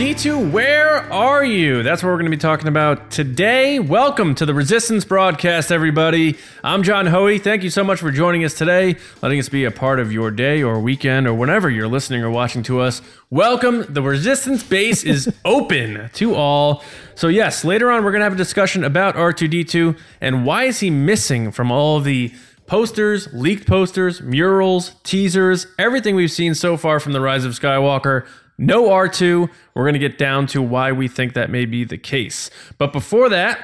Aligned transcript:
R2D2, 0.00 0.50
where 0.50 1.12
are 1.12 1.44
you? 1.44 1.82
That's 1.82 2.02
what 2.02 2.08
we're 2.08 2.14
going 2.14 2.24
to 2.24 2.34
be 2.34 2.38
talking 2.38 2.68
about 2.68 3.10
today. 3.10 3.78
Welcome 3.78 4.34
to 4.36 4.46
the 4.46 4.54
Resistance 4.54 5.04
broadcast, 5.04 5.70
everybody. 5.70 6.38
I'm 6.64 6.82
John 6.82 7.06
Hoey. 7.08 7.38
Thank 7.38 7.62
you 7.62 7.68
so 7.68 7.84
much 7.84 8.00
for 8.00 8.10
joining 8.10 8.42
us 8.42 8.54
today, 8.54 8.96
letting 9.20 9.38
us 9.38 9.50
be 9.50 9.64
a 9.64 9.70
part 9.70 10.00
of 10.00 10.10
your 10.10 10.30
day 10.30 10.62
or 10.62 10.80
weekend 10.80 11.26
or 11.26 11.34
whenever 11.34 11.68
you're 11.68 11.86
listening 11.86 12.22
or 12.22 12.30
watching 12.30 12.62
to 12.62 12.80
us. 12.80 13.02
Welcome. 13.28 13.84
The 13.90 14.00
Resistance 14.00 14.62
base 14.62 15.04
is 15.04 15.30
open 15.44 16.08
to 16.14 16.34
all. 16.34 16.82
So, 17.14 17.28
yes, 17.28 17.62
later 17.62 17.90
on, 17.90 18.02
we're 18.02 18.12
going 18.12 18.20
to 18.20 18.24
have 18.24 18.32
a 18.32 18.36
discussion 18.36 18.84
about 18.84 19.16
R2D2 19.16 19.98
and 20.22 20.46
why 20.46 20.64
is 20.64 20.80
he 20.80 20.88
missing 20.88 21.52
from 21.52 21.70
all 21.70 22.00
the 22.00 22.32
posters, 22.70 23.28
leaked 23.32 23.66
posters, 23.66 24.22
murals, 24.22 24.92
teasers, 25.02 25.66
everything 25.76 26.14
we've 26.14 26.30
seen 26.30 26.54
so 26.54 26.76
far 26.76 27.00
from 27.00 27.12
the 27.12 27.20
Rise 27.20 27.44
of 27.44 27.52
Skywalker. 27.52 28.26
No 28.60 28.90
R2. 28.90 29.48
We're 29.74 29.84
going 29.84 29.94
to 29.94 29.98
get 29.98 30.18
down 30.18 30.46
to 30.48 30.60
why 30.60 30.92
we 30.92 31.08
think 31.08 31.32
that 31.32 31.48
may 31.48 31.64
be 31.64 31.82
the 31.82 31.96
case. 31.96 32.50
But 32.76 32.92
before 32.92 33.30
that, 33.30 33.58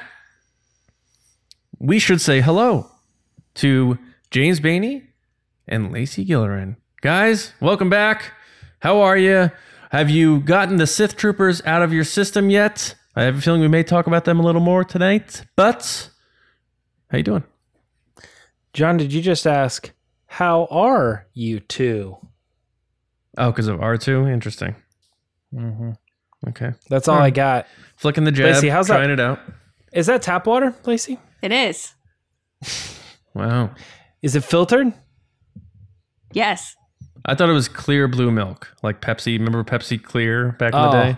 we 1.77 1.99
should 1.99 2.19
say 2.19 2.41
hello 2.41 2.89
to 3.55 3.99
James 4.31 4.59
Bainey 4.59 5.03
and 5.67 5.91
Lacey 5.91 6.25
Gillerin. 6.25 6.77
Guys, 7.01 7.53
welcome 7.61 7.91
back. 7.91 8.33
How 8.79 8.99
are 9.01 9.15
you? 9.15 9.51
Have 9.91 10.09
you 10.09 10.39
gotten 10.39 10.77
the 10.77 10.87
Sith 10.87 11.15
Troopers 11.15 11.61
out 11.63 11.83
of 11.83 11.93
your 11.93 12.03
system 12.03 12.49
yet? 12.49 12.95
I 13.15 13.21
have 13.21 13.37
a 13.37 13.41
feeling 13.41 13.61
we 13.61 13.67
may 13.67 13.83
talk 13.83 14.07
about 14.07 14.25
them 14.25 14.39
a 14.39 14.43
little 14.43 14.61
more 14.61 14.83
tonight. 14.83 15.43
But 15.55 16.09
how 17.11 17.19
you 17.19 17.23
doing? 17.23 17.43
John, 18.73 18.97
did 18.97 19.13
you 19.13 19.21
just 19.21 19.45
ask, 19.45 19.91
how 20.25 20.65
are 20.71 21.27
you 21.35 21.59
two? 21.59 22.17
Oh, 23.37 23.51
because 23.51 23.67
of 23.67 23.77
R2? 23.77 24.33
Interesting. 24.33 24.75
Mm-hmm. 25.53 25.91
Okay. 26.49 26.71
That's 26.89 27.07
all 27.07 27.15
All 27.17 27.21
I 27.23 27.29
got. 27.29 27.67
Flicking 27.95 28.23
the 28.23 28.31
jab, 28.31 28.53
Lacey, 28.55 28.69
how's 28.69 28.87
that- 28.87 28.95
trying 28.97 29.09
it 29.09 29.19
out. 29.19 29.39
Is 29.93 30.05
that 30.07 30.21
tap 30.21 30.45
water, 30.45 30.75
Lacey? 30.85 31.17
It 31.41 31.51
is. 31.51 31.93
Wow. 33.33 33.71
Is 34.21 34.35
it 34.35 34.43
filtered? 34.43 34.93
Yes. 36.33 36.75
I 37.25 37.35
thought 37.35 37.49
it 37.49 37.53
was 37.53 37.67
clear 37.69 38.07
blue 38.07 38.29
milk, 38.31 38.73
like 38.83 39.01
Pepsi. 39.01 39.37
Remember 39.37 39.63
Pepsi 39.63 40.01
Clear 40.01 40.51
back 40.53 40.73
in 40.73 40.79
the 40.79 40.87
Oh. 40.87 40.91
day? 40.91 41.17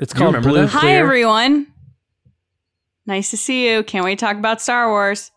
It's 0.00 0.12
called 0.14 0.34
remember 0.34 0.48
blue 0.50 0.60
that? 0.62 0.68
Hi, 0.68 0.92
everyone. 0.94 1.66
Nice 3.04 3.30
to 3.30 3.36
see 3.36 3.68
you. 3.68 3.82
Can't 3.82 4.04
wait 4.04 4.18
to 4.20 4.24
talk 4.24 4.36
about 4.36 4.60
Star 4.62 4.88
Wars. 4.88 5.31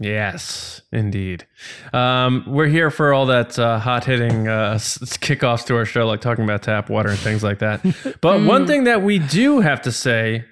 Yes, 0.00 0.82
indeed. 0.92 1.46
Um, 1.92 2.44
we're 2.46 2.66
here 2.68 2.90
for 2.90 3.12
all 3.12 3.26
that 3.26 3.58
uh, 3.58 3.78
hot 3.78 4.04
hitting 4.04 4.48
uh, 4.48 4.74
kickoffs 4.74 5.64
to 5.66 5.76
our 5.76 5.84
show, 5.84 6.06
like 6.06 6.20
talking 6.20 6.44
about 6.44 6.62
tap 6.62 6.88
water 6.90 7.10
and 7.10 7.18
things 7.18 7.42
like 7.42 7.58
that. 7.60 7.80
But 8.20 8.42
one 8.42 8.66
thing 8.66 8.84
that 8.84 9.02
we 9.02 9.18
do 9.18 9.60
have 9.60 9.82
to 9.82 9.92
say 9.92 10.44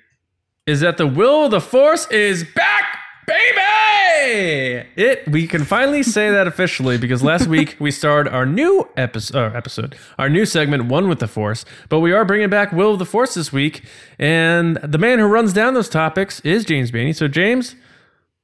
is 0.66 0.80
that 0.80 0.96
the 0.96 1.06
will 1.06 1.46
of 1.46 1.50
the 1.50 1.60
Force 1.60 2.06
is 2.10 2.44
back, 2.54 2.98
baby. 3.26 4.86
It 4.96 5.26
we 5.28 5.46
can 5.46 5.64
finally 5.64 6.02
say 6.02 6.30
that 6.30 6.46
officially 6.46 6.98
because 6.98 7.22
last 7.22 7.46
week 7.56 7.76
we 7.78 7.90
started 7.90 8.32
our 8.32 8.44
new 8.46 8.88
episode, 8.96 9.54
episode, 9.54 9.96
our 10.18 10.28
new 10.28 10.44
segment, 10.44 10.86
One 10.86 11.08
with 11.08 11.20
the 11.20 11.28
Force. 11.28 11.64
But 11.88 12.00
we 12.00 12.12
are 12.12 12.24
bringing 12.24 12.50
back 12.50 12.72
Will 12.72 12.92
of 12.92 12.98
the 12.98 13.06
Force 13.06 13.34
this 13.34 13.52
week, 13.52 13.84
and 14.18 14.76
the 14.78 14.98
man 14.98 15.18
who 15.18 15.26
runs 15.26 15.52
down 15.52 15.74
those 15.74 15.88
topics 15.88 16.40
is 16.40 16.64
James 16.64 16.90
Bainey. 16.90 17.14
So 17.14 17.28
James. 17.28 17.74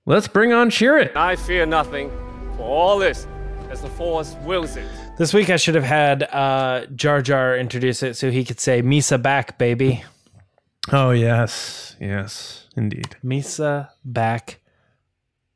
Let's 0.07 0.29
bring 0.29 0.53
on 0.53 0.69
Cheer 0.69 0.99
It. 0.99 1.17
I 1.17 1.35
fear 1.35 1.65
nothing, 1.65 2.11
for 2.59 2.65
all 2.65 2.99
this, 2.99 3.27
as 3.71 3.81
the 3.81 3.89
Force 3.89 4.37
wills 4.45 4.77
it. 4.77 4.87
This 5.17 5.33
week 5.33 5.49
I 5.49 5.57
should 5.57 5.75
have 5.77 5.85
had 5.85 6.25
uh, 6.25 6.85
Jar 6.95 7.23
Jar 7.23 7.57
introduce 7.57 8.03
it 8.03 8.15
so 8.15 8.31
he 8.31 8.45
could 8.45 8.61
say 8.61 8.83
Misa 8.83 9.21
back, 9.21 9.57
baby. 9.57 10.05
Oh, 10.93 11.13
yes. 11.13 11.97
Yes, 11.99 12.69
indeed. 12.77 13.17
Misa 13.25 13.89
back, 14.05 14.61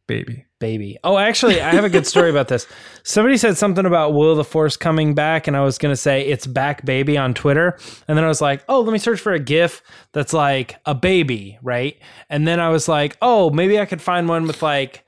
Baby. 0.09 0.47
baby. 0.59 0.99
Oh, 1.05 1.19
actually, 1.19 1.61
I 1.61 1.71
have 1.75 1.85
a 1.85 1.89
good 1.91 2.07
story 2.07 2.31
about 2.31 2.49
this. 2.49 2.67
Somebody 3.05 3.37
said 3.37 3.57
something 3.59 3.85
about 3.87 4.15
Will 4.15 4.35
the 4.35 4.43
Force 4.43 4.75
coming 4.77 5.15
back, 5.15 5.47
and 5.47 5.55
I 5.57 5.61
was 5.61 5.77
going 5.79 5.93
to 5.93 5.97
say 5.97 6.23
it's 6.27 6.47
back, 6.47 6.85
baby 6.85 7.17
on 7.19 7.35
Twitter. 7.35 7.79
And 8.09 8.17
then 8.17 8.25
I 8.25 8.29
was 8.29 8.41
like, 8.41 8.65
oh, 8.71 8.81
let 8.81 8.91
me 8.93 8.99
search 8.99 9.21
for 9.21 9.35
a 9.35 9.39
GIF 9.39 9.83
that's 10.13 10.33
like 10.33 10.77
a 10.87 10.95
baby, 10.95 11.59
right? 11.63 11.97
And 12.31 12.49
then 12.49 12.59
I 12.59 12.71
was 12.71 12.89
like, 12.89 13.19
oh, 13.21 13.51
maybe 13.51 13.79
I 13.79 13.85
could 13.85 14.01
find 14.01 14.29
one 14.29 14.47
with 14.47 14.63
like, 14.63 15.05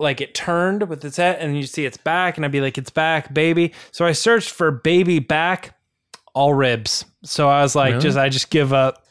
like 0.00 0.20
it 0.20 0.34
turned 0.34 0.88
with 0.88 1.04
its 1.04 1.18
head, 1.18 1.38
and 1.38 1.56
you 1.56 1.62
see 1.62 1.84
it's 1.86 1.96
back, 1.96 2.36
and 2.36 2.44
I'd 2.44 2.50
be 2.50 2.60
like, 2.60 2.76
it's 2.78 2.90
back, 2.90 3.32
baby. 3.32 3.72
So 3.92 4.04
I 4.04 4.10
searched 4.10 4.50
for 4.50 4.72
baby 4.72 5.20
back, 5.20 5.78
all 6.34 6.52
ribs. 6.52 7.04
So 7.22 7.48
I 7.48 7.62
was 7.62 7.76
like, 7.76 7.92
Really? 7.92 8.02
just 8.02 8.18
I 8.18 8.28
just 8.28 8.50
give 8.50 8.72
up. 8.72 9.06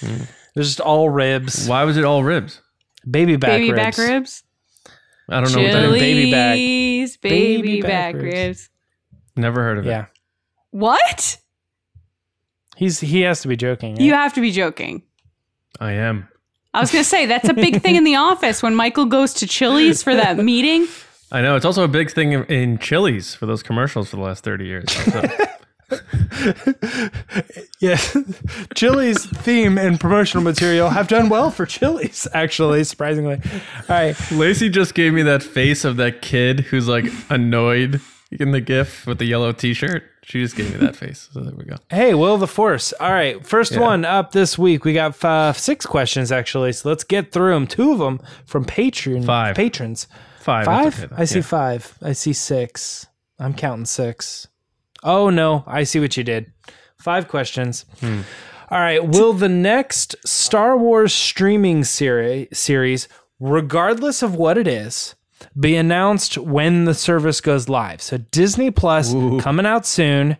Hmm. 0.00 0.22
There's 0.54 0.68
just 0.68 0.80
all 0.80 1.10
ribs, 1.10 1.68
Why 1.68 1.84
was 1.84 1.98
it 1.98 2.04
all 2.04 2.24
ribs? 2.24 2.62
baby 3.10 3.36
back 3.36 3.50
baby 3.50 3.72
ribs. 3.72 3.76
back 3.82 3.98
ribs. 3.98 4.43
I 5.28 5.40
don't 5.40 5.52
know 5.52 5.62
what 5.62 5.72
that 5.72 5.80
Chili. 5.82 5.98
is. 5.98 6.02
baby 6.02 6.30
back. 6.30 6.54
Baby, 6.54 7.62
Baby 7.62 7.80
back 7.82 7.90
back, 7.90 8.14
ribs. 8.22 8.24
ribs. 8.34 8.70
Never 9.36 9.62
heard 9.62 9.78
of 9.78 9.86
it. 9.86 9.90
Yeah, 9.90 10.06
What? 10.70 11.38
he's 12.76 13.00
he 13.00 13.22
has 13.22 13.40
to 13.42 13.48
be 13.48 13.56
joking. 13.56 13.98
You 14.00 14.12
right? 14.12 14.18
have 14.22 14.34
to 14.34 14.40
be 14.40 14.50
joking. 14.50 15.02
I 15.80 15.92
am. 15.92 16.28
I 16.72 16.80
was 16.80 16.90
going 16.90 17.02
to 17.04 17.08
say, 17.08 17.26
that's 17.26 17.48
a 17.48 17.54
big 17.54 17.82
thing 17.82 17.94
in 17.96 18.02
the 18.04 18.16
office 18.30 18.62
when 18.62 18.74
Michael 18.74 19.06
goes 19.06 19.32
to 19.34 19.46
Chili's 19.46 20.02
for 20.02 20.14
that 20.14 20.38
meeting. 20.38 20.86
I 21.30 21.40
know. 21.40 21.54
It's 21.56 21.64
also 21.64 21.84
a 21.84 21.88
big 21.88 22.10
thing 22.10 22.32
in, 22.32 22.44
in 22.46 22.78
Chili's 22.78 23.34
for 23.34 23.46
those 23.46 23.62
commercials 23.62 24.10
for 24.10 24.16
the 24.16 24.22
last 24.22 24.42
30 24.44 24.66
years. 24.66 24.84
So, 25.12 25.22
Yeah, 27.80 27.96
Chili's 28.74 29.26
theme 29.26 29.76
and 29.76 30.00
promotional 30.00 30.42
material 30.42 30.88
have 30.90 31.06
done 31.08 31.28
well 31.28 31.50
for 31.50 31.66
Chili's, 31.66 32.26
actually, 32.32 32.82
surprisingly. 32.84 33.40
All 33.44 33.84
right, 33.88 34.16
Lacey 34.32 34.70
just 34.70 34.94
gave 34.94 35.12
me 35.12 35.22
that 35.22 35.42
face 35.42 35.84
of 35.84 35.96
that 35.98 36.22
kid 36.22 36.60
who's 36.60 36.88
like 36.88 37.04
annoyed 37.28 38.00
in 38.30 38.52
the 38.52 38.60
gif 38.62 39.06
with 39.06 39.18
the 39.18 39.26
yellow 39.26 39.52
t 39.52 39.74
shirt. 39.74 40.02
She 40.22 40.40
just 40.40 40.56
gave 40.56 40.70
me 40.72 40.78
that 40.78 40.96
face. 40.96 41.28
So 41.32 41.40
there 41.40 41.54
we 41.54 41.64
go. 41.64 41.76
hey, 41.90 42.14
Will 42.14 42.38
the 42.38 42.46
Force. 42.46 42.94
All 42.94 43.12
right, 43.12 43.44
first 43.46 43.76
one 43.78 44.06
up 44.06 44.32
this 44.32 44.56
week. 44.56 44.84
We 44.86 44.94
got 44.94 45.14
five, 45.14 45.54
uh, 45.54 45.58
six 45.58 45.84
questions 45.84 46.32
actually, 46.32 46.72
so 46.72 46.88
let's 46.88 47.04
get 47.04 47.32
through 47.32 47.52
them. 47.52 47.66
Two 47.66 47.92
of 47.92 47.98
them 47.98 48.20
from 48.46 48.64
Patreon 48.64 49.26
Five. 49.26 49.56
patrons. 49.56 50.06
Five. 50.40 50.64
Five? 50.64 51.04
okay. 51.04 51.14
I 51.18 51.24
see 51.26 51.40
Yeah. 51.40 51.44
five. 51.44 51.98
I 52.00 52.12
see 52.12 52.32
six. 52.32 53.06
I'm 53.38 53.52
counting 53.52 53.84
six. 53.84 54.46
Oh 55.04 55.30
no, 55.30 55.62
I 55.66 55.84
see 55.84 56.00
what 56.00 56.16
you 56.16 56.24
did. 56.24 56.50
Five 56.98 57.28
questions. 57.28 57.84
Hmm. 58.00 58.22
All 58.70 58.80
right. 58.80 59.06
Will 59.06 59.34
the 59.34 59.48
next 59.48 60.16
Star 60.26 60.76
Wars 60.76 61.12
streaming 61.12 61.84
seri- 61.84 62.48
series, 62.52 63.06
regardless 63.38 64.22
of 64.22 64.34
what 64.34 64.56
it 64.56 64.66
is, 64.66 65.14
be 65.60 65.76
announced 65.76 66.38
when 66.38 66.86
the 66.86 66.94
service 66.94 67.40
goes 67.42 67.68
live? 67.68 68.00
So 68.00 68.16
Disney 68.18 68.70
Plus 68.70 69.12
coming 69.42 69.66
out 69.66 69.84
soon. 69.86 70.38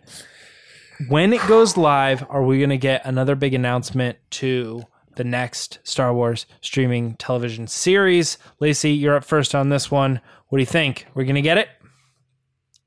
When 1.07 1.33
it 1.33 1.45
goes 1.47 1.77
live, 1.77 2.25
are 2.29 2.43
we 2.43 2.57
going 2.57 2.69
to 2.71 2.77
get 2.77 3.05
another 3.05 3.35
big 3.35 3.53
announcement 3.53 4.17
to 4.31 4.83
the 5.17 5.23
next 5.25 5.79
Star 5.83 6.13
Wars 6.13 6.45
streaming 6.61 7.15
television 7.15 7.67
series? 7.67 8.37
Lacey, 8.59 8.91
you're 8.91 9.17
up 9.17 9.25
first 9.25 9.53
on 9.53 9.69
this 9.69 9.91
one. 9.91 10.19
What 10.47 10.57
do 10.57 10.61
you 10.61 10.65
think? 10.65 11.05
We're 11.13 11.25
going 11.25 11.35
to 11.35 11.41
get 11.41 11.57
it? 11.57 11.67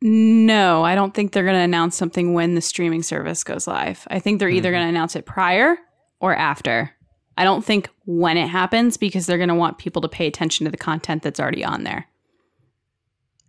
No, 0.00 0.84
I 0.84 0.94
don't 0.94 1.12
think 1.12 1.32
they're 1.32 1.42
going 1.44 1.56
to 1.56 1.60
announce 1.62 1.96
something 1.96 2.32
when 2.32 2.54
the 2.54 2.60
streaming 2.60 3.02
service 3.02 3.42
goes 3.42 3.66
live. 3.66 4.06
I 4.10 4.20
think 4.20 4.38
they're 4.38 4.48
either 4.48 4.70
going 4.70 4.84
to 4.84 4.88
announce 4.88 5.16
it 5.16 5.26
prior 5.26 5.76
or 6.20 6.34
after. 6.36 6.92
I 7.36 7.44
don't 7.44 7.64
think 7.64 7.88
when 8.06 8.36
it 8.36 8.48
happens 8.48 8.96
because 8.96 9.26
they're 9.26 9.38
going 9.38 9.48
to 9.48 9.54
want 9.54 9.78
people 9.78 10.02
to 10.02 10.08
pay 10.08 10.26
attention 10.26 10.64
to 10.64 10.70
the 10.70 10.76
content 10.76 11.22
that's 11.22 11.40
already 11.40 11.64
on 11.64 11.82
there. 11.84 12.06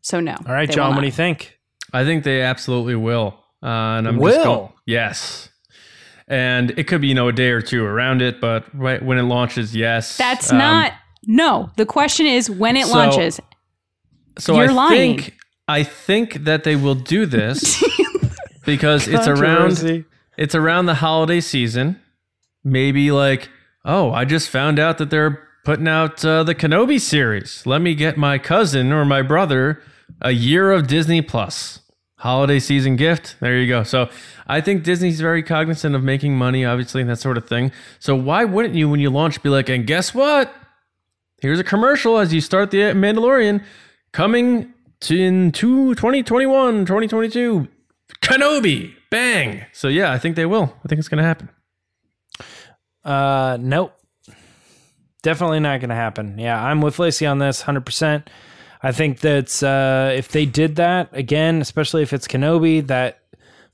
So 0.02 0.20
no. 0.20 0.36
All 0.48 0.54
right, 0.54 0.70
John, 0.70 0.96
what 0.96 1.02
do 1.02 1.08
you 1.08 1.12
think? 1.12 1.60
I 1.94 2.04
think 2.04 2.24
they 2.24 2.42
absolutely 2.42 2.96
will. 2.96 3.36
Uh, 3.62 3.98
and 3.98 4.08
I'm 4.08 4.18
Will? 4.18 4.34
just 4.34 4.44
going, 4.46 4.70
yes. 4.86 5.50
And 6.28 6.72
it 6.78 6.86
could 6.86 7.02
be, 7.02 7.08
you 7.08 7.16
know, 7.16 7.28
a 7.28 7.34
day 7.34 7.50
or 7.50 7.62
two 7.62 7.84
around 7.84 8.22
it, 8.22 8.40
but 8.40 8.66
right 8.74 9.04
when 9.04 9.18
it 9.18 9.24
launches, 9.24 9.76
yes. 9.76 10.18
That's 10.18 10.52
Um, 10.52 10.60
not. 10.60 10.94
No, 11.26 11.70
the 11.76 11.86
question 11.86 12.26
is 12.26 12.50
when 12.50 12.78
it 12.78 12.86
so- 12.88 12.94
launches. 12.96 13.40
So 14.38 14.56
You're 14.56 14.70
I 14.70 14.74
lying. 14.74 15.18
think 15.18 15.34
I 15.70 15.84
think 15.84 16.46
that 16.46 16.64
they 16.64 16.76
will 16.76 16.96
do 16.96 17.28
this 17.28 17.84
because 18.66 19.08
it's 19.08 19.28
around 19.28 20.06
it's 20.36 20.56
around 20.56 20.88
the 20.88 20.96
holiday 20.96 21.40
season. 21.40 22.02
Maybe 22.64 23.12
like, 23.12 23.50
oh, 23.86 24.12
I 24.12 24.26
just 24.26 24.50
found 24.50 24.80
out 24.80 24.98
that 24.98 25.12
they're 25.12 25.48
putting 25.64 25.88
out 25.88 26.26
uh, 26.26 26.44
the 26.44 26.56
Kenobi 26.56 27.00
series. 27.00 27.68
Let 27.68 27.82
me 27.82 27.94
get 27.94 28.18
my 28.18 28.40
cousin 28.40 28.92
or 28.92 29.06
my 29.06 29.22
brother 29.22 29.80
a 30.22 30.32
year 30.32 30.72
of 30.72 30.88
Disney 30.88 31.22
Plus 31.22 31.82
holiday 32.18 32.60
season 32.60 32.96
gift. 32.96 33.36
There 33.40 33.56
you 33.56 33.68
go. 33.68 33.84
So 33.84 34.10
I 34.48 34.62
think 34.62 34.84
Disney's 34.84 35.22
very 35.22 35.44
cognizant 35.44 35.96
of 35.96 36.04
making 36.04 36.36
money, 36.36 36.66
obviously, 36.66 37.02
and 37.02 37.10
that 37.12 37.20
sort 37.20 37.38
of 37.38 37.48
thing. 37.48 37.72
So 38.00 38.16
why 38.16 38.44
wouldn't 38.44 38.74
you, 38.74 38.90
when 38.90 39.00
you 39.00 39.12
launch, 39.12 39.44
be 39.44 39.50
like, 39.50 39.70
and 39.70 39.86
guess 39.86 40.16
what? 40.16 40.52
Here's 41.44 41.60
a 41.60 41.64
commercial 41.64 42.18
as 42.18 42.34
you 42.34 42.42
start 42.42 42.72
the 42.72 42.80
Mandalorian 42.80 43.64
coming 44.12 44.64
to 44.64 44.70
in 45.10 45.52
two, 45.52 45.96
2021, 45.96 46.86
2022. 46.86 47.68
Kenobi. 48.22 48.94
Bang. 49.10 49.66
So 49.72 49.88
yeah, 49.88 50.12
I 50.12 50.20
think 50.20 50.36
they 50.36 50.46
will. 50.46 50.74
I 50.84 50.88
think 50.88 51.00
it's 51.00 51.08
going 51.08 51.20
to 51.20 51.24
happen. 51.24 51.50
Uh, 53.04 53.58
nope. 53.60 53.96
Definitely 55.22 55.60
not 55.60 55.80
going 55.80 55.90
to 55.90 55.96
happen. 55.96 56.38
Yeah, 56.38 56.64
I'm 56.64 56.82
with 56.82 57.00
Lacey 57.00 57.26
on 57.26 57.40
this 57.40 57.64
100%. 57.64 58.28
I 58.82 58.92
think 58.92 59.20
that's 59.20 59.62
uh, 59.62 60.14
if 60.16 60.30
they 60.30 60.46
did 60.46 60.78
that 60.78 61.10
again, 61.12 61.60
especially 61.62 62.04
if 62.04 62.14
it's 62.14 62.28
Kenobi, 62.28 62.86
that 62.88 63.20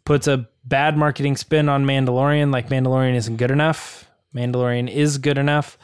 puts 0.03 0.27
a 0.27 0.47
bad 0.63 0.97
marketing 0.97 1.37
spin 1.37 1.69
on 1.69 1.85
Mandalorian. 1.85 2.51
Like 2.51 2.69
Mandalorian 2.69 3.13
isn't 3.15 3.37
good 3.37 3.51
enough. 3.51 4.09
Mandalorian 4.33 4.89
is 4.89 5.17
good 5.19 5.37
enough. 5.37 5.77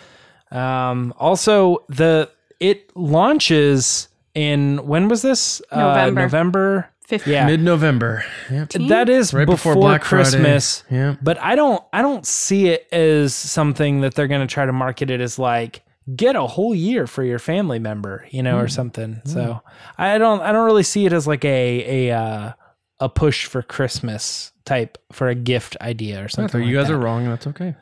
Um, 0.51 1.13
also, 1.17 1.85
the 1.87 2.29
it 2.59 2.95
launches 2.95 4.07
in 4.35 4.85
when 4.85 5.07
was 5.07 5.21
this? 5.21 5.61
November. 5.71 6.21
Uh, 6.21 6.23
November. 6.25 6.89
Fifth- 7.05 7.27
Yeah, 7.27 7.45
Mid-November. 7.45 8.23
Yep. 8.49 8.69
that 8.87 9.09
is 9.09 9.33
Right 9.33 9.45
before, 9.45 9.73
before 9.73 9.81
Black 9.81 10.03
Friday. 10.05 10.23
Christmas. 10.23 10.83
Yeah. 10.89 11.15
But 11.21 11.37
I 11.41 11.55
don't 11.55 11.83
I 11.91 12.01
don't 12.01 12.25
see 12.25 12.69
it 12.69 12.87
as 12.93 13.35
something 13.35 14.01
that 14.01 14.15
they're 14.15 14.29
going 14.29 14.47
to 14.47 14.53
try 14.53 14.65
to 14.65 14.71
market 14.71 15.09
it 15.11 15.19
as 15.19 15.37
like 15.37 15.81
get 16.15 16.35
a 16.37 16.47
whole 16.47 16.73
year 16.73 17.07
for 17.07 17.23
your 17.23 17.37
family 17.39 17.79
member, 17.79 18.25
you 18.31 18.41
know, 18.41 18.57
or 18.57 18.69
something. 18.69 19.21
So 19.25 19.59
I 19.97 20.17
don't 20.17 20.41
I 20.41 20.53
don't 20.53 20.65
really 20.65 20.83
see 20.83 21.05
it 21.05 21.11
as 21.11 21.27
like 21.27 21.43
a 21.43 22.09
a 22.09 22.15
uh, 22.17 22.53
a 23.01 23.09
push 23.09 23.45
for 23.45 23.61
Christmas 23.61 24.53
type 24.63 24.97
for 25.11 25.27
a 25.27 25.35
gift 25.35 25.75
idea 25.81 26.23
or 26.23 26.29
So 26.29 26.43
something. 26.43 26.61
you 26.63 26.77
like 26.77 26.83
guys 26.85 26.87
that. 26.87 26.93
are 26.95 26.99
wrong. 26.99 27.25
That's 27.25 27.47
okay. 27.47 27.75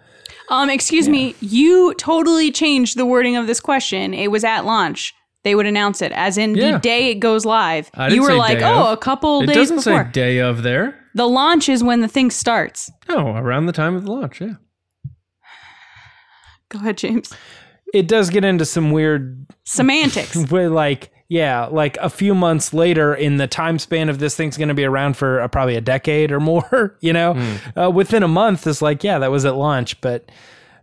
Um, 0.50 0.72
excuse 0.72 1.08
me, 1.08 1.36
you 1.40 1.94
totally 1.96 2.52
changed 2.52 2.98
the 2.98 3.06
wording 3.06 3.36
of 3.36 3.46
this 3.46 3.60
question. 3.60 4.16
It 4.16 4.32
was 4.32 4.44
at 4.44 4.66
launch. 4.66 5.14
They 5.44 5.56
would 5.56 5.66
announce 5.66 6.02
it, 6.02 6.12
as 6.12 6.38
in 6.38 6.56
Yeah. 6.56 6.74
the 6.74 6.80
day 6.80 7.12
it 7.12 7.16
goes 7.16 7.46
live. 7.46 7.90
I 7.94 8.10
didn't 8.10 8.16
you 8.18 8.22
were 8.24 8.30
say 8.32 8.38
like, 8.38 8.60
day 8.60 8.66
oh, 8.66 8.88
of. 8.88 8.94
a 8.94 8.98
couple 8.98 9.42
It 9.44 9.48
days 9.48 9.56
doesn't 9.56 9.76
before. 9.78 10.04
say 10.06 10.12
day 10.12 10.40
of 10.40 10.64
there. 10.64 11.00
the 11.16 11.28
launch 11.28 11.70
is 11.70 11.84
when 11.84 12.02
the 12.02 12.08
thing 12.10 12.30
starts. 12.30 12.92
No, 13.08 13.36
around 13.38 13.66
the 13.68 13.72
time 13.72 13.96
of 13.96 14.04
the 14.06 14.12
launch. 14.12 14.42
Yeah. 14.42 14.56
Go 16.70 16.80
ahead, 16.80 16.98
James. 16.98 17.34
It 17.94 18.08
does 18.08 18.30
get 18.30 18.46
into 18.46 18.66
some 18.66 18.92
weird 18.92 19.48
Semantics. 19.66 20.36
way 20.52 20.68
like 20.68 21.12
yeah, 21.30 21.66
like 21.68 21.96
a 21.98 22.10
few 22.10 22.34
months 22.36 22.74
later 22.74 23.14
in 23.14 23.38
the 23.38 23.46
time 23.48 23.78
span 23.80 24.10
of 24.10 24.18
this 24.20 24.36
thing's 24.36 24.58
going 24.58 24.68
to 24.70 24.74
be 24.74 24.84
around 24.84 25.16
for 25.16 25.42
uh, 25.42 25.48
probably 25.48 25.76
a 25.76 25.82
decade 25.82 26.32
or 26.32 26.40
more, 26.52 26.98
you 27.02 27.14
know. 27.14 27.36
Uh, 27.78 27.90
within 27.90 28.24
a 28.24 28.28
month 28.28 28.68
is 28.68 28.82
like 28.82 29.04
yeah, 29.04 29.20
that 29.20 29.32
was 29.32 29.46
at 29.46 29.56
launch, 29.56 30.00
but 30.02 30.30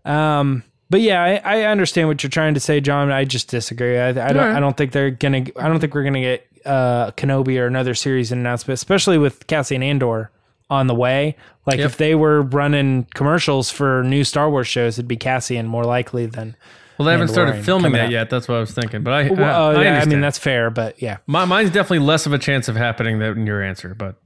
um 0.04 0.62
but 0.90 1.00
yeah, 1.00 1.22
I, 1.22 1.58
I 1.58 1.62
understand 1.64 2.08
what 2.08 2.22
you're 2.22 2.30
trying 2.30 2.54
to 2.54 2.60
say, 2.60 2.80
John. 2.80 3.10
I 3.10 3.24
just 3.24 3.48
disagree. 3.48 3.98
I, 3.98 4.08
I 4.08 4.12
don't. 4.12 4.36
Alright. 4.38 4.56
I 4.56 4.60
don't 4.60 4.76
think 4.76 4.92
they're 4.92 5.10
gonna. 5.10 5.46
I 5.56 5.68
don't 5.68 5.80
think 5.80 5.94
we're 5.94 6.04
gonna 6.04 6.20
get 6.20 6.46
uh, 6.64 7.10
Kenobi 7.12 7.58
or 7.60 7.66
another 7.66 7.94
series 7.94 8.32
announcement, 8.32 8.74
especially 8.74 9.18
with 9.18 9.46
Cassian 9.46 9.82
Andor 9.82 10.30
on 10.70 10.86
the 10.86 10.94
way. 10.94 11.36
Like 11.64 11.78
Yep. 11.78 11.86
if 11.86 11.96
they 11.96 12.14
were 12.14 12.42
running 12.42 13.06
commercials 13.14 13.70
for 13.70 14.02
new 14.04 14.24
Star 14.24 14.48
Wars 14.50 14.68
shows, 14.68 14.98
it'd 14.98 15.08
be 15.08 15.16
Cassian 15.16 15.66
more 15.66 15.84
likely 15.84 16.26
than. 16.26 16.56
Well, 16.98 17.06
they 17.06 17.12
haven't 17.12 17.28
started 17.28 17.62
filming 17.64 17.92
that 17.92 18.06
out. 18.06 18.10
yet. 18.10 18.30
That's 18.30 18.48
what 18.48 18.56
I 18.56 18.60
was 18.60 18.72
thinking. 18.72 19.02
But 19.02 19.12
I, 19.12 19.28
Well, 19.28 19.44
I, 19.44 19.74
uh, 19.74 19.78
I 19.78 19.84
yeah, 19.84 20.00
I 20.00 20.04
mean 20.06 20.22
that's 20.22 20.38
fair, 20.38 20.70
but 20.70 21.00
yeah. 21.02 21.18
My, 21.26 21.44
mine's 21.44 21.70
definitely 21.70 21.98
less 21.98 22.24
of 22.24 22.32
a 22.32 22.38
chance 22.38 22.68
of 22.68 22.76
happening 22.76 23.18
than 23.18 23.46
your 23.46 23.62
answer. 23.62 23.94
But 23.94 24.16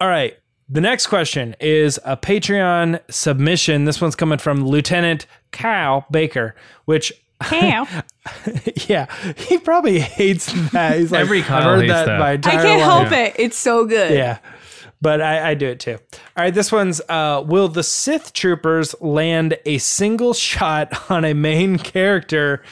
All 0.00 0.08
right. 0.08 0.36
The 0.72 0.80
next 0.80 1.08
question 1.08 1.54
is 1.60 2.00
a 2.02 2.16
Patreon 2.16 2.98
submission. 3.10 3.84
This 3.84 4.00
one's 4.00 4.16
coming 4.16 4.38
from 4.38 4.64
Lieutenant 4.64 5.26
Kyle 5.50 6.06
Baker, 6.10 6.54
which 6.86 7.12
Cow. 7.42 7.86
yeah, 8.88 9.06
he 9.36 9.58
probably 9.58 10.00
hates 10.00 10.50
that. 10.70 10.98
He's 10.98 11.12
like, 11.12 11.20
Every 11.20 11.40
I've 11.42 11.62
heard 11.62 11.80
hates 11.80 11.92
that, 11.92 12.06
that. 12.06 12.18
my 12.18 12.30
I 12.32 12.36
can't 12.38 12.64
life. 12.64 12.80
help 12.80 13.12
it. 13.12 13.34
It's 13.38 13.58
so 13.58 13.84
good. 13.84 14.12
Yeah. 14.12 14.38
But 15.02 15.20
I, 15.20 15.50
I 15.50 15.54
do 15.54 15.66
it 15.68 15.78
too. 15.78 15.98
All 16.12 16.44
right, 16.44 16.54
this 16.54 16.72
one's 16.72 17.02
uh, 17.06 17.44
Will 17.44 17.68
the 17.68 17.82
Sith 17.82 18.32
troopers 18.32 18.94
land 19.02 19.58
a 19.66 19.76
single 19.76 20.32
shot 20.32 21.10
on 21.10 21.26
a 21.26 21.34
main 21.34 21.76
character 21.76 22.62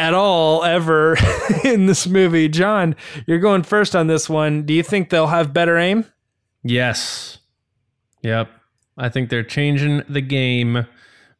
at 0.00 0.14
all 0.14 0.64
ever 0.64 1.16
in 1.64 1.86
this 1.86 2.06
movie? 2.06 2.48
John, 2.48 2.96
you're 3.26 3.38
going 3.38 3.62
first 3.62 3.94
on 3.94 4.06
this 4.06 4.28
one. 4.28 4.62
Do 4.62 4.72
you 4.72 4.82
think 4.82 5.10
they'll 5.10 5.28
have 5.28 5.52
better 5.52 5.76
aim? 5.76 6.06
yes, 6.62 7.38
yep. 8.22 8.50
I 8.98 9.08
think 9.08 9.30
they're 9.30 9.42
changing 9.42 10.02
the 10.08 10.20
game 10.20 10.86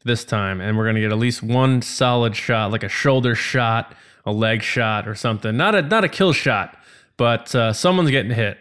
this 0.04 0.24
time, 0.24 0.60
and 0.60 0.78
we're 0.78 0.86
gonna 0.86 1.00
get 1.00 1.12
at 1.12 1.18
least 1.18 1.42
one 1.42 1.82
solid 1.82 2.34
shot, 2.36 2.70
like 2.70 2.82
a 2.82 2.88
shoulder 2.88 3.34
shot, 3.34 3.94
a 4.24 4.32
leg 4.32 4.62
shot, 4.62 5.06
or 5.06 5.14
something. 5.14 5.56
Not 5.56 5.74
a 5.74 5.82
not 5.82 6.04
a 6.04 6.08
kill 6.08 6.32
shot, 6.32 6.76
but 7.18 7.54
uh, 7.54 7.72
someone's 7.74 8.10
getting 8.10 8.32
hit. 8.32 8.56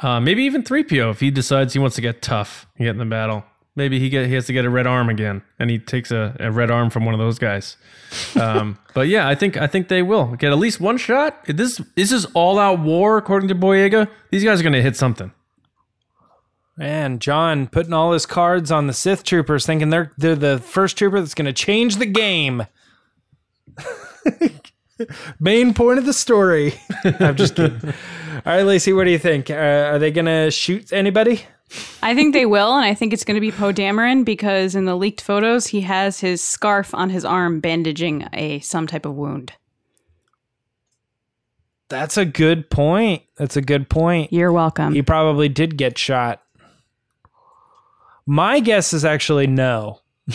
Uh, 0.00 0.20
maybe 0.20 0.44
even 0.44 0.62
3PO 0.62 1.10
if 1.10 1.20
he 1.20 1.30
decides 1.30 1.72
he 1.72 1.78
wants 1.78 1.96
to 1.96 2.02
get 2.02 2.22
tough 2.22 2.66
and 2.76 2.84
get 2.86 2.90
in 2.92 2.98
the 2.98 3.04
battle. 3.04 3.44
Maybe 3.78 4.00
he 4.00 4.08
get 4.08 4.26
he 4.26 4.34
has 4.34 4.46
to 4.46 4.52
get 4.52 4.64
a 4.64 4.70
red 4.70 4.88
arm 4.88 5.08
again, 5.08 5.42
and 5.56 5.70
he 5.70 5.78
takes 5.78 6.10
a, 6.10 6.36
a 6.40 6.50
red 6.50 6.68
arm 6.68 6.90
from 6.90 7.04
one 7.04 7.14
of 7.14 7.20
those 7.20 7.38
guys. 7.38 7.76
Um, 8.34 8.76
but 8.92 9.06
yeah, 9.06 9.28
I 9.28 9.36
think 9.36 9.56
I 9.56 9.68
think 9.68 9.86
they 9.86 10.02
will 10.02 10.34
get 10.34 10.50
at 10.50 10.58
least 10.58 10.80
one 10.80 10.98
shot. 10.98 11.44
This 11.46 11.80
this 11.94 12.10
is 12.10 12.24
all 12.34 12.58
out 12.58 12.80
war 12.80 13.18
according 13.18 13.48
to 13.50 13.54
Boyega. 13.54 14.10
These 14.32 14.42
guys 14.42 14.58
are 14.58 14.64
going 14.64 14.72
to 14.72 14.82
hit 14.82 14.96
something. 14.96 15.30
Man, 16.76 17.20
John 17.20 17.68
putting 17.68 17.92
all 17.92 18.10
his 18.10 18.26
cards 18.26 18.72
on 18.72 18.88
the 18.88 18.92
Sith 18.92 19.22
troopers, 19.22 19.64
thinking 19.64 19.90
they're 19.90 20.12
they're 20.18 20.34
the 20.34 20.58
first 20.58 20.98
trooper 20.98 21.20
that's 21.20 21.34
going 21.34 21.46
to 21.46 21.52
change 21.52 21.98
the 21.98 22.06
game. 22.06 22.66
Main 25.38 25.72
point 25.72 26.00
of 26.00 26.04
the 26.04 26.12
story. 26.12 26.74
I'm 27.04 27.36
just 27.36 27.54
kidding. 27.54 27.94
All 28.44 28.56
right, 28.56 28.62
Lacey, 28.62 28.92
what 28.92 29.04
do 29.04 29.12
you 29.12 29.18
think? 29.18 29.50
Uh, 29.50 29.54
are 29.54 29.98
they 30.00 30.10
going 30.10 30.26
to 30.26 30.50
shoot 30.50 30.92
anybody? 30.92 31.44
I 32.02 32.14
think 32.14 32.32
they 32.32 32.46
will, 32.46 32.74
and 32.74 32.84
I 32.84 32.94
think 32.94 33.12
it's 33.12 33.24
going 33.24 33.34
to 33.34 33.40
be 33.40 33.52
Poe 33.52 33.72
Dameron 33.72 34.24
because 34.24 34.74
in 34.74 34.86
the 34.86 34.96
leaked 34.96 35.20
photos, 35.20 35.66
he 35.66 35.82
has 35.82 36.20
his 36.20 36.42
scarf 36.42 36.94
on 36.94 37.10
his 37.10 37.24
arm 37.24 37.60
bandaging 37.60 38.26
a 38.32 38.60
some 38.60 38.86
type 38.86 39.04
of 39.04 39.14
wound. 39.14 39.52
That's 41.88 42.16
a 42.16 42.24
good 42.24 42.70
point. 42.70 43.22
That's 43.36 43.56
a 43.56 43.62
good 43.62 43.88
point. 43.88 44.32
You're 44.32 44.52
welcome. 44.52 44.94
He 44.94 45.02
probably 45.02 45.48
did 45.48 45.76
get 45.76 45.98
shot. 45.98 46.42
My 48.26 48.60
guess 48.60 48.92
is 48.92 49.04
actually 49.04 49.46
no. 49.46 50.00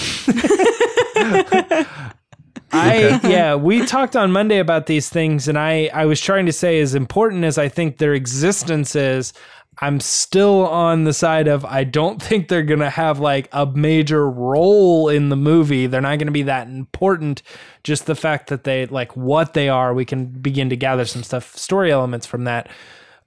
I 2.75 3.19
yeah, 3.23 3.53
we 3.53 3.85
talked 3.85 4.15
on 4.15 4.31
Monday 4.31 4.57
about 4.57 4.87
these 4.87 5.09
things 5.09 5.47
and 5.47 5.59
I 5.59 5.91
I 5.93 6.05
was 6.05 6.19
trying 6.19 6.47
to 6.47 6.51
say 6.51 6.79
as 6.81 6.95
important 6.95 7.43
as 7.43 7.59
I 7.59 7.69
think 7.69 7.99
their 7.99 8.15
existence 8.15 8.95
is, 8.95 9.31
I'm 9.79 9.99
still 9.99 10.67
on 10.67 11.03
the 11.03 11.13
side 11.13 11.47
of 11.47 11.65
I 11.65 11.83
don't 11.83 12.21
think 12.21 12.47
they're 12.47 12.63
going 12.63 12.79
to 12.79 12.89
have 12.89 13.19
like 13.19 13.49
a 13.51 13.65
major 13.65 14.29
role 14.29 15.09
in 15.09 15.29
the 15.29 15.35
movie. 15.35 15.87
They're 15.87 16.01
not 16.01 16.17
going 16.17 16.27
to 16.27 16.31
be 16.31 16.43
that 16.43 16.67
important. 16.67 17.41
Just 17.83 18.05
the 18.05 18.15
fact 18.15 18.49
that 18.49 18.63
they 18.63 18.85
like 18.85 19.15
what 19.15 19.53
they 19.53 19.69
are, 19.69 19.93
we 19.93 20.05
can 20.05 20.25
begin 20.25 20.69
to 20.69 20.75
gather 20.75 21.05
some 21.05 21.23
stuff 21.23 21.55
story 21.57 21.91
elements 21.91 22.25
from 22.25 22.43
that. 22.45 22.69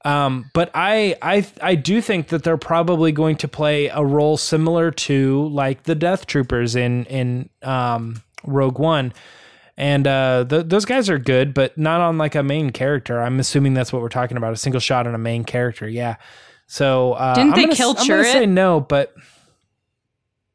Um, 0.05 0.51
but 0.55 0.71
I, 0.73 1.17
I, 1.21 1.45
I 1.61 1.75
do 1.75 2.01
think 2.01 2.29
that 2.29 2.45
they're 2.45 2.57
probably 2.57 3.11
going 3.11 3.37
to 3.39 3.49
play 3.49 3.89
a 3.89 4.05
role 4.05 4.37
similar 4.37 4.93
to 4.93 5.49
like 5.49 5.83
the 5.83 5.97
Death 5.97 6.27
Troopers 6.27 6.77
in 6.77 7.07
in 7.07 7.49
um, 7.63 8.23
Rogue 8.45 8.79
One, 8.79 9.13
and 9.77 10.07
uh, 10.07 10.45
th- 10.49 10.67
those 10.67 10.85
guys 10.85 11.09
are 11.11 11.19
good, 11.19 11.53
but 11.55 11.77
not 11.77 12.01
on 12.01 12.19
like 12.19 12.35
a 12.35 12.43
main 12.43 12.71
character. 12.71 13.21
I'm 13.21 13.39
assuming 13.41 13.75
that's 13.75 13.93
what 13.93 14.03
we're 14.03 14.09
talking 14.09 14.37
about—a 14.37 14.57
single 14.57 14.81
shot 14.81 15.07
on 15.07 15.15
a 15.15 15.19
main 15.19 15.45
character. 15.45 15.89
Yeah. 15.89 16.17
So 16.67 17.13
uh, 17.13 17.35
Didn't 17.35 17.51
I'm 17.53 17.57
they 17.57 17.63
gonna, 17.65 17.77
kill 17.77 17.95
I'm 17.99 18.07
gonna 18.09 18.25
say 18.25 18.47
no, 18.47 18.81
but 18.81 19.15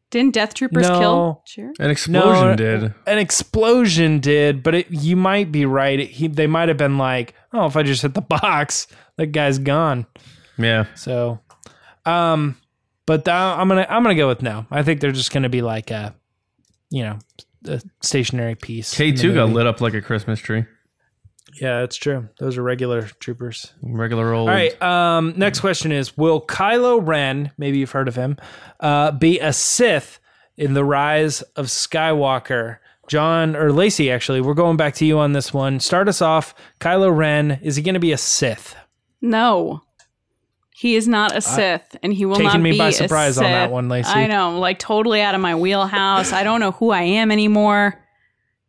Didn't 0.09 0.33
Death 0.33 0.53
Troopers 0.53 0.89
No. 0.89 0.99
kill? 0.99 1.41
Sure. 1.45 1.71
An 1.79 1.89
explosion 1.89 2.47
No, 2.49 2.55
did. 2.55 2.93
an 3.07 3.17
explosion 3.17 4.19
did, 4.19 4.61
but 4.61 4.75
it, 4.75 4.87
you 4.91 5.15
might 5.15 5.51
be 5.53 5.65
right. 5.65 5.99
It, 5.99 6.09
he, 6.09 6.27
they 6.27 6.47
might 6.47 6.67
have 6.67 6.77
been 6.77 6.97
like, 6.97 7.33
oh, 7.53 7.65
if 7.65 7.77
I 7.77 7.83
just 7.83 8.01
hit 8.01 8.13
the 8.13 8.21
box, 8.21 8.87
that 9.15 9.27
guy's 9.27 9.57
gone. 9.57 10.05
Yeah. 10.57 10.85
So, 10.95 11.39
um, 12.05 12.57
but 13.05 13.23
th- 13.23 13.33
I'm 13.33 13.67
gonna 13.69 13.87
I'm 13.89 14.03
gonna 14.03 14.15
go 14.15 14.27
with 14.27 14.41
no. 14.41 14.65
I 14.69 14.83
think 14.83 14.99
they're 14.99 15.11
just 15.13 15.31
gonna 15.31 15.47
be 15.49 15.61
like 15.61 15.91
a, 15.91 16.13
you 16.89 17.03
know, 17.03 17.19
a 17.67 17.81
stationary 18.01 18.55
piece. 18.55 18.93
K2 18.93 19.33
got 19.33 19.49
lit 19.49 19.67
up 19.67 19.81
like 19.81 19.93
a 19.93 20.01
Christmas 20.01 20.39
tree. 20.39 20.65
Yeah, 21.59 21.81
that's 21.81 21.97
true. 21.97 22.29
Those 22.39 22.57
are 22.57 22.63
regular 22.63 23.03
troopers. 23.03 23.73
Regular 23.81 24.33
old. 24.33 24.49
All 24.49 24.55
right. 24.55 24.81
Um, 24.81 25.33
next 25.35 25.59
question 25.59 25.91
is: 25.91 26.17
Will 26.17 26.41
Kylo 26.45 27.05
Ren, 27.05 27.51
maybe 27.57 27.79
you've 27.79 27.91
heard 27.91 28.07
of 28.07 28.15
him, 28.15 28.37
uh, 28.79 29.11
be 29.11 29.39
a 29.39 29.51
Sith 29.51 30.19
in 30.55 30.73
the 30.73 30.85
Rise 30.85 31.41
of 31.55 31.67
Skywalker? 31.67 32.77
John 33.07 33.57
or 33.57 33.73
Lacey, 33.73 34.09
actually, 34.09 34.39
we're 34.39 34.53
going 34.53 34.77
back 34.77 34.93
to 34.95 35.05
you 35.05 35.19
on 35.19 35.33
this 35.33 35.53
one. 35.53 35.81
Start 35.81 36.07
us 36.07 36.21
off. 36.21 36.55
Kylo 36.79 37.13
Ren, 37.13 37.59
is 37.61 37.75
he 37.75 37.81
going 37.81 37.95
to 37.95 37.99
be 37.99 38.13
a 38.13 38.17
Sith? 38.17 38.75
No. 39.19 39.81
He 40.81 40.95
is 40.95 41.07
not 41.07 41.37
a 41.37 41.41
Sith, 41.41 41.95
and 42.01 42.11
he 42.11 42.25
will 42.25 42.39
not 42.39 42.39
be 42.39 42.45
a 42.45 42.57
man. 42.57 42.65
He's 42.65 42.71
taking 42.71 42.71
me 42.71 42.77
by 42.79 42.87
a 42.87 42.91
surprise 42.91 43.37
on 43.37 43.43
that 43.43 43.69
one, 43.71 43.87
Lacey. 43.87 44.09
I 44.09 44.25
know, 44.25 44.57
like 44.57 44.79
totally 44.79 45.21
out 45.21 45.35
of 45.35 45.39
my 45.41 45.53
wheelhouse. 45.53 46.33
I 46.33 46.43
don't 46.43 46.59
know 46.59 46.71
who 46.71 46.89
I 46.89 47.03
am 47.03 47.31
anymore. 47.31 48.03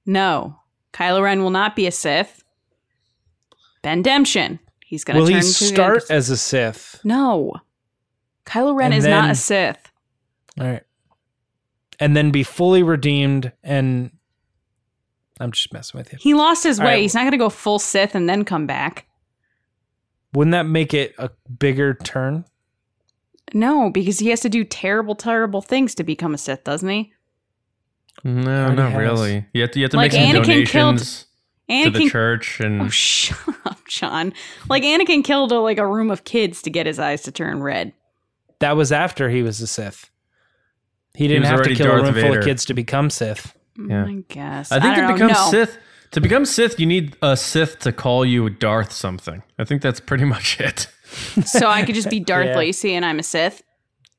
No, 0.04 0.54
Kylo 0.92 1.23
Ren 1.23 1.42
will 1.42 1.49
not 1.49 1.75
be 1.75 1.87
a 1.87 1.90
Sith. 1.90 2.45
Ben 3.81 4.02
Demption. 4.02 4.59
He's 4.85 5.04
going 5.04 5.19
Will 5.19 5.25
to 5.28 5.33
he 5.33 5.40
turn 5.40 5.42
to 5.42 5.47
the 5.49 5.64
start 5.64 6.02
as 6.11 6.28
a 6.28 6.37
Sith? 6.37 7.00
No, 7.02 7.54
Kylo 8.45 8.76
Ren 8.76 8.92
And 8.92 8.99
is 8.99 9.04
then- 9.04 9.11
not 9.23 9.31
a 9.31 9.35
Sith. 9.35 9.90
All 10.61 10.66
right. 10.66 10.83
And 11.99 12.14
then 12.14 12.31
be 12.31 12.42
fully 12.42 12.83
redeemed 12.83 13.52
and 13.64 14.11
I'm 15.40 15.50
just 15.50 15.73
messing 15.73 15.97
with 15.97 16.12
you. 16.12 16.19
He 16.21 16.35
lost 16.35 16.62
his 16.62 16.78
All 16.78 16.85
way. 16.85 16.92
right. 16.92 17.00
He's 17.00 17.14
not 17.14 17.23
going 17.23 17.33
to 17.33 17.38
go 17.38 17.49
full 17.49 17.78
Sith 17.78 18.14
and 18.14 18.28
then 18.28 18.45
come 18.45 18.66
back. 18.66 19.07
Wouldn't 20.35 20.53
that 20.53 20.67
make 20.67 20.95
it 20.95 21.15
a 21.19 21.31
bigger 21.59 21.95
turn? 21.95 22.45
No, 23.55 23.91
because 23.91 24.19
he 24.19 24.29
has 24.29 24.41
to 24.41 24.49
do 24.49 24.65
terrible, 24.65 25.15
terrible 25.15 25.61
things 25.61 25.95
to 25.97 26.05
become 26.05 26.33
a 26.35 26.39
Sith, 26.39 26.65
doesn't 26.65 26.89
he? 26.89 27.12
No, 28.25 28.41
Already 28.65 28.77
not 28.77 28.93
has. 28.93 28.99
really. 29.01 29.47
You 29.53 29.62
have 29.62 29.71
to, 29.73 29.79
you 29.81 29.85
have 29.85 29.91
to 29.91 29.97
Like 29.97 30.12
make 30.12 30.33
some 30.33 30.43
Anakin 30.43 30.67
killed- 30.67 30.97
donations 30.97 31.27
to 31.69 31.91
the 31.91 32.09
church 32.09 32.61
and 32.61 32.83
Oh, 32.83 32.89
shut 32.91 33.39
up, 33.65 33.79
John. 33.89 34.33
Like 34.69 34.83
Anakin 34.85 35.25
killed 35.25 35.53
a, 35.53 35.59
like 35.59 35.79
a 35.79 35.87
room 35.87 36.11
of 36.11 36.25
kids 36.25 36.62
to 36.62 36.71
get 36.71 36.87
his 36.87 36.99
eyes 36.99 37.23
to 37.23 37.33
turn 37.33 37.62
red. 37.62 37.93
That 38.61 38.77
was 38.77 38.93
after 38.93 39.29
he 39.29 39.43
was 39.43 39.61
a 39.61 39.67
Sith. 39.67 40.09
He 41.15 41.27
didn't 41.29 41.43
was 41.43 41.51
have 41.51 41.62
to 41.65 41.75
kill 41.75 41.87
Darth 41.89 42.01
a 42.09 42.12
room 42.12 42.23
full 42.23 42.39
of 42.39 42.45
kids 42.45 42.65
to 42.67 42.75
become 42.75 43.11
Sith. 43.11 43.55
Mm, 43.77 43.91
yeah. 43.91 44.05
I 44.07 44.25
guess. 44.29 44.73
I 44.73 44.81
think 44.81 44.97
don't 44.97 45.03
to 45.05 45.09
know. 45.09 45.15
become 45.15 45.29
No. 45.29 45.51
Sith, 45.51 45.79
to 46.12 46.21
become 46.21 46.45
Sith, 46.45 46.78
you 46.81 46.87
need 46.87 47.16
a 47.23 47.37
Sith 47.37 47.78
to 47.81 47.92
call 47.92 48.25
you 48.25 48.49
Darth 48.50 48.92
something. 48.92 49.42
I 49.59 49.64
think 49.64 49.83
that's 49.83 50.00
pretty 50.00 50.25
much 50.37 50.61
it. 50.61 50.87
so 51.45 51.69
I 51.69 51.85
could 51.85 51.95
just 51.95 52.09
be 52.11 52.21
Darth 52.21 52.47
Yeah. 52.49 52.57
Lacey 52.59 52.95
and 52.95 53.04
I'm 53.04 53.19
a 53.19 53.23
Sith. 53.23 53.62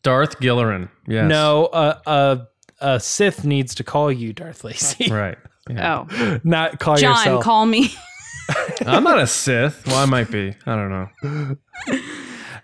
Darth 0.03 0.39
Gillerin. 0.39 0.89
Yes. 1.07 1.29
No, 1.29 1.65
uh, 1.67 2.00
uh, 2.05 2.35
a 2.81 3.00
Sith 3.00 3.45
needs 3.45 3.73
to 3.75 3.83
call 3.83 4.12
you 4.12 4.33
Darth 4.33 4.63
Lacey, 4.63 5.09
Right. 5.12 5.38
Yeah. 5.69 6.05
Oh, 6.12 6.39
not 6.43 6.79
call 6.79 6.97
John, 6.97 7.15
yourself. 7.15 7.43
call 7.43 7.65
me. 7.65 7.93
I'm 8.85 9.03
not 9.05 9.17
a 9.19 9.25
Sith. 9.27 9.88
Well, 9.88 9.95
I 9.95 10.05
might 10.05 10.29
be. 10.29 10.53
I 10.65 10.75
don't 10.75 10.89
know. 10.89 11.55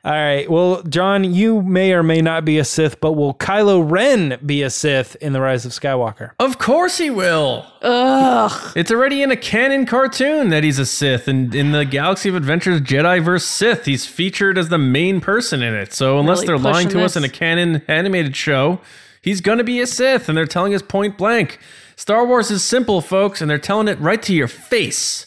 All 0.05 0.13
right. 0.13 0.49
Well, 0.49 0.81
John, 0.83 1.25
you 1.25 1.61
may 1.61 1.91
or 1.91 2.03
may 2.03 2.21
not 2.21 2.45
be 2.45 2.57
a 2.57 2.63
Sith, 2.63 3.01
but 3.01 3.13
will 3.13 3.33
Kylo 3.33 3.83
Ren 3.89 4.39
be 4.45 4.61
a 4.63 4.69
Sith 4.69 5.17
in 5.17 5.33
the 5.33 5.41
Rise 5.41 5.65
of 5.65 5.73
Skywalker? 5.73 6.31
Of 6.39 6.57
course 6.57 6.97
he 6.97 7.09
will. 7.09 7.65
Ugh. 7.81 8.71
It's 8.77 8.91
already 8.91 9.21
in 9.21 9.31
a 9.31 9.35
canon 9.35 9.85
cartoon 9.85 10.49
that 10.49 10.63
he's 10.63 10.79
a 10.79 10.85
Sith, 10.85 11.27
and 11.27 11.53
in 11.53 11.73
the 11.73 11.83
Galaxy 11.83 12.29
of 12.29 12.35
Adventures 12.35 12.79
Jedi 12.79 13.21
vs. 13.21 13.47
Sith, 13.49 13.85
he's 13.85 14.05
featured 14.05 14.57
as 14.57 14.69
the 14.69 14.77
main 14.77 15.19
person 15.19 15.61
in 15.61 15.73
it. 15.73 15.91
So 15.93 16.17
unless 16.17 16.39
Really 16.39 16.47
they're 16.47 16.57
lying 16.57 16.87
pushing 16.87 16.99
to 16.99 17.05
us 17.05 17.17
in 17.17 17.25
a 17.25 17.29
canon 17.29 17.81
animated 17.89 18.37
show, 18.37 18.79
he's 19.21 19.41
gonna 19.41 19.65
be 19.65 19.81
a 19.81 19.87
Sith, 19.87 20.29
and 20.29 20.37
they're 20.37 20.45
telling 20.45 20.73
us 20.73 20.81
point 20.81 21.17
blank. 21.17 21.59
Star 21.97 22.25
Wars 22.25 22.49
is 22.49 22.63
simple, 22.63 23.01
folks, 23.01 23.41
and 23.41 23.51
they're 23.51 23.57
telling 23.57 23.89
it 23.89 23.99
right 23.99 24.21
to 24.23 24.33
your 24.33 24.47
face. 24.47 25.25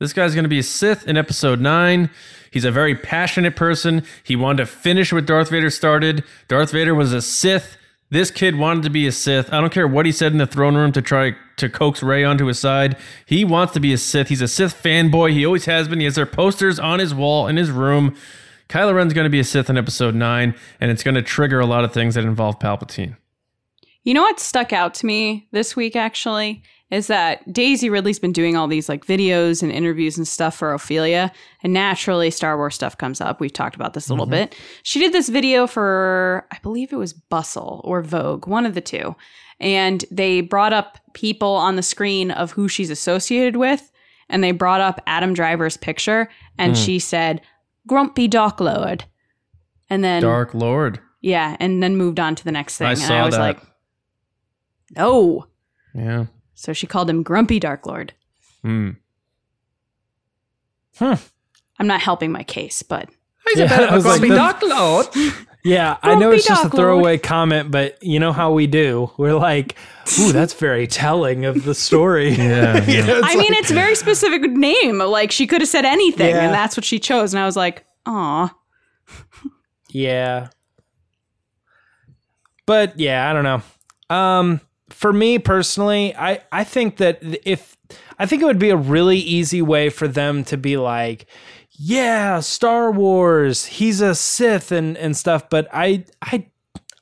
This 0.00 0.14
guy's 0.14 0.34
gonna 0.34 0.48
be 0.48 0.60
a 0.60 0.62
Sith 0.62 1.06
in 1.06 1.18
Episode 1.18 1.60
Nine. 1.60 2.08
He's 2.54 2.64
a 2.64 2.70
very 2.70 2.94
passionate 2.94 3.56
person. 3.56 4.04
He 4.22 4.36
wanted 4.36 4.58
to 4.58 4.66
finish 4.66 5.12
what 5.12 5.26
Darth 5.26 5.50
Vader 5.50 5.70
started. 5.70 6.22
Darth 6.46 6.70
Vader 6.70 6.94
was 6.94 7.12
a 7.12 7.20
Sith. 7.20 7.76
This 8.10 8.30
kid 8.30 8.54
wanted 8.54 8.84
to 8.84 8.90
be 8.90 9.08
a 9.08 9.12
Sith. 9.12 9.52
I 9.52 9.60
don't 9.60 9.72
care 9.72 9.88
what 9.88 10.06
he 10.06 10.12
said 10.12 10.30
in 10.30 10.38
the 10.38 10.46
throne 10.46 10.76
room 10.76 10.92
to 10.92 11.02
try 11.02 11.34
to 11.56 11.68
coax 11.68 12.00
Rey 12.00 12.22
onto 12.22 12.46
his 12.46 12.60
side. 12.60 12.96
He 13.26 13.44
wants 13.44 13.72
to 13.72 13.80
be 13.80 13.92
a 13.92 13.98
Sith. 13.98 14.28
He's 14.28 14.40
a 14.40 14.46
Sith 14.46 14.80
fanboy. 14.80 15.32
He 15.32 15.44
always 15.44 15.64
has 15.64 15.88
been. 15.88 15.98
He 15.98 16.04
has 16.04 16.14
their 16.14 16.26
posters 16.26 16.78
on 16.78 17.00
his 17.00 17.12
wall 17.12 17.48
in 17.48 17.56
his 17.56 17.72
room. 17.72 18.14
Kylo 18.68 18.94
Ren's 18.94 19.14
going 19.14 19.24
to 19.24 19.30
be 19.30 19.40
a 19.40 19.44
Sith 19.44 19.68
in 19.68 19.76
Episode 19.76 20.14
9, 20.14 20.54
and 20.80 20.90
it's 20.92 21.02
going 21.02 21.16
to 21.16 21.22
trigger 21.22 21.58
a 21.58 21.66
lot 21.66 21.82
of 21.82 21.92
things 21.92 22.14
that 22.14 22.22
involve 22.22 22.60
Palpatine. 22.60 23.16
You 24.04 24.14
know 24.14 24.22
what 24.22 24.38
stuck 24.38 24.72
out 24.72 24.94
to 24.94 25.06
me 25.06 25.48
this 25.50 25.74
week 25.74 25.96
actually 25.96 26.62
is 26.94 27.08
that 27.08 27.52
Daisy 27.52 27.90
Ridley's 27.90 28.20
been 28.20 28.32
doing 28.32 28.56
all 28.56 28.68
these 28.68 28.88
like 28.88 29.04
videos 29.04 29.64
and 29.64 29.72
interviews 29.72 30.16
and 30.16 30.28
stuff 30.28 30.56
for 30.56 30.72
Ophelia, 30.72 31.32
and 31.62 31.72
naturally 31.72 32.30
Star 32.30 32.56
Wars 32.56 32.76
stuff 32.76 32.96
comes 32.96 33.20
up. 33.20 33.40
We've 33.40 33.52
talked 33.52 33.74
about 33.74 33.94
this 33.94 34.08
a 34.08 34.12
little 34.12 34.26
mm-hmm. 34.26 34.50
bit. 34.50 34.56
She 34.84 35.00
did 35.00 35.12
this 35.12 35.28
video 35.28 35.66
for 35.66 36.46
I 36.52 36.58
believe 36.62 36.92
it 36.92 36.96
was 36.96 37.12
Bustle 37.12 37.80
or 37.84 38.00
Vogue, 38.00 38.46
one 38.46 38.64
of 38.64 38.74
the 38.74 38.80
two. 38.80 39.16
And 39.58 40.04
they 40.10 40.40
brought 40.40 40.72
up 40.72 40.98
people 41.14 41.50
on 41.50 41.74
the 41.74 41.82
screen 41.82 42.30
of 42.30 42.52
who 42.52 42.68
she's 42.68 42.90
associated 42.90 43.56
with, 43.56 43.90
and 44.28 44.42
they 44.44 44.52
brought 44.52 44.80
up 44.80 45.00
Adam 45.06 45.34
Driver's 45.34 45.76
picture, 45.76 46.28
and 46.58 46.76
hmm. 46.76 46.82
she 46.82 46.98
said, 47.00 47.40
Grumpy 47.88 48.28
Dark 48.28 48.60
Lord. 48.60 49.04
And 49.90 50.04
then 50.04 50.22
Dark 50.22 50.54
Lord. 50.54 51.00
yeah, 51.20 51.56
and 51.58 51.82
then 51.82 51.96
moved 51.96 52.20
on 52.20 52.36
to 52.36 52.44
the 52.44 52.52
next 52.52 52.78
thing. 52.78 52.86
I 52.86 52.90
and 52.90 53.00
saw 53.00 53.14
I 53.14 53.24
was 53.26 53.34
that. 53.34 53.40
like, 53.40 53.60
no. 54.96 55.46
Yeah. 55.94 56.26
So 56.54 56.72
she 56.72 56.86
called 56.86 57.10
him 57.10 57.22
Grumpy 57.22 57.58
Dark 57.58 57.86
Lord. 57.86 58.12
Hmm. 58.62 58.90
Hmm. 60.98 61.14
I'm 61.78 61.86
not 61.86 62.00
helping 62.00 62.30
my 62.32 62.42
case, 62.44 62.82
but 62.82 63.08
He's 63.48 63.58
Yeah, 63.58 63.64
a 63.66 63.68
bit 63.68 63.80
of 63.80 63.88
I 63.90 63.92
a 63.92 63.96
was 63.96 64.04
like, 64.06 64.20
grumpy 64.20 64.36
Dark 64.36 64.62
Lord. 64.62 65.06
Yeah, 65.66 65.96
I 66.02 66.14
know 66.14 66.30
it's 66.30 66.46
just 66.46 66.60
a 66.60 66.64
Dark 66.68 66.74
Lord. 66.74 66.82
throwaway 66.84 67.16
comment, 67.16 67.70
but 67.70 67.96
you 68.02 68.20
know 68.20 68.34
how 68.34 68.52
we 68.52 68.66
do. 68.66 69.10
We're 69.16 69.32
like, 69.32 69.76
ooh, 70.20 70.30
that's 70.30 70.52
very 70.52 70.86
telling 70.86 71.46
of 71.46 71.64
the 71.64 71.74
story. 71.74 72.28
Yeah, 72.34 72.84
You 72.86 73.02
know, 73.02 73.16
it's 73.16 73.26
I 73.26 73.34
mean, 73.36 73.54
it's 73.54 73.70
a 73.70 73.74
very 73.74 73.94
specific 73.94 74.42
name. 74.42 74.98
Like 74.98 75.32
she 75.32 75.46
could 75.46 75.62
have 75.62 75.68
said 75.70 75.86
anything, 75.86 76.34
Yeah. 76.34 76.42
and 76.44 76.52
that's 76.52 76.76
what 76.76 76.84
she 76.84 76.98
chose. 76.98 77.32
And 77.32 77.42
I 77.42 77.46
was 77.46 77.56
like, 77.56 77.86
aw. 78.04 78.54
Yeah. 79.88 80.48
But 82.66 82.98
yeah, 83.00 83.30
I 83.30 83.32
don't 83.32 83.44
know. 83.44 84.14
Um 84.14 84.60
for 84.94 85.12
me 85.12 85.38
personally, 85.38 86.14
I 86.16 86.40
I 86.52 86.64
think 86.64 86.98
that 86.98 87.18
if 87.44 87.76
I 88.18 88.26
think 88.26 88.42
it 88.42 88.46
would 88.46 88.58
be 88.58 88.70
a 88.70 88.76
really 88.76 89.18
easy 89.18 89.60
way 89.60 89.90
for 89.90 90.06
them 90.06 90.44
to 90.44 90.56
be 90.56 90.76
like, 90.76 91.26
yeah, 91.72 92.40
Star 92.40 92.90
Wars, 92.90 93.66
he's 93.66 94.00
a 94.00 94.14
Sith 94.14 94.70
and 94.70 94.96
and 94.96 95.16
stuff, 95.16 95.50
but 95.50 95.68
I 95.72 96.04
I 96.22 96.46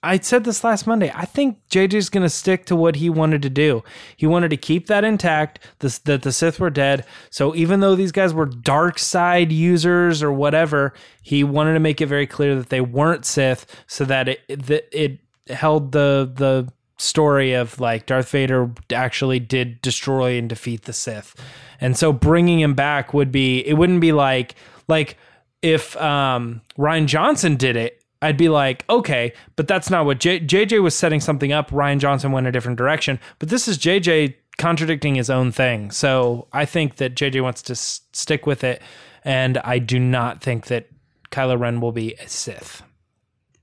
I 0.03 0.19
said 0.19 0.45
this 0.45 0.65
last 0.65 0.87
Monday. 0.87 1.13
I 1.15 1.27
think 1.27 1.59
JJ's 1.71 2.09
going 2.09 2.25
to 2.25 2.31
stick 2.31 2.65
to 2.67 2.75
what 2.75 2.97
he 2.97 3.09
wanted 3.09 3.43
to 3.43 3.51
do. 3.51 3.85
He 4.17 4.27
wanted 4.27 4.49
to 4.49 4.57
keep 4.57 4.89
that 4.89 5.05
intact, 5.05 5.61
this, 5.79 5.99
that 5.99 6.23
the 6.23 6.33
Sith 6.33 6.59
were 6.59 6.71
dead. 6.71 7.07
So 7.31 7.55
even 7.55 7.79
though 7.81 7.95
these 7.95 8.11
guys 8.11 8.35
were 8.35 8.47
dark 8.47 8.99
side 8.99 9.53
users 9.53 10.21
or 10.21 10.33
whatever, 10.33 10.93
he 11.23 11.45
wanted 11.45 11.75
to 11.75 11.81
make 11.81 12.01
it 12.01 12.07
very 12.07 12.27
clear 12.27 12.57
that 12.57 12.71
they 12.71 12.81
weren't 12.81 13.25
Sith, 13.25 13.65
so 13.87 14.05
that 14.07 14.29
it 14.29 14.41
that 14.49 14.89
it 14.93 15.21
held 15.49 15.93
the 15.93 16.33
the 16.35 16.73
story 17.03 17.53
of 17.53 17.79
like 17.81 18.07
Darth 18.07 18.31
Vader 18.31 18.71
actually 18.93 19.41
did 19.41 19.83
destroy 19.83 20.39
and 20.39 20.49
defeat 20.49 20.83
the 20.83 20.93
Sith. 20.93 21.35
And 21.81 21.97
so 21.97 22.13
bringing 22.13 22.61
him 22.61 22.75
back 22.75 23.13
would 23.13 23.33
be 23.33 23.61
it 23.67 23.75
wouldn't 23.75 24.01
be 24.01 24.13
like 24.13 24.55
like 24.89 25.17
if 25.63 25.97
um 25.97 26.61
Rian 26.79 27.07
Johnson 27.07 27.57
did 27.57 27.77
it 27.77 28.03
I'd 28.23 28.37
be 28.37 28.49
like, 28.49 28.85
okay, 28.89 29.33
but 29.57 29.67
that's 29.67 29.91
not 29.91 30.07
what 30.07 30.21
J- 30.21 30.39
JJ 30.39 30.81
was 30.81 30.95
setting 30.95 31.19
something 31.19 31.53
up. 31.53 31.71
Rian 31.71 31.99
Johnson 31.99 32.31
went 32.31 32.47
a 32.47 32.53
different 32.53 32.79
direction, 32.79 33.19
but 33.41 33.49
this 33.49 33.67
is 33.67 33.77
JJ 33.79 34.37
contradicting 34.59 35.17
his 35.17 35.29
own 35.29 35.51
thing. 35.51 35.91
So 35.91 36.47
I 36.53 36.65
think 36.65 36.97
that 36.97 37.17
JJ 37.17 37.43
wants 37.43 37.63
to 37.63 37.73
s- 37.73 38.03
stick 38.13 38.47
with 38.47 38.63
it, 38.63 38.81
and 39.25 39.59
I 39.59 39.81
do 39.81 39.99
not 39.99 40.41
think 40.41 40.67
that 40.67 40.87
Kylo 41.33 41.59
Ren 41.59 41.81
will 41.81 41.91
be 41.91 42.15
a 42.15 42.29
Sith. 42.29 42.85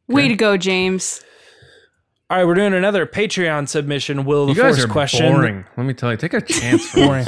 Way 0.09 0.27
to 0.27 0.35
go, 0.35 0.57
James. 0.57 1.21
All 2.31 2.37
right, 2.37 2.45
we're 2.45 2.53
doing 2.53 2.73
another 2.75 3.07
Patreon 3.07 3.67
submission. 3.67 4.23
Will 4.23 4.45
the 4.47 4.53
You 4.53 4.61
guys 4.61 4.75
Force 4.75 4.85
are 4.85 4.87
question? 4.87 5.33
boring. 5.33 5.65
Let 5.77 5.85
me 5.87 5.93
tell 5.95 6.11
you. 6.11 6.17
Take 6.17 6.33
a 6.35 6.41
chance 6.41 6.87
for 6.89 6.97
Boring. 7.05 7.25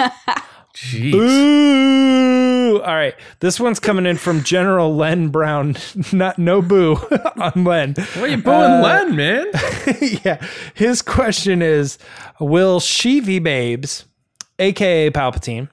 Jeez. 0.76 1.12
Boo! 1.12 2.82
All 2.82 2.94
right, 2.96 3.16
this 3.40 3.60
one's 3.60 3.80
coming 3.80 4.06
in 4.06 4.18
from 4.18 4.44
General 4.44 4.96
Len 4.96 5.30
Brown. 5.30 5.76
Not 6.14 6.38
no 6.38 6.62
boo 6.62 6.96
on 7.40 7.64
Len. 7.64 7.96
Why 8.14 8.22
are 8.22 8.28
you 8.28 8.38
booing 8.38 8.56
uh, 8.72 8.82
Len, 8.82 9.16
man? 9.16 9.48
yeah. 10.24 10.40
His 10.76 11.02
question 11.02 11.62
is 11.64 11.98
Will 12.40 12.80
Shivi 12.80 13.42
Babes, 13.44 14.06
aka 14.60 15.10
Palpatine, 15.10 15.68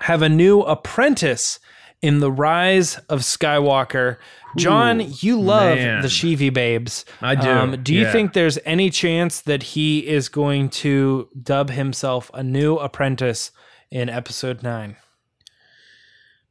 have 0.00 0.20
a 0.22 0.28
new 0.28 0.60
apprentice 0.60 1.58
in 2.02 2.20
the 2.20 2.30
rise 2.30 2.98
of 3.08 3.20
Skywalker? 3.20 4.18
John, 4.56 5.12
you 5.20 5.40
love 5.40 5.76
man. 5.76 6.02
the 6.02 6.08
Shivi 6.08 6.52
Babes. 6.52 7.04
Um, 7.20 7.28
I 7.28 7.34
do, 7.34 7.76
do 7.76 7.94
you 7.94 8.02
yeah. 8.02 8.12
think 8.12 8.32
there's 8.32 8.58
any 8.64 8.90
chance 8.90 9.40
that 9.42 9.62
he 9.62 10.06
is 10.06 10.28
going 10.28 10.70
to 10.70 11.28
dub 11.40 11.70
himself 11.70 12.30
a 12.34 12.42
new 12.42 12.76
apprentice 12.76 13.50
in 13.90 14.08
episode 14.08 14.62
nine? 14.62 14.96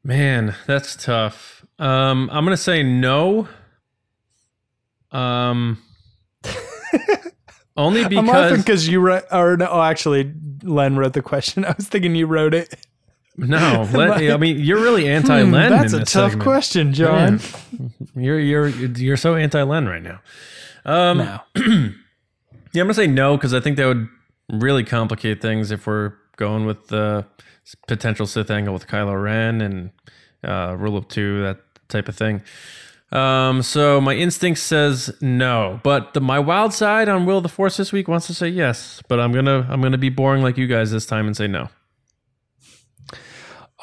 Man, 0.03 0.55
that's 0.67 0.95
tough. 0.95 1.65
Um, 1.79 2.29
I'm 2.31 2.43
gonna 2.43 2.57
say 2.57 2.83
no. 2.83 3.47
Um, 5.11 5.81
only 7.77 8.07
because 8.07 8.57
because 8.57 8.87
you 8.87 8.99
wrote, 8.99 9.23
or 9.31 9.57
no, 9.57 9.67
oh, 9.67 9.81
actually, 9.81 10.31
Len 10.63 10.95
wrote 10.95 11.13
the 11.13 11.21
question. 11.21 11.65
I 11.65 11.73
was 11.75 11.87
thinking 11.87 12.15
you 12.15 12.27
wrote 12.27 12.53
it. 12.53 12.75
No. 13.37 13.87
Let, 13.93 14.31
I 14.31 14.37
mean, 14.37 14.59
you're 14.59 14.81
really 14.81 15.07
anti-Len. 15.07 15.45
Hmm, 15.45 15.77
that's 15.77 15.93
a 15.93 15.99
tough 15.99 16.31
segment. 16.31 16.43
question, 16.43 16.93
John. 16.93 17.39
You're 18.15 18.39
you're 18.39 18.67
you're 18.67 19.17
so 19.17 19.35
anti-Len 19.35 19.87
right 19.87 20.03
now. 20.03 20.21
Um, 20.85 21.17
No. 21.17 21.39
Yeah, 22.73 22.81
I'm 22.81 22.87
gonna 22.87 22.93
say 22.95 23.07
no 23.07 23.37
because 23.37 23.53
I 23.53 23.61
think 23.61 23.77
that 23.77 23.85
would 23.85 24.09
really 24.51 24.83
complicate 24.83 25.41
things 25.41 25.71
if 25.71 25.87
we're 25.87 26.11
going 26.35 26.65
with 26.65 26.87
the 26.87 27.25
potential 27.87 28.27
Sith 28.27 28.51
angle 28.51 28.73
with 28.73 28.85
Kylo 28.85 29.21
Ren 29.21 29.61
and 29.61 29.91
uh, 30.43 30.75
Rule 30.77 30.97
of 30.97 31.07
Two, 31.07 31.41
that 31.43 31.59
type 31.87 32.09
of 32.09 32.17
thing. 32.17 32.41
Um, 33.13 33.61
so 33.61 34.01
my 34.01 34.13
instinct 34.13 34.59
says 34.59 35.15
no, 35.21 35.79
but 35.83 36.13
the, 36.15 36.19
my 36.19 36.37
wild 36.37 36.73
side 36.73 37.07
on 37.07 37.25
Will 37.25 37.37
of 37.37 37.43
the 37.43 37.49
Force 37.49 37.77
this 37.77 37.93
week 37.93 38.09
wants 38.09 38.27
to 38.27 38.33
say 38.33 38.49
yes. 38.49 39.01
But 39.07 39.21
I'm 39.21 39.31
gonna 39.31 39.65
I'm 39.69 39.81
gonna 39.81 39.97
be 39.97 40.09
boring 40.09 40.43
like 40.43 40.57
you 40.57 40.67
guys 40.67 40.91
this 40.91 41.05
time 41.05 41.27
and 41.27 41.37
say 41.37 41.47
no. 41.47 41.69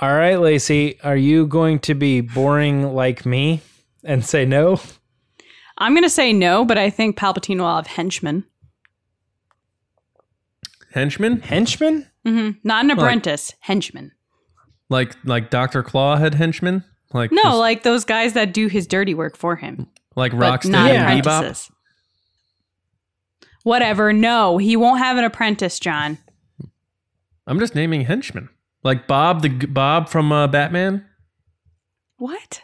All 0.02 0.12
right, 0.12 0.34
Lacey, 0.38 1.00
are 1.02 1.16
you 1.16 1.46
going 1.46 1.78
to 1.80 1.94
be 1.94 2.20
boring 2.20 2.92
like 2.92 3.24
me 3.24 3.60
and 4.02 4.24
say 4.24 4.44
no? 4.44 4.80
I'm 5.78 5.92
going 5.92 6.02
to 6.02 6.10
say 6.10 6.32
no, 6.32 6.64
but 6.64 6.76
I 6.76 6.90
think 6.90 7.16
Palpatine 7.16 7.58
will 7.60 7.74
have 7.76 7.86
henchmen. 7.86 8.44
Henchman, 10.92 11.40
Henchman? 11.40 12.08
hmm 12.26 12.50
Not 12.64 12.84
an 12.84 12.90
apprentice, 12.90 13.54
henchman. 13.60 14.12
like 14.90 15.14
like 15.24 15.48
Doctor 15.50 15.82
Claw 15.82 16.16
had 16.16 16.34
henchmen, 16.34 16.84
like 17.14 17.32
No, 17.32 17.42
just- 17.44 17.56
like 17.58 17.82
those 17.82 18.04
guys 18.04 18.32
that 18.34 18.52
do 18.52 18.66
his 18.66 18.86
dirty 18.86 19.14
work 19.14 19.36
for 19.36 19.56
him, 19.56 19.86
like 20.16 20.32
but 20.32 20.62
Rocksteady 20.62 20.70
not 20.70 20.90
and 20.90 21.22
Bebop. 21.24 21.36
apprentices. 21.38 21.70
Whatever. 23.62 24.12
No, 24.12 24.58
he 24.58 24.76
won't 24.76 24.98
have 24.98 25.16
an 25.16 25.24
apprentice, 25.24 25.78
John. 25.78 26.18
I'm 27.46 27.58
just 27.58 27.74
naming 27.74 28.02
henchmen, 28.04 28.48
like 28.82 29.06
Bob 29.06 29.42
the 29.42 29.48
Bob 29.48 30.08
from 30.08 30.32
uh, 30.32 30.46
Batman. 30.46 31.06
What? 32.16 32.62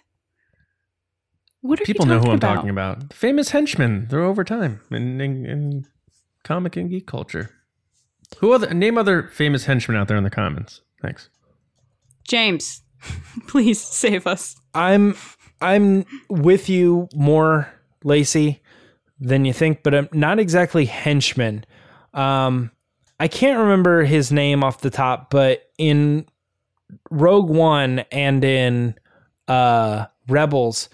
What 1.61 1.81
are 1.81 1.85
People 1.85 2.07
you 2.07 2.13
know 2.13 2.19
who 2.19 2.27
talking 2.27 2.31
I'm 2.33 2.37
about? 2.39 2.55
talking 2.55 2.71
about. 2.71 3.13
Famous 3.13 3.51
henchmen. 3.51 4.07
They're 4.09 4.23
over 4.23 4.45
time 4.45 4.81
in, 4.91 5.21
in, 5.21 5.45
in 5.45 5.87
comic 6.45 6.77
and 6.77 6.89
geek 6.89 7.07
culture. 7.07 7.51
Who 8.39 8.53
other 8.53 8.73
name 8.73 8.97
other 8.97 9.25
famous 9.25 9.65
henchmen 9.65 9.97
out 9.97 10.07
there 10.09 10.17
in 10.17 10.25
the 10.25 10.31
comments? 10.31 10.83
Thanks. 11.03 11.31
James, 12.25 12.83
please 13.49 13.81
save 13.81 14.27
us. 14.27 14.55
I'm 14.75 15.17
I'm 15.61 16.05
with 16.29 16.69
you 16.69 17.09
more, 17.15 17.73
Lacey, 18.05 18.63
than 19.19 19.45
you 19.45 19.53
think, 19.53 19.83
but 19.83 19.95
I'm 19.95 20.09
not 20.13 20.39
exactly 20.39 20.85
henchman. 20.85 21.65
Um, 22.15 22.71
I 23.21 23.29
can't 23.29 23.59
remember 23.59 24.05
his 24.05 24.31
name 24.31 24.63
off 24.63 24.81
the 24.81 24.91
top, 24.91 25.31
but 25.31 25.69
in 25.77 26.27
Rogue 27.11 27.49
One 27.51 28.01
and 28.13 28.45
in 28.45 28.95
uh, 29.49 30.07
Rebels, 30.29 30.89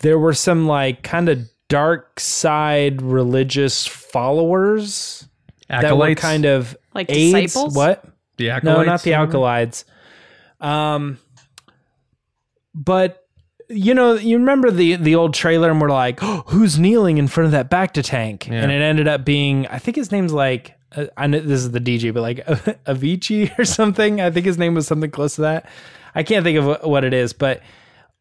there 0.00 0.18
were 0.18 0.34
some 0.34 0.66
like 0.66 1.02
kind 1.02 1.28
of 1.28 1.48
dark 1.68 2.20
side 2.20 3.00
religious 3.02 3.86
followers 3.86 5.26
that 5.68 5.96
were 5.96 6.14
kind 6.14 6.44
of 6.44 6.76
Like 6.94 7.10
aides. 7.10 7.54
disciples? 7.54 7.74
What? 7.74 8.04
the 8.36 8.48
No, 8.62 8.82
not 8.82 9.02
the 9.02 9.12
alkalides. 9.12 9.84
Um, 10.60 11.18
but 12.74 13.22
you 13.68 13.94
know, 13.94 14.14
you 14.14 14.38
remember 14.38 14.70
the 14.70 14.96
the 14.96 15.14
old 15.16 15.34
trailer, 15.34 15.70
and 15.70 15.80
we're 15.80 15.90
like, 15.90 16.22
oh, 16.22 16.44
"Who's 16.48 16.78
kneeling 16.78 17.18
in 17.18 17.26
front 17.28 17.46
of 17.46 17.52
that 17.52 17.70
Bacta 17.70 18.04
tank?" 18.04 18.46
Yeah. 18.46 18.62
And 18.62 18.70
it 18.70 18.80
ended 18.80 19.08
up 19.08 19.24
being, 19.24 19.66
I 19.68 19.78
think 19.78 19.96
his 19.96 20.12
name's 20.12 20.32
like, 20.32 20.75
uh, 20.94 21.06
I 21.16 21.26
know 21.26 21.40
this 21.40 21.60
is 21.60 21.70
the 21.70 21.80
DJ, 21.80 22.12
but 22.12 22.22
like 22.22 22.44
Avicii 22.86 23.58
or 23.58 23.64
something. 23.64 24.20
I 24.20 24.30
think 24.30 24.46
his 24.46 24.58
name 24.58 24.74
was 24.74 24.86
something 24.86 25.10
close 25.10 25.36
to 25.36 25.42
that. 25.42 25.68
I 26.14 26.22
can't 26.22 26.44
think 26.44 26.58
of 26.58 26.82
what 26.84 27.04
it 27.04 27.12
is, 27.12 27.32
but 27.32 27.62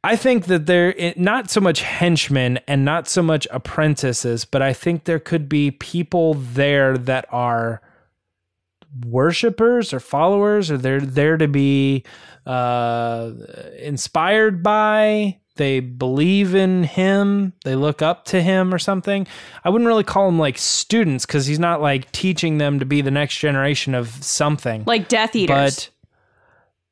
I 0.04 0.16
think 0.16 0.46
that 0.46 0.66
there 0.66 0.92
it, 0.92 1.18
not 1.18 1.50
so 1.50 1.62
much 1.62 1.82
henchmen 1.82 2.60
and 2.68 2.86
not 2.86 3.08
so 3.08 3.22
much 3.22 3.48
apprentices, 3.52 4.46
but 4.46 4.62
I 4.62 4.74
think 4.74 5.06
there 5.06 5.20
could 5.20 5.50
be 5.50 5.72
people 5.72 6.36
there 6.36 6.98
that 6.98 7.26
are 7.32 7.82
worshipers 9.06 9.94
or 9.94 10.00
followers 10.00 10.72
or 10.72 10.78
they're 10.78 11.02
there 11.02 11.36
to 11.36 11.50
be 11.50 12.04
uh 12.46 13.32
inspired 13.80 14.64
by 14.64 15.38
they 15.56 15.80
believe 15.80 16.54
in 16.56 16.84
him 16.84 17.54
they 17.64 17.76
look 17.76 18.02
up 18.02 18.26
to 18.26 18.42
him 18.42 18.74
or 18.74 18.80
something. 18.80 19.28
I 19.64 19.70
wouldn't 19.70 19.88
really 19.88 20.04
call 20.04 20.26
them 20.26 20.40
like 20.40 20.58
students 20.58 21.26
because 21.26 21.46
he's 21.46 21.60
not 21.60 21.82
like 21.82 22.12
teaching 22.12 22.58
them 22.58 22.80
to 22.80 22.86
be 22.86 23.02
the 23.02 23.12
next 23.12 23.38
generation 23.38 23.96
of 23.96 24.10
something. 24.24 24.84
Like 24.86 25.08
Death 25.08 25.36
Eaters. 25.36 25.56
but 25.76 25.90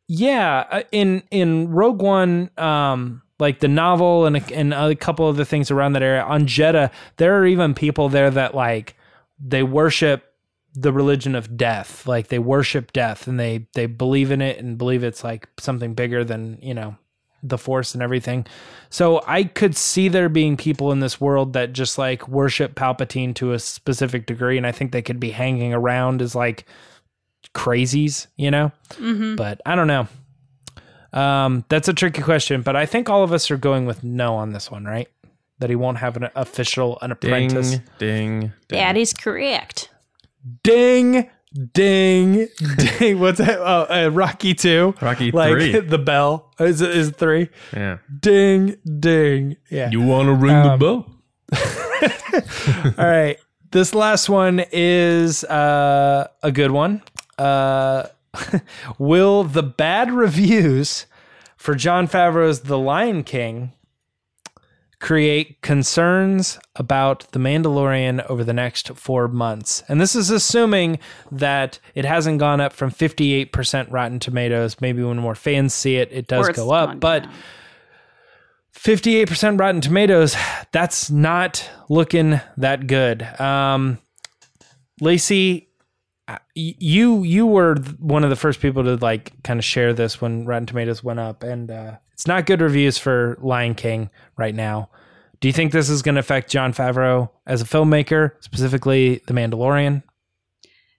yeah 0.09 0.65
uh, 0.69 0.83
in 0.91 1.23
in 1.31 1.69
rogue 1.69 2.01
one 2.01 2.49
um 2.57 3.21
like 3.39 3.61
the 3.61 3.69
novel 3.69 4.25
and 4.25 4.35
a, 4.35 4.53
and 4.53 4.73
a 4.73 4.93
couple 4.95 5.25
other 5.25 5.45
things 5.45 5.71
around 5.71 5.93
that 5.93 6.03
area 6.03 6.21
on 6.23 6.45
Jedha 6.45 6.91
there 7.17 7.39
are 7.39 7.45
even 7.45 7.73
people 7.73 8.09
there 8.09 8.29
that 8.29 8.53
like 8.53 8.95
they 9.39 9.63
worship 9.63 10.33
the 10.75 10.91
religion 10.91 11.35
of 11.35 11.55
death. 11.55 12.07
Like 12.07 12.27
they 12.27 12.39
worship 12.39 12.93
death 12.93 13.27
and 13.27 13.39
they 13.39 13.67
they 13.73 13.85
believe 13.85 14.31
in 14.31 14.41
it 14.41 14.59
and 14.59 14.77
believe 14.77 15.03
it's 15.03 15.23
like 15.23 15.47
something 15.59 15.93
bigger 15.93 16.23
than 16.23 16.57
you 16.61 16.73
know 16.73 16.95
the 17.43 17.57
force 17.57 17.93
and 17.93 18.01
everything 18.01 18.45
so 18.89 19.21
i 19.27 19.43
could 19.43 19.75
see 19.75 20.07
there 20.07 20.29
being 20.29 20.55
people 20.57 20.91
in 20.93 20.99
this 21.01 21.19
world 21.19 21.53
that 21.53 21.73
just 21.73 21.97
like 21.97 22.27
worship 22.29 22.73
palpatine 22.73 23.35
to 23.35 23.51
a 23.51 23.59
specific 23.59 24.25
degree 24.25 24.57
and 24.57 24.65
i 24.65 24.71
think 24.71 24.91
they 24.93 25.01
could 25.01 25.19
be 25.19 25.31
hanging 25.31 25.73
around 25.73 26.21
as 26.21 26.33
like 26.33 26.65
crazies 27.53 28.27
you 28.37 28.49
know 28.49 28.71
Mhm. 28.99 29.35
but 29.35 29.61
I 29.65 29.75
don't 29.75 29.87
know. 29.87 30.07
Um, 31.11 31.63
that's 31.69 31.87
a 31.87 31.93
tricky 31.93 32.21
question, 32.23 32.61
but 32.63 32.75
I 32.75 32.87
think 32.87 33.07
all 33.09 33.23
of 33.23 33.31
us 33.31 33.51
are 33.51 33.57
going 33.57 33.85
with 33.85 34.03
no 34.03 34.33
on 34.35 34.51
this 34.51 34.71
one, 34.71 34.83
right? 34.85 35.07
That 35.59 35.69
he 35.69 35.75
won't 35.75 35.97
have 35.99 36.17
an 36.17 36.29
official, 36.35 36.97
an 37.03 37.11
apprentice. 37.11 37.71
Ding, 37.71 37.81
ding, 37.99 38.39
ding. 38.39 38.51
That 38.69 38.97
is 38.97 39.13
correct. 39.13 39.89
Ding, 40.63 41.29
ding, 41.73 42.47
ding. 42.99 43.19
What's 43.19 43.37
that? 43.39 43.59
Oh, 43.59 43.85
uh, 43.89 44.09
Rocky 44.09 44.53
two. 44.53 44.93
Rocky 45.01 45.31
like 45.31 45.51
three. 45.51 45.79
the 45.79 45.97
bell 45.97 46.51
is 46.59 46.81
it 46.81 46.91
is 46.95 47.11
three. 47.11 47.49
Yeah. 47.73 47.97
Ding, 48.19 48.77
ding. 48.99 49.57
Yeah. 49.69 49.89
You 49.91 50.01
want 50.01 50.27
to 50.27 50.33
ring 50.33 50.61
the 50.63 50.71
Um, 50.73 50.79
bell? 50.79 51.09
All 52.97 53.05
right. 53.09 53.37
This 53.71 53.95
last 53.95 54.29
one 54.29 54.63
is 54.71 55.43
uh, 55.45 56.27
a 56.43 56.51
good 56.51 56.71
one. 56.71 57.01
Uh, 57.37 58.07
will 58.97 59.43
the 59.43 59.63
bad 59.63 60.11
reviews 60.11 61.05
for 61.57 61.73
Jon 61.75 62.07
Favreau's 62.07 62.61
The 62.61 62.77
Lion 62.77 63.23
King 63.23 63.73
create 65.03 65.61
concerns 65.61 66.57
about 66.77 67.29
The 67.33 67.39
Mandalorian 67.39 68.25
over 68.29 68.41
the 68.41 68.53
next 68.53 68.95
four 68.95 69.27
months? 69.27 69.83
And 69.89 69.99
this 69.99 70.15
is 70.15 70.31
assuming 70.31 70.97
that 71.29 71.77
it 71.93 72.05
hasn't 72.05 72.39
gone 72.39 72.61
up 72.61 72.71
from 72.71 72.89
58% 72.89 73.91
Rotten 73.91 74.19
Tomatoes. 74.19 74.77
Maybe 74.79 75.03
when 75.03 75.17
more 75.17 75.35
fans 75.35 75.73
see 75.73 75.97
it, 75.97 76.09
it 76.13 76.27
does 76.27 76.47
go 76.49 76.71
up. 76.71 77.01
But 77.01 77.23
down. 77.23 77.33
58% 78.75 79.59
Rotten 79.59 79.81
Tomatoes, 79.81 80.37
that's 80.71 81.11
not 81.11 81.69
looking 81.89 82.39
that 82.55 82.87
good. 82.87 83.23
Um, 83.41 83.99
Lacey, 85.01 85.67
you 86.55 87.23
you 87.23 87.45
were 87.45 87.75
one 87.99 88.23
of 88.23 88.29
the 88.29 88.35
first 88.35 88.59
people 88.59 88.83
to 88.83 88.95
like 88.95 89.33
kind 89.43 89.59
of 89.59 89.65
share 89.65 89.93
this 89.93 90.21
when 90.21 90.45
Rotten 90.45 90.65
Tomatoes 90.65 91.03
went 91.03 91.19
up, 91.19 91.43
and 91.43 91.69
uh, 91.69 91.97
it's 92.13 92.27
not 92.27 92.45
good 92.45 92.61
reviews 92.61 92.97
for 92.97 93.37
Lion 93.41 93.75
King 93.75 94.09
right 94.37 94.55
now. 94.55 94.89
Do 95.39 95.49
you 95.49 95.53
think 95.53 95.73
this 95.73 95.89
is 95.89 96.01
going 96.01 96.15
to 96.15 96.19
affect 96.19 96.49
Jon 96.49 96.71
Favreau 96.71 97.29
as 97.45 97.61
a 97.61 97.65
filmmaker, 97.65 98.31
specifically 98.39 99.21
The 99.27 99.33
Mandalorian? 99.33 100.03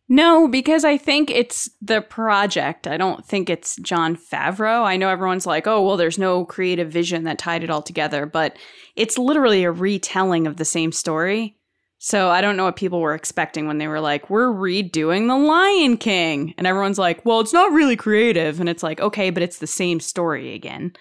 No, 0.07 0.49
because 0.49 0.85
I 0.85 0.99
think 0.99 1.31
it's 1.31 1.71
the 1.81 2.03
project. 2.03 2.87
I 2.87 2.99
don't 2.99 3.25
think 3.25 3.49
it's 3.49 3.77
Jon 3.77 4.17
Favreau. 4.17 4.83
I 4.83 4.99
know 4.99 5.09
everyone's 5.09 5.47
like, 5.47 5.67
oh, 5.67 5.81
well, 5.83 5.97
there's 5.97 6.19
no 6.19 6.45
creative 6.45 6.91
vision 6.91 7.25
that 7.25 7.39
tied 7.39 7.65
it 7.65 7.71
all 7.71 7.81
together, 7.81 8.27
but 8.27 8.59
it's 8.97 9.17
literally 9.17 9.65
a 9.65 9.73
retelling 9.73 10.47
of 10.47 10.59
the 10.59 10.65
same 10.67 10.93
story. 10.93 11.57
So 12.05 12.29
I 12.29 12.43
don't 12.43 12.59
know 12.59 12.65
what 12.65 12.77
people 12.77 13.01
were 13.01 13.15
expecting 13.15 13.67
when 13.67 13.79
they 13.79 13.89
were 13.89 13.99
like, 13.99 14.29
we're 14.29 14.53
redoing 14.53 15.27
The 15.27 15.39
Lion 15.39 15.97
King. 15.97 16.53
And 16.59 16.67
everyone's 16.67 16.99
like, 16.99 17.25
well, 17.25 17.41
it's 17.41 17.55
not 17.55 17.73
really 17.73 17.97
creative. 17.97 18.61
And 18.61 18.69
it's 18.69 18.83
like, 18.83 19.01
okay, 19.01 19.31
but 19.31 19.43
it's 19.43 19.57
the 19.57 19.67
same 19.67 20.01
story 20.01 20.53
again. 20.53 20.93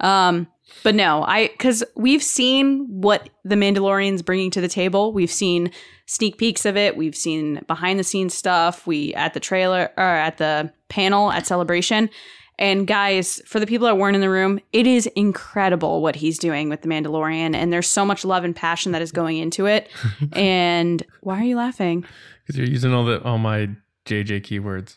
Um, 0.00 0.46
but 0.82 0.94
no, 0.94 1.24
I 1.24 1.48
because 1.48 1.82
we've 1.96 2.22
seen 2.22 2.84
what 2.90 3.30
the 3.42 3.54
Mandalorian's 3.54 4.20
bringing 4.20 4.50
to 4.50 4.60
the 4.60 4.68
table. 4.68 5.14
We've 5.14 5.30
seen 5.30 5.70
sneak 6.04 6.36
peeks 6.36 6.66
of 6.66 6.76
it. 6.76 6.94
We've 6.94 7.16
seen 7.16 7.62
behind 7.66 7.98
the 7.98 8.04
scenes 8.04 8.34
stuff. 8.34 8.86
We 8.86 9.14
at 9.14 9.32
the 9.32 9.40
trailer 9.40 9.92
or 9.96 10.04
at 10.04 10.36
the 10.36 10.70
panel 10.90 11.32
at 11.32 11.46
Celebration. 11.46 12.10
And 12.58 12.86
guys, 12.86 13.42
for 13.46 13.58
the 13.58 13.66
people 13.66 13.86
that 13.86 13.96
weren't 13.98 14.14
in 14.14 14.20
the 14.20 14.30
room, 14.30 14.60
it 14.72 14.86
is 14.86 15.06
incredible 15.16 16.02
what 16.02 16.14
he's 16.16 16.38
doing 16.38 16.68
with 16.68 16.82
the 16.82 16.88
Mandalorian, 16.88 17.54
and 17.54 17.72
there's 17.72 17.88
so 17.88 18.04
much 18.04 18.24
love 18.24 18.44
and 18.44 18.54
passion 18.54 18.92
that 18.92 19.02
is 19.02 19.10
going 19.12 19.38
into 19.38 19.66
it. 19.66 19.88
and 20.32 21.02
why 21.20 21.40
are 21.40 21.44
you 21.44 21.56
laughing? 21.56 22.04
Because 22.46 22.58
you're 22.58 22.68
using 22.68 22.92
all 22.94 23.04
the 23.04 23.22
all 23.22 23.38
my 23.38 23.70
JJ 24.06 24.42
keywords. 24.42 24.96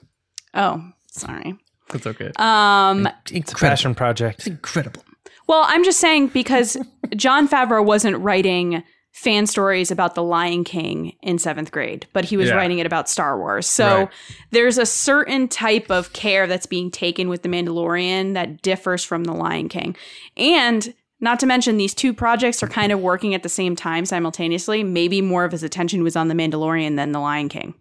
Oh, 0.54 0.84
sorry. 1.12 1.56
That's 1.90 2.06
okay. 2.06 2.32
Um, 2.36 3.08
It's 3.32 3.54
a 3.54 3.56
passion 3.56 3.96
project. 3.96 4.40
It's 4.40 4.48
incredible. 4.48 5.04
Well, 5.48 5.64
I'm 5.66 5.84
just 5.86 6.00
saying 6.00 6.28
because 6.28 6.78
Jon 7.16 7.48
Favreau 7.48 7.84
wasn't 7.84 8.18
writing 8.20 8.84
fan 9.18 9.48
stories 9.48 9.90
about 9.90 10.14
the 10.14 10.22
Lion 10.22 10.64
King 10.64 11.16
in 11.24 11.40
seventh 11.40 11.72
grade, 11.72 12.06
but 12.14 12.26
he 12.26 12.38
was 12.38 12.50
Yeah. 12.50 12.56
writing 12.56 12.78
it 12.78 12.86
about 12.86 13.10
Star 13.10 13.36
Wars. 13.40 13.66
So 13.66 13.98
Right. 14.02 14.10
there's 14.52 14.78
a 14.78 14.86
certain 14.86 15.48
type 15.48 15.90
of 15.90 16.14
care 16.14 16.46
that's 16.46 16.68
being 16.68 16.92
taken 16.92 17.28
with 17.28 17.42
The 17.42 17.50
Mandalorian 17.50 18.36
that 18.36 18.62
differs 18.62 19.04
from 19.04 19.24
The 19.24 19.34
Lion 19.34 19.70
King. 19.70 19.96
And 20.38 20.94
Not 21.20 21.40
to 21.40 21.48
mention, 21.48 21.78
these 21.78 21.96
two 21.96 22.14
projects 22.14 22.62
are 22.62 22.68
kind 22.68 22.92
of 22.92 23.00
working 23.00 23.34
at 23.34 23.42
the 23.42 23.50
same 23.50 23.76
time 23.76 24.06
simultaneously. 24.06 24.84
Maybe 24.84 25.20
more 25.20 25.46
of 25.46 25.52
his 25.52 25.64
attention 25.64 26.04
was 26.04 26.16
on 26.16 26.28
The 26.28 26.36
Mandalorian 26.36 26.96
than 26.96 27.12
The 27.12 27.20
Lion 27.20 27.50
King. 27.50 27.74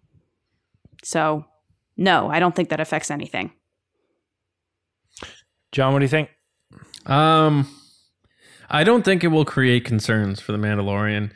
So, 1.03 1.45
no, 1.95 2.31
I 2.31 2.39
don't 2.39 2.55
think 2.55 2.69
that 2.69 2.79
affects 2.79 3.11
anything. 3.11 3.51
John, 5.71 5.93
what 5.93 5.99
do 5.99 6.05
you 6.05 6.09
think? 6.09 6.29
Um, 7.05 7.67
I 8.69 8.83
don't 8.83 9.03
think 9.03 9.23
it 9.23 9.27
will 9.27 9.45
create 9.45 9.85
concerns 9.85 10.39
for 10.39 10.51
the 10.51 10.57
Mandalorian. 10.57 11.31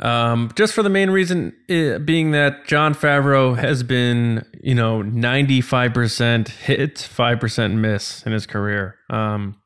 Um, 0.00 0.50
just 0.56 0.74
for 0.74 0.82
the 0.82 0.90
main 0.90 1.10
reason 1.10 1.54
uh, 1.70 1.98
being 1.98 2.32
that 2.32 2.66
Jon 2.66 2.94
Favreau 2.94 3.56
has 3.56 3.82
been, 3.82 4.44
you 4.60 4.74
know, 4.74 5.02
95% 5.02 6.48
hit, 6.48 6.96
5% 6.96 7.74
miss 7.74 8.22
in 8.24 8.32
his 8.32 8.46
career. 8.46 8.96
Um, 9.08 9.56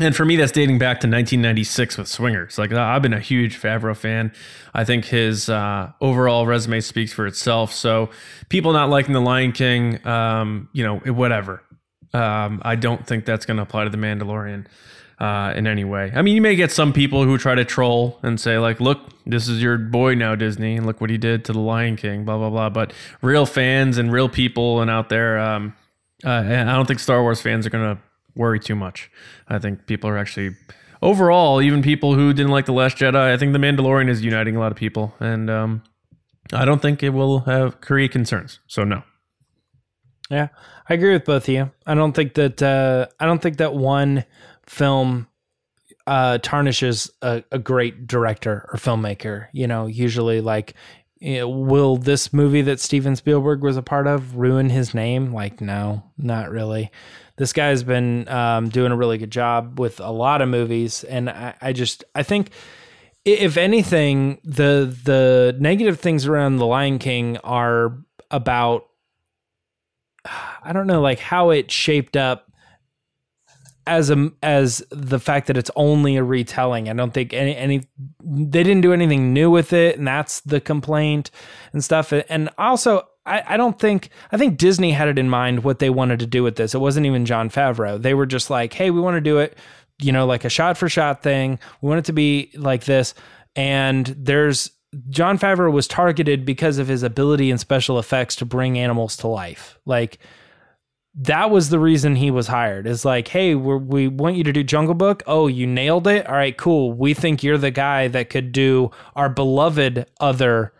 and 0.00 0.16
for 0.16 0.24
me, 0.24 0.36
that's 0.36 0.50
dating 0.50 0.78
back 0.78 1.00
to 1.00 1.06
1996 1.06 1.98
with 1.98 2.08
Swingers. 2.08 2.58
Like 2.58 2.72
I've 2.72 3.02
been 3.02 3.12
a 3.12 3.20
huge 3.20 3.60
Favreau 3.60 3.96
fan. 3.96 4.32
I 4.72 4.84
think 4.84 5.04
his 5.04 5.48
uh, 5.48 5.92
overall 6.00 6.46
resume 6.46 6.80
speaks 6.80 7.12
for 7.12 7.26
itself. 7.26 7.72
So 7.72 8.10
people 8.48 8.72
not 8.72 8.88
liking 8.88 9.12
the 9.12 9.20
Lion 9.20 9.52
King, 9.52 10.04
um, 10.06 10.68
you 10.72 10.82
know, 10.82 10.98
whatever. 11.12 11.62
Um, 12.14 12.60
I 12.64 12.74
don't 12.76 13.06
think 13.06 13.24
that's 13.24 13.46
going 13.46 13.58
to 13.58 13.62
apply 13.62 13.84
to 13.84 13.90
the 13.90 13.98
Mandalorian 13.98 14.66
uh, 15.20 15.52
in 15.54 15.66
any 15.66 15.84
way. 15.84 16.10
I 16.14 16.22
mean, 16.22 16.34
you 16.34 16.40
may 16.40 16.56
get 16.56 16.72
some 16.72 16.92
people 16.92 17.24
who 17.24 17.36
try 17.36 17.54
to 17.54 17.64
troll 17.64 18.18
and 18.22 18.40
say 18.40 18.58
like, 18.58 18.80
"Look, 18.80 19.00
this 19.26 19.48
is 19.48 19.62
your 19.62 19.76
boy 19.76 20.14
now, 20.14 20.34
Disney, 20.34 20.76
and 20.76 20.86
look 20.86 21.00
what 21.00 21.10
he 21.10 21.18
did 21.18 21.44
to 21.44 21.52
the 21.52 21.60
Lion 21.60 21.96
King." 21.96 22.24
Blah 22.24 22.38
blah 22.38 22.50
blah. 22.50 22.70
But 22.70 22.92
real 23.20 23.46
fans 23.46 23.98
and 23.98 24.10
real 24.10 24.28
people 24.28 24.80
and 24.80 24.90
out 24.90 25.10
there, 25.10 25.38
um, 25.38 25.74
uh, 26.24 26.30
I 26.30 26.64
don't 26.64 26.86
think 26.86 27.00
Star 27.00 27.22
Wars 27.22 27.42
fans 27.42 27.66
are 27.66 27.70
going 27.70 27.96
to 27.96 28.02
worry 28.34 28.58
too 28.58 28.74
much. 28.74 29.10
I 29.46 29.58
think 29.58 29.86
people 29.86 30.08
are 30.08 30.16
actually 30.16 30.56
overall, 31.02 31.60
even 31.60 31.82
people 31.82 32.14
who 32.14 32.32
didn't 32.32 32.52
like 32.52 32.64
the 32.64 32.72
Last 32.72 32.96
Jedi. 32.96 33.32
I 33.32 33.36
think 33.36 33.52
the 33.52 33.58
Mandalorian 33.58 34.08
is 34.08 34.24
uniting 34.24 34.56
a 34.56 34.60
lot 34.60 34.72
of 34.72 34.78
people, 34.78 35.14
and 35.20 35.50
um, 35.50 35.82
I 36.52 36.64
don't 36.64 36.80
think 36.80 37.02
it 37.02 37.10
will 37.10 37.40
have 37.40 37.82
create 37.82 38.10
concerns. 38.10 38.60
So 38.66 38.84
no. 38.84 39.02
Yeah, 40.30 40.48
I 40.88 40.94
agree 40.94 41.12
with 41.12 41.24
both 41.24 41.48
of 41.48 41.48
you. 41.48 41.72
I 41.86 41.94
don't 41.94 42.12
think 42.12 42.34
that 42.34 42.62
uh, 42.62 43.08
I 43.18 43.26
don't 43.26 43.42
think 43.42 43.56
that 43.56 43.74
one 43.74 44.24
film 44.70 45.26
uh, 46.06 46.38
tarnishes 46.38 47.10
a, 47.22 47.42
a 47.50 47.58
great 47.58 48.06
director 48.06 48.68
or 48.72 48.78
filmmaker. 48.78 49.48
You 49.52 49.66
know, 49.66 49.86
usually 49.86 50.40
like 50.40 50.74
know, 51.20 51.48
will 51.48 51.96
this 51.96 52.32
movie 52.32 52.62
that 52.62 52.78
Steven 52.78 53.16
Spielberg 53.16 53.62
was 53.62 53.76
a 53.76 53.82
part 53.82 54.06
of 54.06 54.36
ruin 54.36 54.70
his 54.70 54.94
name? 54.94 55.34
Like, 55.34 55.60
no, 55.60 56.04
not 56.16 56.50
really. 56.50 56.90
This 57.36 57.52
guy's 57.52 57.82
been 57.82 58.28
um, 58.28 58.68
doing 58.68 58.92
a 58.92 58.96
really 58.96 59.18
good 59.18 59.32
job 59.32 59.80
with 59.80 59.98
a 59.98 60.10
lot 60.10 60.40
of 60.40 60.48
movies, 60.48 61.02
and 61.04 61.28
I, 61.28 61.54
I 61.60 61.72
just 61.72 62.04
I 62.14 62.22
think 62.22 62.50
if 63.24 63.56
anything, 63.56 64.38
the 64.44 64.96
the 65.04 65.56
negative 65.58 65.98
things 65.98 66.26
around 66.26 66.56
the 66.56 66.66
Lion 66.66 67.00
King 67.00 67.38
are 67.38 67.98
about 68.30 68.86
I 70.62 70.72
don't 70.72 70.86
know 70.86 71.00
like 71.00 71.18
how 71.18 71.50
it 71.50 71.72
shaped 71.72 72.16
up 72.16 72.49
as 73.90 74.08
a 74.08 74.30
as 74.40 74.82
the 74.90 75.18
fact 75.18 75.48
that 75.48 75.56
it's 75.56 75.70
only 75.74 76.16
a 76.16 76.22
retelling. 76.22 76.88
I 76.88 76.92
don't 76.92 77.12
think 77.12 77.34
any 77.34 77.56
any 77.56 77.82
they 78.22 78.62
didn't 78.62 78.82
do 78.82 78.92
anything 78.92 79.34
new 79.34 79.50
with 79.50 79.72
it, 79.72 79.98
and 79.98 80.06
that's 80.06 80.40
the 80.42 80.60
complaint 80.60 81.32
and 81.72 81.82
stuff. 81.82 82.12
And 82.12 82.48
also, 82.56 83.08
I, 83.26 83.42
I 83.48 83.56
don't 83.56 83.78
think 83.78 84.10
I 84.30 84.36
think 84.36 84.58
Disney 84.58 84.92
had 84.92 85.08
it 85.08 85.18
in 85.18 85.28
mind 85.28 85.64
what 85.64 85.80
they 85.80 85.90
wanted 85.90 86.20
to 86.20 86.26
do 86.26 86.44
with 86.44 86.54
this. 86.54 86.72
It 86.72 86.78
wasn't 86.78 87.06
even 87.06 87.26
Jon 87.26 87.50
Favreau. 87.50 88.00
They 88.00 88.14
were 88.14 88.26
just 88.26 88.48
like, 88.48 88.72
hey, 88.72 88.90
we 88.90 89.00
want 89.00 89.16
to 89.16 89.20
do 89.20 89.38
it, 89.38 89.58
you 90.00 90.12
know, 90.12 90.24
like 90.24 90.44
a 90.44 90.48
shot 90.48 90.78
for 90.78 90.88
shot 90.88 91.24
thing. 91.24 91.58
We 91.82 91.88
want 91.88 91.98
it 91.98 92.04
to 92.06 92.12
be 92.12 92.52
like 92.54 92.84
this. 92.84 93.12
And 93.56 94.06
there's 94.06 94.70
Jon 95.08 95.36
Favreau 95.36 95.72
was 95.72 95.88
targeted 95.88 96.46
because 96.46 96.78
of 96.78 96.86
his 96.86 97.02
ability 97.02 97.50
in 97.50 97.58
special 97.58 97.98
effects 97.98 98.36
to 98.36 98.44
bring 98.44 98.78
animals 98.78 99.16
to 99.18 99.26
life. 99.26 99.78
Like 99.84 100.20
that 101.20 101.50
was 101.50 101.68
the 101.68 101.78
reason 101.78 102.16
he 102.16 102.30
was 102.30 102.46
hired. 102.46 102.86
Is 102.86 103.04
like, 103.04 103.28
hey, 103.28 103.54
we 103.54 103.76
we 103.76 104.08
want 104.08 104.36
you 104.36 104.44
to 104.44 104.52
do 104.52 104.62
Jungle 104.62 104.94
Book. 104.94 105.22
Oh, 105.26 105.46
you 105.46 105.66
nailed 105.66 106.06
it. 106.06 106.26
All 106.26 106.34
right, 106.34 106.56
cool. 106.56 106.92
We 106.92 107.14
think 107.14 107.42
you're 107.42 107.58
the 107.58 107.70
guy 107.70 108.08
that 108.08 108.30
could 108.30 108.52
do 108.52 108.90
our 109.14 109.28
beloved 109.28 110.06
other 110.18 110.72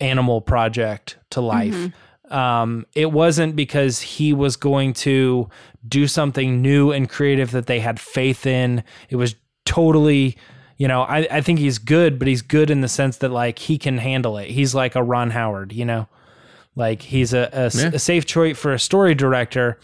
animal 0.00 0.40
project 0.40 1.16
to 1.30 1.40
life. 1.40 1.74
Mm-hmm. 1.74 2.32
Um, 2.32 2.86
it 2.94 3.12
wasn't 3.12 3.56
because 3.56 4.00
he 4.00 4.32
was 4.32 4.56
going 4.56 4.92
to 4.94 5.48
do 5.88 6.06
something 6.06 6.60
new 6.60 6.90
and 6.90 7.08
creative 7.08 7.52
that 7.52 7.66
they 7.66 7.80
had 7.80 8.00
faith 8.00 8.46
in. 8.46 8.82
It 9.08 9.16
was 9.16 9.36
totally, 9.64 10.36
you 10.76 10.88
know, 10.88 11.02
I, 11.02 11.28
I 11.30 11.40
think 11.40 11.60
he's 11.60 11.78
good, 11.78 12.18
but 12.18 12.26
he's 12.26 12.42
good 12.42 12.68
in 12.68 12.80
the 12.80 12.88
sense 12.88 13.18
that 13.18 13.30
like 13.30 13.60
he 13.60 13.78
can 13.78 13.98
handle 13.98 14.36
it. 14.38 14.50
He's 14.50 14.74
like 14.74 14.96
a 14.96 15.02
Ron 15.02 15.30
Howard, 15.30 15.72
you 15.72 15.84
know, 15.84 16.08
like 16.76 17.02
he's 17.02 17.32
a, 17.32 17.48
a, 17.52 17.70
yeah. 17.76 17.90
a 17.94 17.98
safe 17.98 18.26
choice 18.26 18.56
for 18.56 18.72
a 18.72 18.78
story 18.78 19.14
director, 19.14 19.78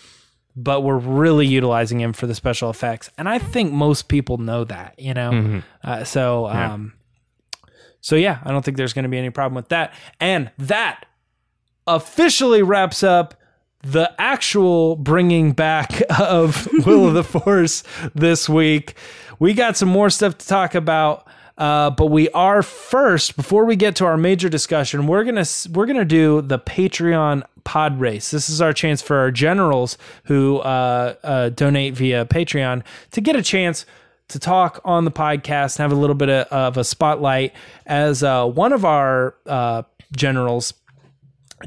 but 0.54 0.82
we're 0.82 0.98
really 0.98 1.46
utilizing 1.46 2.00
him 2.00 2.12
for 2.12 2.26
the 2.26 2.34
special 2.34 2.70
effects. 2.70 3.10
And 3.18 3.28
I 3.28 3.38
think 3.38 3.72
most 3.72 4.08
people 4.08 4.36
know 4.36 4.64
that, 4.64 4.94
you 4.98 5.14
know, 5.14 5.30
mm-hmm. 5.30 5.58
uh, 5.82 6.04
so, 6.04 6.46
um, 6.46 6.92
so 8.02 8.14
yeah, 8.14 8.40
I 8.44 8.50
don't 8.50 8.64
think 8.64 8.76
there's 8.76 8.92
going 8.92 9.04
to 9.04 9.08
be 9.08 9.18
any 9.18 9.30
problem 9.30 9.54
with 9.54 9.70
that. 9.70 9.94
And 10.20 10.50
that 10.58 11.06
officially 11.86 12.62
wraps 12.62 13.02
up 13.02 13.34
the 13.82 14.12
actual 14.18 14.96
bringing 14.96 15.52
back 15.52 16.02
of 16.18 16.68
Will 16.86 17.08
of 17.08 17.14
the 17.14 17.24
Force 17.24 17.82
this 18.14 18.48
week. 18.48 18.94
We 19.38 19.54
got 19.54 19.76
some 19.76 19.88
more 19.88 20.10
stuff 20.10 20.38
to 20.38 20.46
talk 20.46 20.74
about. 20.74 21.26
Uh, 21.58 21.90
but 21.90 22.06
we 22.06 22.28
are 22.30 22.62
first 22.62 23.36
before 23.36 23.64
we 23.64 23.76
get 23.76 23.94
to 23.96 24.06
our 24.06 24.16
major 24.16 24.48
discussion. 24.48 25.06
We're 25.06 25.24
gonna 25.24 25.44
we're 25.72 25.86
gonna 25.86 26.04
do 26.04 26.40
the 26.40 26.58
Patreon 26.58 27.42
pod 27.64 28.00
race. 28.00 28.30
This 28.30 28.48
is 28.48 28.60
our 28.60 28.72
chance 28.72 29.02
for 29.02 29.18
our 29.18 29.30
generals 29.30 29.98
who 30.24 30.58
uh, 30.58 31.14
uh, 31.22 31.48
donate 31.50 31.94
via 31.94 32.24
Patreon 32.24 32.82
to 33.12 33.20
get 33.20 33.36
a 33.36 33.42
chance 33.42 33.86
to 34.28 34.38
talk 34.38 34.80
on 34.84 35.04
the 35.04 35.10
podcast 35.10 35.76
and 35.78 35.82
have 35.82 35.92
a 35.92 36.00
little 36.00 36.14
bit 36.16 36.30
of, 36.30 36.46
of 36.48 36.76
a 36.78 36.84
spotlight 36.84 37.52
as 37.86 38.22
uh, 38.22 38.46
one 38.46 38.72
of 38.72 38.84
our 38.84 39.34
uh, 39.46 39.82
generals. 40.16 40.74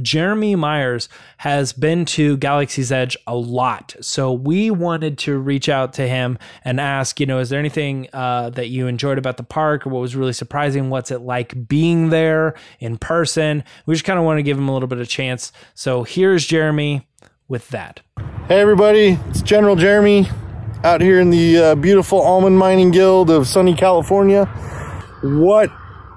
Jeremy 0.01 0.55
Myers 0.55 1.09
has 1.37 1.73
been 1.73 2.05
to 2.05 2.37
Galaxy's 2.37 2.91
Edge 2.91 3.17
a 3.27 3.35
lot. 3.35 3.95
So 4.01 4.31
we 4.31 4.71
wanted 4.71 5.17
to 5.19 5.37
reach 5.37 5.69
out 5.69 5.93
to 5.93 6.07
him 6.07 6.37
and 6.63 6.79
ask, 6.79 7.19
you 7.19 7.25
know, 7.25 7.39
is 7.39 7.49
there 7.49 7.59
anything 7.59 8.07
uh, 8.13 8.49
that 8.51 8.69
you 8.69 8.87
enjoyed 8.87 9.17
about 9.17 9.37
the 9.37 9.43
park 9.43 9.85
or 9.85 9.89
what 9.89 9.99
was 9.99 10.15
really 10.15 10.33
surprising? 10.33 10.89
What's 10.89 11.11
it 11.11 11.21
like 11.21 11.67
being 11.67 12.09
there 12.09 12.55
in 12.79 12.97
person? 12.97 13.63
We 13.85 13.93
just 13.93 14.05
kind 14.05 14.19
of 14.19 14.25
want 14.25 14.39
to 14.39 14.43
give 14.43 14.57
him 14.57 14.69
a 14.69 14.73
little 14.73 14.87
bit 14.87 14.99
of 14.99 15.07
chance. 15.07 15.51
So 15.73 16.03
here's 16.03 16.45
Jeremy 16.45 17.07
with 17.47 17.69
that. 17.69 18.01
Hey, 18.47 18.59
everybody. 18.59 19.19
It's 19.29 19.41
General 19.41 19.75
Jeremy 19.75 20.27
out 20.83 21.01
here 21.01 21.19
in 21.19 21.31
the 21.31 21.57
uh, 21.57 21.75
beautiful 21.75 22.21
almond 22.21 22.57
mining 22.57 22.91
guild 22.91 23.29
of 23.29 23.47
sunny 23.47 23.73
California. 23.73 24.45
What 25.23 25.71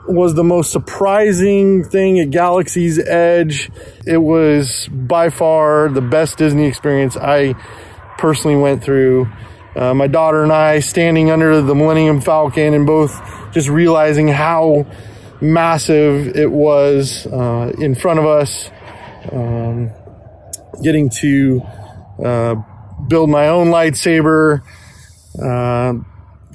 was 0.08 0.34
the 0.34 0.44
most 0.44 0.72
surprising 0.72 1.84
thing 1.84 2.18
at 2.20 2.30
Galaxy's 2.30 2.98
Edge? 2.98 3.70
It 4.06 4.18
was 4.18 4.88
by 4.90 5.30
far 5.30 5.88
the 5.88 6.00
best 6.00 6.38
Disney 6.38 6.66
experience 6.66 7.16
I 7.16 7.54
personally 8.16 8.56
went 8.56 8.82
through. 8.82 9.28
Uh, 9.76 9.94
my 9.94 10.06
daughter 10.06 10.42
and 10.42 10.52
I 10.52 10.80
standing 10.80 11.30
under 11.30 11.60
the 11.60 11.74
Millennium 11.74 12.20
Falcon 12.20 12.74
and 12.74 12.86
both 12.86 13.12
just 13.52 13.68
realizing 13.68 14.28
how 14.28 14.86
massive 15.40 16.36
it 16.36 16.50
was 16.50 17.26
uh, 17.26 17.72
in 17.78 17.94
front 17.94 18.18
of 18.18 18.26
us. 18.26 18.70
Um, 19.30 19.90
getting 20.82 21.10
to 21.10 21.60
uh, 22.24 22.54
build 23.08 23.30
my 23.30 23.48
own 23.48 23.68
lightsaber. 23.68 24.62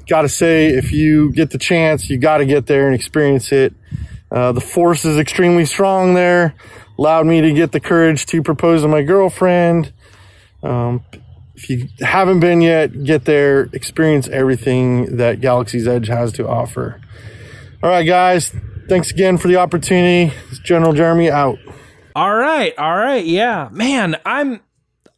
Uh, 0.03 0.07
gotta 0.07 0.29
say, 0.29 0.67
if 0.67 0.91
you 0.91 1.31
get 1.31 1.51
the 1.51 1.57
chance, 1.57 2.09
you 2.09 2.17
gotta 2.17 2.45
get 2.45 2.67
there 2.67 2.85
and 2.85 2.95
experience 2.95 3.51
it. 3.51 3.73
Uh, 4.31 4.51
the 4.51 4.61
force 4.61 5.05
is 5.05 5.17
extremely 5.17 5.65
strong 5.65 6.13
there. 6.13 6.55
Allowed 6.97 7.25
me 7.25 7.41
to 7.41 7.53
get 7.53 7.71
the 7.71 7.79
courage 7.79 8.25
to 8.27 8.41
propose 8.41 8.81
to 8.81 8.87
my 8.87 9.01
girlfriend. 9.01 9.93
Um, 10.61 11.03
if 11.55 11.69
you 11.69 11.87
haven't 11.99 12.39
been 12.39 12.61
yet, 12.61 13.03
get 13.03 13.25
there, 13.25 13.69
experience 13.73 14.27
everything 14.27 15.17
that 15.17 15.39
Galaxy's 15.41 15.87
Edge 15.87 16.07
has 16.07 16.31
to 16.33 16.47
offer. 16.47 16.99
All 17.81 17.89
right, 17.89 18.03
guys. 18.03 18.53
Thanks 18.89 19.11
again 19.11 19.37
for 19.37 19.47
the 19.47 19.57
opportunity. 19.57 20.35
It's 20.49 20.59
General 20.59 20.93
Jeremy 20.93 21.29
out. 21.29 21.57
All 22.15 22.35
right, 22.35 22.77
all 22.77 22.95
right, 22.95 23.25
yeah, 23.25 23.69
man. 23.71 24.15
I'm 24.25 24.61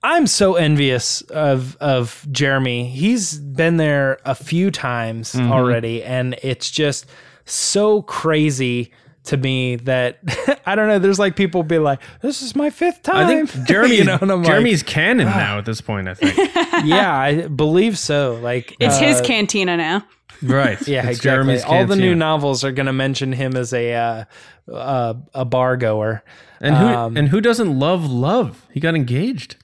I'm 0.05 0.27
so 0.27 0.53
envious 0.53 1.21
of 1.21 1.75
of 1.77 2.27
Jeremy. 2.31 2.87
He's 2.87 3.39
been 3.39 3.77
there 3.77 4.19
a 4.23 4.35
few 4.35 4.69
times 4.69 5.33
mm-hmm. 5.33 5.51
already, 5.51 6.03
and 6.03 6.35
it's 6.43 6.69
just 6.69 7.07
so 7.45 8.03
crazy 8.03 8.91
to 9.23 9.37
me 9.37 9.77
that 9.77 10.19
I 10.67 10.75
don't 10.75 10.87
know. 10.89 10.99
There's 10.99 11.17
like 11.17 11.35
people 11.35 11.63
be 11.63 11.79
like, 11.79 12.01
"This 12.21 12.43
is 12.43 12.55
my 12.55 12.69
fifth 12.69 13.01
time." 13.01 13.15
I 13.15 13.27
think 13.27 13.67
Jeremy, 13.67 13.95
you 13.95 14.03
know, 14.03 14.43
Jeremy's 14.43 14.83
like, 14.83 14.93
canon 14.93 15.25
now 15.25 15.57
at 15.57 15.65
this 15.65 15.81
point. 15.81 16.07
I 16.07 16.13
think. 16.13 16.37
yeah, 16.85 17.11
I 17.11 17.47
believe 17.47 17.97
so. 17.97 18.39
Like 18.43 18.77
it's 18.79 18.97
uh, 18.97 19.07
his 19.07 19.21
cantina 19.21 19.75
now. 19.75 20.05
Right. 20.43 20.79
Yeah, 20.87 20.99
It's 20.99 21.17
exactly. 21.17 21.31
Jeremy's 21.31 21.63
All 21.63 21.87
the 21.87 21.95
new 21.95 22.13
novels 22.13 22.63
are 22.63 22.71
going 22.71 22.85
to 22.85 22.93
mention 22.93 23.31
him 23.31 23.55
as 23.55 23.73
a 23.73 23.93
uh, 23.93 24.25
uh, 24.71 25.15
a 25.33 25.45
bar 25.45 25.77
goer. 25.77 26.23
And 26.61 26.75
who 26.75 26.85
Um, 26.85 27.17
and 27.17 27.29
who 27.29 27.41
doesn't 27.41 27.79
love 27.79 28.05
love? 28.05 28.67
He 28.71 28.79
got 28.79 28.93
engaged. 28.93 29.55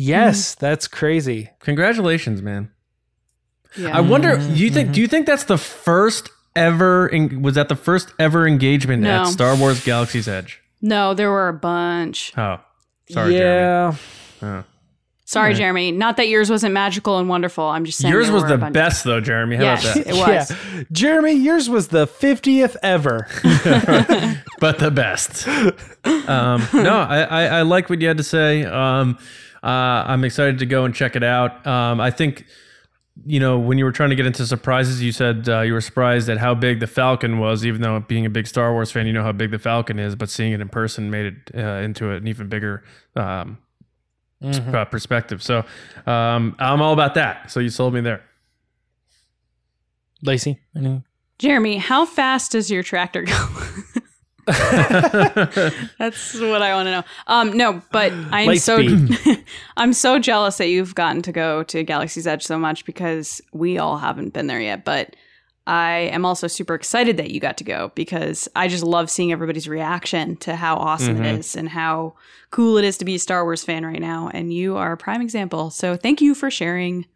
Yes, 0.00 0.54
that's 0.54 0.86
crazy. 0.86 1.50
Congratulations, 1.58 2.40
man. 2.40 2.70
Yeah. 3.76 3.96
I 3.96 4.00
wonder. 4.00 4.36
Mm-hmm, 4.36 4.54
You 4.54 4.70
think? 4.70 4.92
Do 4.92 5.00
you 5.00 5.08
think 5.08 5.26
that's 5.26 5.44
the 5.44 5.58
first 5.58 6.30
ever? 6.54 7.10
En- 7.12 7.42
was 7.42 7.56
that 7.56 7.68
the 7.68 7.74
first 7.76 8.12
ever 8.18 8.46
engagement 8.46 9.02
No. 9.02 9.22
at 9.22 9.26
Star 9.26 9.56
Wars 9.56 9.84
Galaxy's 9.84 10.28
Edge? 10.28 10.60
no, 10.80 11.14
there 11.14 11.30
were 11.30 11.48
a 11.48 11.52
bunch. 11.52 12.32
Oh, 12.38 12.60
sorry, 13.10 13.32
Jeremy. 13.34 13.98
yeah. 14.42 14.48
Oh. 14.60 14.64
Sorry, 15.24 15.52
Jeremy. 15.54 15.90
Not 15.92 16.16
that 16.16 16.28
yours 16.28 16.48
wasn't 16.48 16.72
magical 16.72 17.18
and 17.18 17.28
wonderful. 17.28 17.64
I'm 17.64 17.84
just 17.84 17.98
saying 17.98 18.14
Yours 18.14 18.30
was 18.30 18.44
the 18.44 18.56
best, 18.56 19.04
though, 19.04 19.20
Jeremy. 19.20 19.56
How 19.56 19.62
Yes, 19.64 19.84
about 19.84 19.94
that? 19.96 20.06
it 20.06 20.14
was. 20.14 20.50
Yeah. 20.74 20.82
Jeremy, 20.90 21.32
yours 21.32 21.68
was 21.68 21.88
the 21.88 22.06
50th 22.06 22.76
ever. 22.82 23.26
but 24.60 24.78
the 24.78 24.90
best. 24.90 25.46
Um, 25.46 26.66
no, 26.72 26.96
I, 26.98 27.20
I, 27.22 27.44
I 27.58 27.62
like 27.62 27.90
what 27.90 28.00
you 28.00 28.08
had 28.08 28.16
to 28.16 28.22
say. 28.22 28.64
Um, 28.64 29.18
uh, 29.62 29.66
I'm 30.06 30.24
excited 30.24 30.58
to 30.60 30.66
go 30.66 30.84
and 30.84 30.94
check 30.94 31.16
it 31.16 31.22
out. 31.24 31.66
Um, 31.66 32.00
I 32.00 32.10
think, 32.10 32.44
you 33.26 33.40
know, 33.40 33.58
when 33.58 33.78
you 33.78 33.84
were 33.84 33.92
trying 33.92 34.10
to 34.10 34.16
get 34.16 34.26
into 34.26 34.46
surprises, 34.46 35.02
you 35.02 35.10
said 35.12 35.48
uh, 35.48 35.60
you 35.62 35.72
were 35.72 35.80
surprised 35.80 36.28
at 36.28 36.38
how 36.38 36.54
big 36.54 36.80
the 36.80 36.86
Falcon 36.86 37.38
was, 37.38 37.66
even 37.66 37.80
though 37.82 37.98
being 38.00 38.24
a 38.26 38.30
big 38.30 38.46
Star 38.46 38.72
Wars 38.72 38.90
fan, 38.92 39.06
you 39.06 39.12
know 39.12 39.22
how 39.24 39.32
big 39.32 39.50
the 39.50 39.58
Falcon 39.58 39.98
is, 39.98 40.14
but 40.14 40.30
seeing 40.30 40.52
it 40.52 40.60
in 40.60 40.68
person 40.68 41.10
made 41.10 41.26
it 41.26 41.54
uh, 41.56 41.82
into 41.82 42.10
an 42.12 42.26
even 42.28 42.48
bigger 42.48 42.84
um, 43.16 43.58
uh, 44.42 44.84
perspective. 44.84 45.42
So 45.42 45.64
um, 46.06 46.54
I'm 46.60 46.80
all 46.80 46.92
about 46.92 47.14
that. 47.14 47.50
So 47.50 47.58
you 47.60 47.70
sold 47.70 47.94
me 47.94 48.00
there. 48.00 48.22
Lacey, 50.22 50.58
any- 50.76 51.02
Jeremy, 51.38 51.76
how 51.78 52.04
fast 52.04 52.52
does 52.52 52.70
your 52.70 52.82
tractor 52.82 53.22
go? 53.22 53.48
That's 55.98 56.34
what 56.40 56.62
I 56.62 56.74
want 56.74 56.86
to 56.86 56.90
know. 56.92 57.02
Um, 57.26 57.56
no, 57.56 57.82
but 57.92 58.12
I'm 58.30 58.46
Light 58.48 58.60
so. 58.60 58.78
I'm 59.76 59.92
so 59.92 60.18
jealous 60.18 60.56
that 60.58 60.68
you've 60.68 60.94
gotten 60.94 61.22
to 61.22 61.32
go 61.32 61.62
to 61.64 61.82
Galaxy's 61.82 62.26
Edge 62.26 62.44
so 62.44 62.58
much 62.58 62.84
because 62.84 63.40
we 63.52 63.78
all 63.78 63.98
haven't 63.98 64.32
been 64.32 64.46
there 64.46 64.60
yet. 64.60 64.84
But 64.84 65.14
I 65.66 66.10
am 66.12 66.24
also 66.24 66.46
super 66.46 66.74
excited 66.74 67.18
that 67.18 67.30
you 67.30 67.40
got 67.40 67.58
to 67.58 67.64
go 67.64 67.92
because 67.94 68.48
I 68.56 68.68
just 68.68 68.84
love 68.84 69.10
seeing 69.10 69.32
everybody's 69.32 69.68
reaction 69.68 70.36
to 70.38 70.56
how 70.56 70.76
awesome 70.76 71.16
Mm-hmm. 71.16 71.24
it 71.24 71.38
is 71.40 71.56
and 71.56 71.68
how 71.68 72.14
cool 72.50 72.78
it 72.78 72.84
is 72.84 72.96
to 72.98 73.04
be 73.04 73.16
a 73.16 73.18
Star 73.18 73.44
Wars 73.44 73.64
fan 73.64 73.84
right 73.84 74.00
now. 74.00 74.30
And 74.32 74.52
you 74.52 74.76
are 74.76 74.92
a 74.92 74.96
prime 74.96 75.20
example. 75.20 75.70
So 75.70 75.96
thank 75.96 76.20
you 76.22 76.34
for 76.34 76.50
sharing 76.50 77.06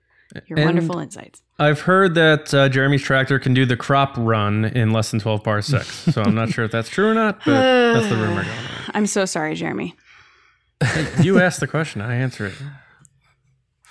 your 0.47 0.59
And- 0.59 0.67
wonderful 0.67 0.99
insights. 0.99 1.43
I've 1.59 1.81
heard 1.83 2.15
that 2.15 2.53
uh, 2.53 2.69
Jeremy's 2.69 3.03
tractor 3.03 3.39
can 3.39 3.55
do 3.55 3.65
the 3.67 3.77
crop 3.77 4.15
run 4.17 4.65
in 4.65 4.91
less 4.93 5.11
than 5.11 5.21
12 5.21 5.43
bar 5.45 5.57
parsecs. 5.57 5.87
so 6.13 6.23
I'm 6.23 6.35
not 6.35 6.51
sure 6.51 6.65
if 6.65 6.71
that's 6.73 6.89
true 6.89 7.09
or 7.11 7.15
not, 7.15 7.39
but 7.45 7.93
that's 7.95 8.09
the 8.09 8.17
rumor 8.17 8.43
going 8.43 8.49
on. 8.49 8.91
I'm 8.95 9.07
so 9.07 9.25
sorry, 9.25 9.55
Jeremy. 9.55 9.95
You 11.21 11.39
asked 11.41 11.61
the 11.61 11.69
question, 11.69 12.01
I 12.01 12.17
answer 12.17 12.47
it. 12.47 12.55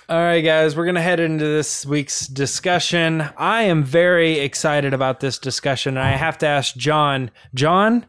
All 0.08 0.18
right, 0.20 0.42
guys, 0.42 0.76
we're 0.76 0.84
going 0.84 0.96
to 0.96 1.00
head 1.00 1.20
into 1.20 1.44
this 1.46 1.86
week's 1.86 2.26
discussion. 2.26 3.22
I 3.38 3.62
am 3.62 3.82
very 3.82 4.40
excited 4.40 4.92
about 4.92 5.20
this 5.20 5.38
discussion. 5.38 5.96
And 5.96 6.06
I 6.06 6.10
have 6.10 6.36
to 6.38 6.46
ask 6.46 6.76
John. 6.76 7.30
John? 7.54 8.04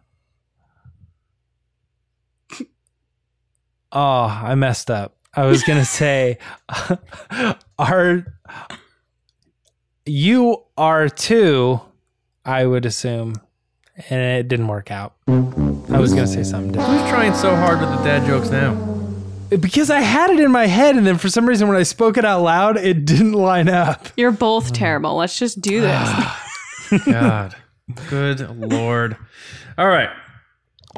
Oh, 3.96 4.26
I 4.44 4.56
messed 4.56 4.90
up. 4.90 5.16
I 5.36 5.46
was 5.46 5.64
going 5.64 5.80
to 5.80 5.86
say, 5.86 6.38
are 7.80 8.26
you 10.06 10.64
are 10.78 11.10
too, 11.10 11.82
I 12.46 12.66
would 12.66 12.86
assume. 12.86 13.36
And 14.10 14.40
it 14.40 14.48
didn't 14.48 14.68
work 14.70 14.90
out. 14.90 15.14
I 15.28 16.00
was 16.00 16.14
going 16.14 16.26
to 16.26 16.32
say 16.34 16.44
something 16.44 16.72
different. 16.72 17.00
Who's 17.00 17.10
trying 17.12 17.34
so 17.36 17.56
hard 17.56 17.80
with 17.80 17.90
the 17.90 18.04
dad 18.04 18.26
jokes 18.26 18.50
now? 18.50 18.74
Because 19.50 19.92
I 19.92 20.00
had 20.00 20.32
it 20.32 20.40
in 20.40 20.52
my 20.52 20.66
head, 20.66 20.96
and 20.96 21.06
then 21.06 21.20
for 21.20 21.30
some 21.30 21.46
reason, 21.48 21.68
when 21.68 21.78
I 21.78 21.84
spoke 21.84 22.18
it 22.18 22.26
out 22.26 22.42
loud, 22.42 22.78
it 22.78 23.06
didn't 23.06 23.34
line 23.34 23.70
up. 23.70 24.08
You're 24.18 24.32
both 24.32 24.74
terrible. 24.74 25.16
Let's 25.16 25.38
just 25.38 25.62
do 25.62 25.82
this. 25.82 26.10
God. 27.06 27.56
Good 28.10 28.50
Lord. 28.72 29.16
All 29.78 29.88
right. 29.88 30.10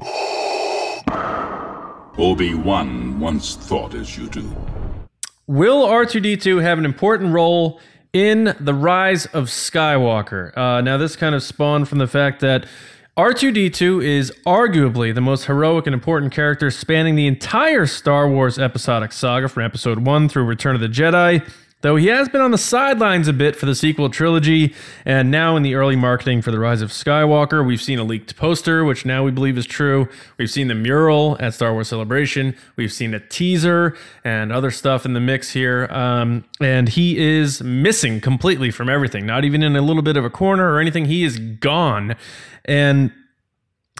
Obi-Wan 2.17 3.19
once 3.19 3.55
thought 3.55 3.93
as 3.93 4.17
you 4.17 4.27
do. 4.27 4.55
Will 5.47 5.85
R2D2 5.85 6.61
have 6.61 6.77
an 6.79 6.85
important 6.85 7.33
role 7.33 7.79
in 8.13 8.55
the 8.59 8.73
rise 8.73 9.25
of 9.27 9.45
Skywalker? 9.45 10.55
Uh, 10.57 10.81
now, 10.81 10.97
this 10.97 11.15
kind 11.15 11.35
of 11.35 11.43
spawned 11.43 11.87
from 11.87 11.97
the 11.97 12.07
fact 12.07 12.39
that 12.39 12.65
R2D2 13.17 14.03
is 14.03 14.31
arguably 14.45 15.13
the 15.13 15.21
most 15.21 15.45
heroic 15.45 15.87
and 15.87 15.93
important 15.93 16.33
character 16.33 16.71
spanning 16.71 17.15
the 17.15 17.27
entire 17.27 17.85
Star 17.85 18.29
Wars 18.29 18.57
episodic 18.57 19.11
saga 19.11 19.47
from 19.47 19.63
Episode 19.63 19.99
1 19.99 20.29
through 20.29 20.43
Return 20.45 20.75
of 20.75 20.81
the 20.81 20.89
Jedi. 20.89 21.47
Though 21.85 21.97
he 21.97 22.07
has 22.07 22.27
been 22.27 22.41
on 22.41 22.49
the 22.49 22.57
sidelines 22.57 23.27
a 23.27 23.33
bit 23.33 23.55
for 23.55 23.67
the 23.67 23.75
sequel 23.75 24.09
trilogy, 24.09 24.73
and 25.05 25.29
now 25.29 25.55
in 25.55 25.61
the 25.61 25.75
early 25.75 25.95
marketing 25.95 26.41
for 26.41 26.49
The 26.49 26.57
Rise 26.57 26.81
of 26.81 26.89
Skywalker, 26.89 27.63
we've 27.63 27.79
seen 27.79 27.99
a 27.99 28.03
leaked 28.03 28.35
poster, 28.35 28.83
which 28.83 29.05
now 29.05 29.23
we 29.23 29.29
believe 29.29 29.55
is 29.55 29.67
true. 29.67 30.09
We've 30.39 30.49
seen 30.49 30.67
the 30.67 30.73
mural 30.73 31.37
at 31.39 31.53
Star 31.53 31.73
Wars 31.73 31.89
Celebration. 31.89 32.55
We've 32.75 32.91
seen 32.91 33.13
a 33.13 33.19
teaser 33.19 33.95
and 34.23 34.51
other 34.51 34.71
stuff 34.71 35.05
in 35.05 35.13
the 35.13 35.19
mix 35.19 35.51
here. 35.51 35.85
Um, 35.91 36.43
and 36.59 36.89
he 36.89 37.19
is 37.19 37.61
missing 37.61 38.19
completely 38.19 38.71
from 38.71 38.89
everything, 38.89 39.27
not 39.27 39.45
even 39.45 39.61
in 39.61 39.75
a 39.75 39.81
little 39.83 40.01
bit 40.01 40.17
of 40.17 40.25
a 40.25 40.31
corner 40.31 40.73
or 40.73 40.79
anything. 40.79 41.05
He 41.05 41.23
is 41.23 41.37
gone. 41.37 42.15
And 42.67 43.11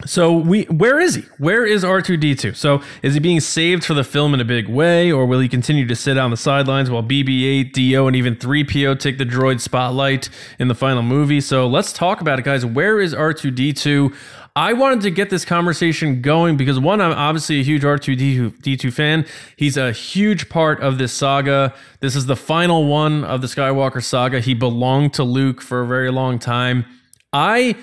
so 0.04 0.36
we 0.36 0.64
where 0.64 1.00
is 1.00 1.14
he? 1.14 1.22
Where 1.38 1.64
is 1.64 1.82
R2D2? 1.82 2.54
So 2.54 2.82
is 3.02 3.14
he 3.14 3.20
being 3.20 3.40
saved 3.40 3.82
for 3.82 3.94
the 3.94 4.04
film 4.04 4.34
in 4.34 4.40
a 4.40 4.44
big 4.44 4.68
way 4.68 5.10
or 5.10 5.24
will 5.24 5.40
he 5.40 5.48
continue 5.48 5.86
to 5.86 5.96
sit 5.96 6.18
on 6.18 6.30
the 6.30 6.36
sidelines 6.36 6.90
while 6.90 7.02
BB-8, 7.02 7.72
D-O 7.72 8.06
and 8.06 8.14
even 8.14 8.36
3PO 8.36 8.98
take 9.00 9.16
the 9.16 9.24
droid 9.24 9.60
spotlight 9.60 10.28
in 10.58 10.68
the 10.68 10.74
final 10.74 11.02
movie? 11.02 11.40
So 11.40 11.66
let's 11.66 11.94
talk 11.94 12.20
about 12.20 12.38
it 12.38 12.44
guys. 12.44 12.64
Where 12.64 13.00
is 13.00 13.14
R2D2? 13.14 14.14
I 14.54 14.74
wanted 14.74 15.00
to 15.02 15.10
get 15.10 15.30
this 15.30 15.46
conversation 15.46 16.20
going 16.20 16.58
because 16.58 16.78
one, 16.78 17.00
I'm 17.00 17.12
obviously 17.12 17.60
a 17.60 17.62
huge 17.62 17.82
R2D2 17.82 18.92
fan. 18.92 19.26
He's 19.56 19.78
a 19.78 19.92
huge 19.92 20.50
part 20.50 20.80
of 20.80 20.98
this 20.98 21.12
saga. 21.12 21.74
This 22.00 22.14
is 22.16 22.26
the 22.26 22.36
final 22.36 22.86
one 22.86 23.24
of 23.24 23.40
the 23.40 23.46
Skywalker 23.46 24.02
saga. 24.02 24.40
He 24.40 24.52
belonged 24.52 25.14
to 25.14 25.24
Luke 25.24 25.62
for 25.62 25.80
a 25.80 25.86
very 25.86 26.10
long 26.10 26.38
time. 26.38 26.84
I 27.32 27.76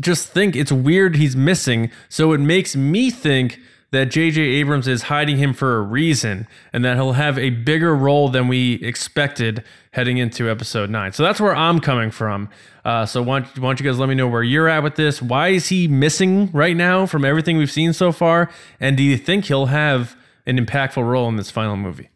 just 0.00 0.28
think 0.28 0.56
it's 0.56 0.72
weird 0.72 1.16
he's 1.16 1.36
missing. 1.36 1.90
So 2.08 2.32
it 2.32 2.38
makes 2.38 2.74
me 2.76 3.10
think 3.10 3.58
that 3.90 4.06
J.J. 4.06 4.40
Abrams 4.40 4.88
is 4.88 5.02
hiding 5.02 5.36
him 5.36 5.52
for 5.52 5.76
a 5.76 5.82
reason 5.82 6.48
and 6.72 6.82
that 6.82 6.96
he'll 6.96 7.12
have 7.12 7.38
a 7.38 7.50
bigger 7.50 7.94
role 7.94 8.30
than 8.30 8.48
we 8.48 8.74
expected 8.82 9.62
heading 9.92 10.16
into 10.16 10.48
episode 10.50 10.88
nine. 10.88 11.12
So 11.12 11.22
that's 11.22 11.38
where 11.40 11.54
I'm 11.54 11.78
coming 11.78 12.10
from. 12.10 12.48
Uh, 12.86 13.04
so 13.04 13.20
why 13.20 13.40
don't, 13.40 13.58
why 13.58 13.68
don't 13.68 13.80
you 13.80 13.84
guys 13.84 13.98
let 13.98 14.08
me 14.08 14.14
know 14.14 14.26
where 14.28 14.42
you're 14.42 14.66
at 14.66 14.82
with 14.82 14.94
this? 14.96 15.20
Why 15.20 15.48
is 15.48 15.68
he 15.68 15.88
missing 15.88 16.50
right 16.52 16.74
now 16.74 17.04
from 17.04 17.22
everything 17.24 17.58
we've 17.58 17.70
seen 17.70 17.92
so 17.92 18.12
far? 18.12 18.50
And 18.80 18.96
do 18.96 19.02
you 19.02 19.18
think 19.18 19.44
he'll 19.44 19.66
have 19.66 20.16
an 20.46 20.58
impactful 20.58 21.06
role 21.06 21.28
in 21.28 21.36
this 21.36 21.50
final 21.50 21.76
movie? 21.76 22.08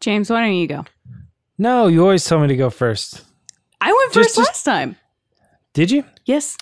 James, 0.00 0.28
why 0.28 0.40
don't 0.40 0.54
you 0.54 0.66
go? 0.66 0.84
No, 1.56 1.86
you 1.86 2.02
always 2.02 2.24
tell 2.24 2.40
me 2.40 2.48
to 2.48 2.56
go 2.56 2.68
first. 2.68 3.22
I 3.80 3.92
went 3.92 4.12
first 4.12 4.34
just- 4.34 4.38
last 4.38 4.64
time. 4.64 4.96
Did 5.72 5.92
you? 5.92 6.04
Yes. 6.30 6.56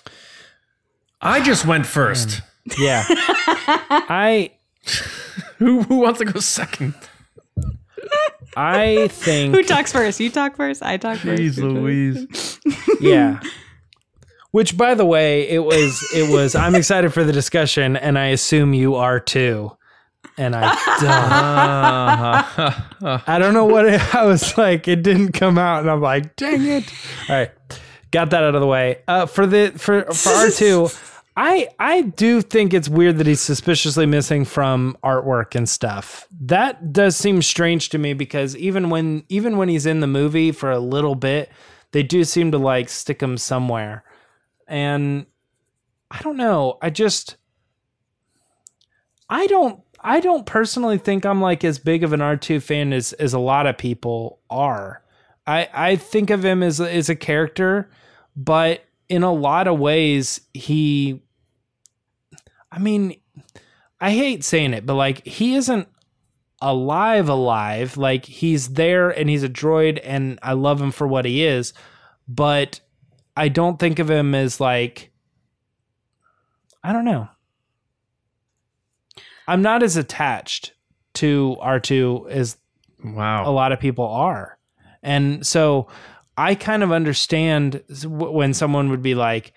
I 1.21 1.43
just 1.43 1.65
went 1.65 1.85
first. 1.85 2.41
Yeah. 2.77 3.03
I 3.09 4.51
Who, 5.57 5.81
who 5.81 5.99
wants 5.99 6.19
to 6.19 6.25
go 6.25 6.39
second? 6.39 6.93
I 8.55 9.07
think 9.07 9.55
Who 9.55 9.63
talks 9.63 9.91
first? 9.91 10.19
You 10.19 10.29
talk 10.29 10.55
first. 10.55 10.83
I 10.83 10.97
talk 10.97 11.17
first. 11.17 11.41
Jeez 11.41 11.57
Louise. 11.57 12.59
yeah. 13.01 13.39
Which 14.51 14.77
by 14.77 14.93
the 14.93 15.05
way, 15.05 15.49
it 15.49 15.63
was 15.63 16.03
it 16.13 16.31
was 16.31 16.53
I'm 16.53 16.75
excited 16.75 17.11
for 17.11 17.23
the 17.23 17.33
discussion 17.33 17.95
and 17.95 18.19
I 18.19 18.27
assume 18.27 18.75
you 18.75 18.95
are 18.95 19.19
too. 19.19 19.75
And 20.37 20.55
I 20.55 20.61
don't, 23.01 23.23
I 23.27 23.39
don't 23.39 23.55
know 23.55 23.65
what 23.65 23.87
it, 23.87 24.15
I 24.15 24.25
was 24.25 24.57
like 24.59 24.87
it 24.87 25.01
didn't 25.01 25.31
come 25.31 25.57
out 25.57 25.79
and 25.81 25.89
I'm 25.89 26.01
like, 26.01 26.35
"Dang 26.35 26.65
it." 26.65 26.93
All 27.29 27.35
right. 27.35 27.51
Got 28.11 28.31
that 28.31 28.43
out 28.43 28.55
of 28.55 28.61
the 28.61 28.67
way. 28.67 29.01
Uh 29.07 29.25
for 29.25 29.45
the 29.45 29.73
for 29.75 30.03
for 30.05 30.29
R2 30.29 31.05
I 31.41 31.69
I 31.79 32.01
do 32.01 32.41
think 32.41 32.73
it's 32.73 32.89
weird 32.89 33.17
that 33.17 33.27
he's 33.27 33.39
suspiciously 33.39 34.05
missing 34.05 34.43
from 34.43 34.97
artwork 35.01 35.55
and 35.55 35.69
stuff. 35.69 36.27
That 36.41 36.91
does 36.91 37.15
seem 37.15 37.41
strange 37.41 37.87
to 37.89 37.97
me 37.97 38.13
because 38.13 38.57
even 38.57 38.89
when 38.89 39.23
even 39.29 39.55
when 39.55 39.69
he's 39.69 39.85
in 39.85 40.01
the 40.01 40.07
movie 40.07 40.51
for 40.51 40.69
a 40.69 40.79
little 40.79 41.15
bit, 41.15 41.49
they 41.91 42.03
do 42.03 42.25
seem 42.25 42.51
to 42.51 42.57
like 42.57 42.89
stick 42.89 43.21
him 43.21 43.37
somewhere. 43.37 44.03
And 44.67 45.27
I 46.11 46.21
don't 46.21 46.35
know. 46.35 46.77
I 46.81 46.89
just 46.89 47.37
I 49.29 49.47
don't 49.47 49.81
I 50.01 50.19
don't 50.19 50.45
personally 50.45 50.97
think 50.97 51.25
I'm 51.25 51.41
like 51.41 51.63
as 51.63 51.79
big 51.79 52.03
of 52.03 52.11
an 52.11 52.19
R2 52.19 52.61
fan 52.61 52.91
as 52.91 53.13
as 53.13 53.33
a 53.33 53.39
lot 53.39 53.65
of 53.65 53.77
people 53.77 54.39
are. 54.49 55.03
I 55.49 55.67
I 55.73 55.95
think 55.95 56.29
of 56.29 56.45
him 56.45 56.61
as 56.61 56.79
as 56.79 57.09
a 57.09 57.15
character, 57.15 57.89
but 58.35 58.83
in 59.09 59.23
a 59.23 59.33
lot 59.33 59.67
of 59.67 59.79
ways 59.79 60.41
he 60.53 61.21
I 62.71 62.77
mean, 62.77 63.19
I 63.99 64.11
hate 64.11 64.43
saying 64.43 64.73
it, 64.73 64.85
but 64.85 64.93
like 64.93 65.25
he 65.25 65.55
isn't 65.55 65.87
alive 66.61 67.29
alive. 67.29 67.97
Like 67.97 68.25
he's 68.25 68.73
there 68.73 69.09
and 69.09 69.27
he's 69.27 69.41
a 69.43 69.49
droid 69.49 69.99
and 70.03 70.37
I 70.43 70.53
love 70.53 70.79
him 70.79 70.91
for 70.91 71.07
what 71.07 71.25
he 71.25 71.43
is, 71.43 71.73
but 72.27 72.79
I 73.35 73.47
don't 73.47 73.79
think 73.79 73.97
of 73.97 74.09
him 74.09 74.35
as 74.35 74.59
like 74.59 75.11
I 76.83 76.93
don't 76.93 77.05
know. 77.05 77.27
I'm 79.47 79.63
not 79.63 79.81
as 79.81 79.97
attached 79.97 80.73
to 81.15 81.57
R2 81.59 82.29
as 82.29 82.57
Wow. 83.03 83.49
a 83.49 83.51
lot 83.51 83.71
of 83.71 83.79
people 83.79 84.05
are. 84.05 84.58
And 85.03 85.45
so 85.45 85.87
I 86.37 86.55
kind 86.55 86.83
of 86.83 86.91
understand 86.91 87.83
when 88.05 88.53
someone 88.53 88.89
would 88.89 89.01
be 89.01 89.15
like 89.15 89.53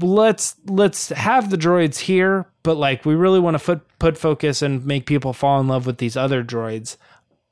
let's 0.00 0.56
let's 0.66 1.10
have 1.10 1.50
the 1.50 1.58
droids 1.58 1.98
here, 1.98 2.46
but 2.62 2.76
like 2.76 3.04
we 3.04 3.14
really 3.14 3.40
want 3.40 3.58
to 3.58 3.64
put 3.64 3.98
put 3.98 4.18
focus 4.18 4.62
and 4.62 4.84
make 4.84 5.06
people 5.06 5.32
fall 5.32 5.60
in 5.60 5.68
love 5.68 5.86
with 5.86 5.98
these 5.98 6.16
other 6.16 6.42
droids. 6.42 6.96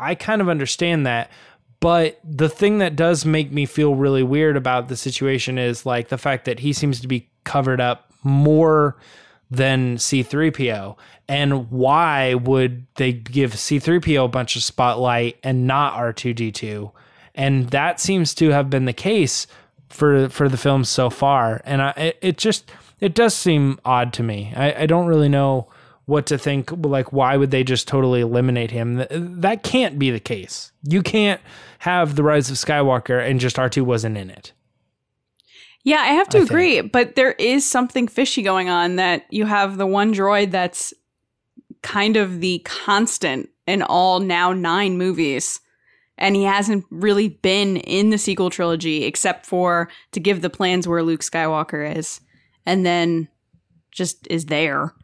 I 0.01 0.15
kind 0.15 0.41
of 0.41 0.49
understand 0.49 1.07
that, 1.07 1.31
but 1.81 2.19
the 2.25 2.49
thing 2.49 2.79
that 2.79 2.97
does 2.97 3.25
make 3.25 3.53
me 3.53 3.67
feel 3.67 3.95
really 3.95 4.23
weird 4.23 4.57
about 4.57 4.89
the 4.89 4.97
situation 4.97 5.59
is 5.59 5.87
like 5.87 6.09
the 6.09 6.19
fact 6.19 6.45
that 6.47 6.61
he 6.61 6.73
seems 6.73 7.01
to 7.01 7.09
be 7.09 7.31
covered 7.45 7.81
up 7.81 8.13
more 8.25 8.97
than 9.53 9.97
C3PO. 9.97 10.97
And 11.29 11.71
why 11.71 12.35
would 12.35 12.87
they 12.97 13.13
give 13.13 13.53
C3PO 13.53 14.25
a 14.25 14.29
bunch 14.29 14.57
of 14.57 14.63
spotlight 14.63 15.39
and 15.43 15.67
not 15.67 15.95
R2D2? 15.95 16.91
And 17.35 17.69
that 17.69 18.01
seems 18.01 18.35
to 18.35 18.51
have 18.51 18.71
been 18.71 18.87
the 18.87 18.93
case 18.93 19.47
for 19.89 20.29
for 20.31 20.49
the 20.49 20.57
films 20.57 20.89
so 20.89 21.11
far. 21.11 21.61
And 21.65 21.83
I 21.83 21.91
it, 21.91 22.19
it 22.21 22.39
just 22.39 22.71
it 23.01 23.15
does 23.15 23.35
seem 23.35 23.79
odd 23.85 24.13
to 24.15 24.23
me. 24.23 24.53
I, 24.57 24.83
I 24.83 24.87
don't 24.87 25.07
really 25.07 25.29
know 25.29 25.69
what 26.07 26.27
to 26.27 26.39
think 26.39 26.71
like 26.85 27.13
why 27.13 27.37
would 27.37 27.51
they 27.51 27.63
just 27.65 27.87
totally 27.89 28.21
eliminate 28.21 28.71
him? 28.71 29.07
That 29.11 29.63
can't 29.63 29.99
be 29.99 30.11
the 30.11 30.21
case. 30.21 30.73
You 30.83 31.03
can't 31.03 31.41
have 31.81 32.17
the 32.17 32.23
rise 32.23 32.51
of 32.51 32.57
Skywalker 32.57 33.27
and 33.27 33.39
just 33.39 33.57
R2 33.57 33.83
wasn't 33.83 34.17
in 34.17 34.31
it. 34.31 34.53
Yeah, 35.85 35.99
I 36.01 36.09
have 36.09 36.29
to 36.31 36.39
I 36.39 36.41
think. 36.41 36.51
agree, 36.51 36.81
but 36.81 37.17
there 37.17 37.33
is 37.33 37.69
something 37.69 38.07
fishy 38.07 38.43
going 38.43 38.69
on 38.69 38.97
that 38.97 39.25
you 39.31 39.47
have 39.47 39.79
the 39.79 39.87
one 39.87 40.15
droid 40.15 40.51
that's 40.51 40.95
kind 41.83 42.17
of 42.17 42.41
the 42.41 42.61
constant 42.61 43.49
in 43.67 43.83
all 43.83 44.21
now 44.21 44.53
nine 44.53 44.97
movies. 44.97 45.61
And 46.19 46.37
he 46.37 46.45
hasn't 46.45 46.85
really 46.91 47.29
been 47.29 47.79
in 47.79 48.11
the 48.11 48.19
sequel 48.19 48.51
trilogy 48.51 49.05
except 49.05 49.47
for 49.47 49.89
to 50.13 50.21
give 50.21 50.41
the 50.41 50.51
plans 50.51 50.87
where 50.87 51.03
Luke 51.03 51.23
Skywalker 51.23 51.97
is. 51.97 52.21
And 52.65 52.87
then 52.87 53.29
just 53.91 54.27
is 54.31 54.47
there. 54.47 54.95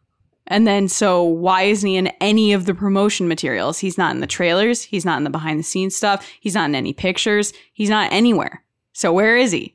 And 0.46 0.66
then 0.66 0.88
so 0.88 1.22
why 1.22 1.62
isn't 1.62 1.88
he 1.88 1.96
in 1.96 2.06
any 2.20 2.52
of 2.52 2.66
the 2.66 2.74
promotion 2.74 3.26
materials? 3.26 3.78
He's 3.80 3.98
not 3.98 4.14
in 4.14 4.20
the 4.20 4.26
trailers, 4.26 4.82
he's 4.82 5.04
not 5.04 5.18
in 5.18 5.24
the 5.24 5.30
behind 5.30 5.58
the 5.58 5.64
scenes 5.64 5.96
stuff, 5.96 6.26
he's 6.40 6.54
not 6.54 6.68
in 6.68 6.74
any 6.74 6.92
pictures, 6.92 7.52
he's 7.72 7.90
not 7.90 8.12
anywhere. 8.12 8.64
So 8.92 9.12
where 9.12 9.36
is 9.36 9.52
he? 9.52 9.74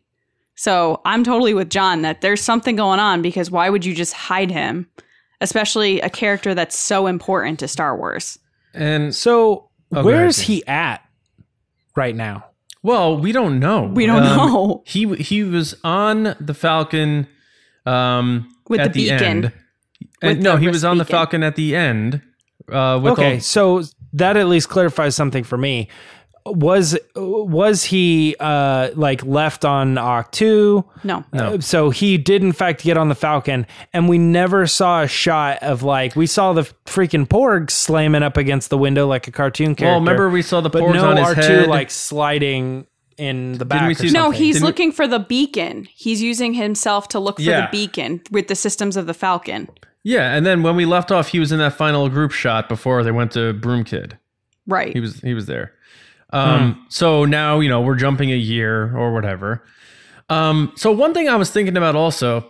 So 0.56 1.02
I'm 1.06 1.24
totally 1.24 1.54
with 1.54 1.70
John 1.70 2.02
that 2.04 2.22
there's 2.22 2.42
something 2.42 2.76
going 2.76 3.00
on 3.00 3.22
because 3.22 3.50
why 3.50 3.70
would 3.70 3.84
you 3.86 3.96
just 3.96 4.14
hide 4.14 4.52
him? 4.52 4.88
Especially 5.42 6.00
a 6.02 6.10
character 6.10 6.54
that's 6.56 6.78
so 6.78 7.08
important 7.08 7.60
to 7.60 7.68
Star 7.68 7.98
Wars. 7.98 8.38
and 8.74 9.14
So 9.16 9.70
Oh, 9.96 10.04
where's 10.04 10.40
he 10.40 10.66
at 10.68 11.02
right 11.96 12.16
now? 12.16 12.46
well, 12.82 13.18
we 13.18 13.32
don't 13.32 13.60
know. 13.60 13.84
We 13.84 14.06
don't 14.06 14.24
Um, 14.24 14.38
know. 14.38 14.84
He 14.88 15.14
he 15.16 15.44
was 15.44 15.76
on 15.84 16.36
the 16.40 16.54
Falcon 16.54 17.28
um 17.86 18.48
With 18.70 18.80
at 18.80 18.94
the 18.94 19.04
beacon. 19.10 19.24
end. 19.24 19.52
And, 20.22 20.42
no, 20.42 20.56
he 20.58 20.68
was 20.70 20.84
on 20.86 20.98
the 20.98 21.04
beacon. 21.04 21.14
Falcon 21.18 21.44
at 21.44 21.56
the 21.56 21.76
end. 21.76 22.22
Uh, 22.72 23.00
with 23.04 23.14
okay, 23.14 23.36
all- 23.36 23.40
so 23.42 23.84
that 24.14 24.38
at 24.38 24.48
least 24.48 24.70
clarifies 24.70 25.16
something 25.16 25.44
for 25.44 25.58
me. 25.58 25.90
Was 26.46 26.98
was 27.16 27.86
he 27.86 28.36
uh 28.40 28.90
like 28.96 29.26
left 29.26 29.64
on 29.64 29.96
Ahch-To? 29.96 30.84
No. 31.06 31.24
No. 31.32 31.60
So 31.60 31.90
he 31.90 32.18
did 32.18 32.42
in 32.44 32.52
fact 32.52 32.84
get 32.84 32.98
on 32.98 33.08
the 33.08 33.16
Falcon 33.16 33.66
and 33.94 34.10
we 34.10 34.18
never 34.18 34.68
saw 34.68 35.04
a 35.04 35.08
shot 35.08 35.60
of 35.64 35.84
like 35.84 36.16
we 36.18 36.28
saw 36.28 36.52
the 36.52 36.64
freaking 36.86 37.26
Porg 37.26 37.72
slamming 37.72 38.24
up 38.24 38.36
against 38.36 38.70
the 38.70 38.78
window 38.78 39.08
like 39.08 39.28
a 39.28 39.32
cartoon 39.32 39.68
character. 39.76 39.86
well, 39.86 40.00
remember 40.02 40.30
we 40.30 40.42
saw 40.42 40.60
the 40.60 40.70
but 40.70 40.84
porgs 40.84 40.96
no 40.96 41.12
on 41.12 41.18
his 41.18 41.28
R2 41.28 41.36
head. 41.44 41.68
like 41.70 41.90
sliding 41.90 42.88
in 43.18 43.54
the 43.60 43.64
back. 43.66 43.88
we 43.88 43.94
see- 43.94 44.10
No, 44.10 44.32
he's 44.32 44.56
Didn't 44.56 44.64
we- 44.64 44.68
looking 44.68 44.92
for 44.92 45.08
the 45.08 45.20
beacon. 45.20 45.88
He's 45.94 46.22
using 46.22 46.56
himself 46.56 47.08
to 47.10 47.20
look 47.20 47.38
for 47.38 47.42
Yeah. 47.44 47.68
the 47.68 47.72
beacon 47.72 48.22
with 48.32 48.48
the 48.50 48.56
systems 48.56 48.98
of 48.98 49.06
the 49.06 49.14
Falcon. 49.14 49.70
yeah, 50.04 50.34
and 50.36 50.46
then 50.46 50.62
when 50.64 50.76
we 50.76 50.84
left 50.86 51.10
off, 51.12 51.30
he 51.30 51.40
was 51.40 51.52
in 51.54 51.60
that 51.60 51.74
final 51.74 52.10
group 52.10 52.32
shot 52.32 52.68
before 52.68 53.02
they 53.04 53.12
went 53.12 53.32
to 53.34 53.54
Broom 53.54 53.84
Kid. 53.86 54.18
Right. 54.68 54.92
He 54.94 55.00
was 55.00 55.20
he 55.22 55.34
was 55.34 55.46
there. 55.46 55.74
Um, 56.34 56.86
so 56.90 57.26
now 57.26 57.60
you 57.60 57.70
know 57.70 57.82
we're 57.82 57.96
jumping 57.96 58.32
a 58.32 58.36
year 58.36 58.96
or 58.96 59.14
whatever. 59.14 59.64
Um, 60.30 60.72
so 60.76 60.92
one 60.92 61.14
thing 61.14 61.30
I 61.30 61.36
was 61.36 61.50
thinking 61.52 61.78
about 61.78 61.96
also. 61.96 62.50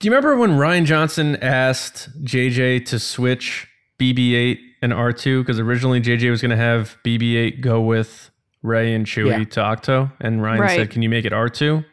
Do 0.00 0.08
you 0.08 0.10
remember 0.10 0.36
when 0.36 0.50
Rian 0.58 0.84
Johnson 0.84 1.36
asked 1.36 2.10
JJ 2.24 2.84
to 2.86 2.98
switch 2.98 3.68
BB-8 3.98 4.58
and 4.82 4.92
R2 4.92 5.40
because 5.42 5.58
originally 5.60 6.00
JJ 6.00 6.30
was 6.30 6.42
going 6.42 6.50
to 6.50 6.56
have 6.56 6.96
BB-8 7.04 7.60
go 7.60 7.80
with 7.80 8.30
Rey 8.62 8.92
and 8.92 9.06
Chewie 9.06 9.28
Yeah. 9.30 9.44
to 9.44 9.60
Ahch-To, 9.60 10.12
and 10.20 10.40
Rian 10.40 10.58
Right. 10.58 10.76
said, 10.76 10.90
"Can 10.90 11.02
you 11.02 11.08
make 11.08 11.24
it 11.24 11.32
R2?" 11.32 11.84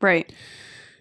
right. 0.00 0.32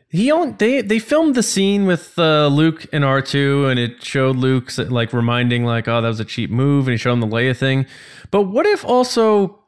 He 0.10 0.32
own, 0.32 0.56
they 0.58 0.82
they 0.82 1.00
filmed 1.00 1.36
the 1.36 1.44
scene 1.44 1.86
with 1.86 2.18
uh, 2.18 2.48
Luke 2.48 2.86
and 2.94 3.04
R 3.04 3.22
two, 3.22 3.68
and 3.68 3.78
it 3.78 4.02
showed 4.04 4.38
Luke 4.38 4.72
like 4.78 5.12
reminding 5.12 5.66
like, 5.66 5.88
oh, 5.88 6.02
that 6.02 6.08
was 6.08 6.22
a 6.22 6.26
cheap 6.26 6.50
move, 6.50 6.88
and 6.88 6.94
he 6.94 6.98
showed 6.98 7.14
him 7.14 7.20
the 7.20 7.28
Leia 7.28 7.56
thing. 7.56 7.86
But 8.32 8.44
what 8.44 8.66
if 8.66 8.86
also 8.86 9.60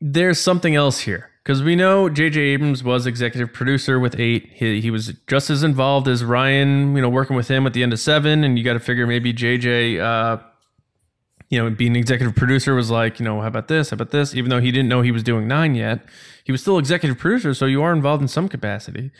there's 0.00 0.38
something 0.38 0.74
else 0.74 1.00
here? 1.00 1.30
Because 1.42 1.62
we 1.62 1.76
know 1.76 2.08
J.J. 2.08 2.40
Abrams 2.40 2.82
was 2.82 3.06
executive 3.06 3.52
producer 3.52 4.00
with 4.00 4.18
eight. 4.18 4.50
He, 4.52 4.80
he 4.80 4.90
was 4.90 5.14
just 5.28 5.48
as 5.48 5.62
involved 5.62 6.08
as 6.08 6.24
Rian, 6.24 6.96
you 6.96 7.00
know, 7.00 7.08
working 7.08 7.36
with 7.36 7.46
him 7.46 7.66
at 7.68 7.72
the 7.72 7.84
end 7.84 7.92
of 7.92 8.00
seven. 8.00 8.42
And 8.42 8.58
you 8.58 8.64
got 8.64 8.72
to 8.72 8.80
figure 8.80 9.06
maybe 9.06 9.32
J.J. 9.32 10.00
Uh, 10.00 10.38
you 11.48 11.62
know, 11.62 11.70
being 11.70 11.94
executive 11.94 12.34
producer 12.34 12.74
was 12.74 12.90
like, 12.90 13.20
you 13.20 13.24
know, 13.24 13.40
how 13.40 13.46
about 13.46 13.68
this? 13.68 13.90
How 13.90 13.94
about 13.94 14.10
this? 14.10 14.34
Even 14.34 14.50
though 14.50 14.60
he 14.60 14.72
didn't 14.72 14.88
know 14.88 15.02
he 15.02 15.12
was 15.12 15.22
doing 15.22 15.46
nine 15.46 15.76
yet, 15.76 16.04
he 16.42 16.50
was 16.50 16.60
still 16.60 16.78
executive 16.78 17.16
producer, 17.18 17.54
so 17.54 17.66
you 17.66 17.80
are 17.82 17.92
involved 17.92 18.22
in 18.22 18.28
some 18.28 18.48
capacity. 18.48 19.12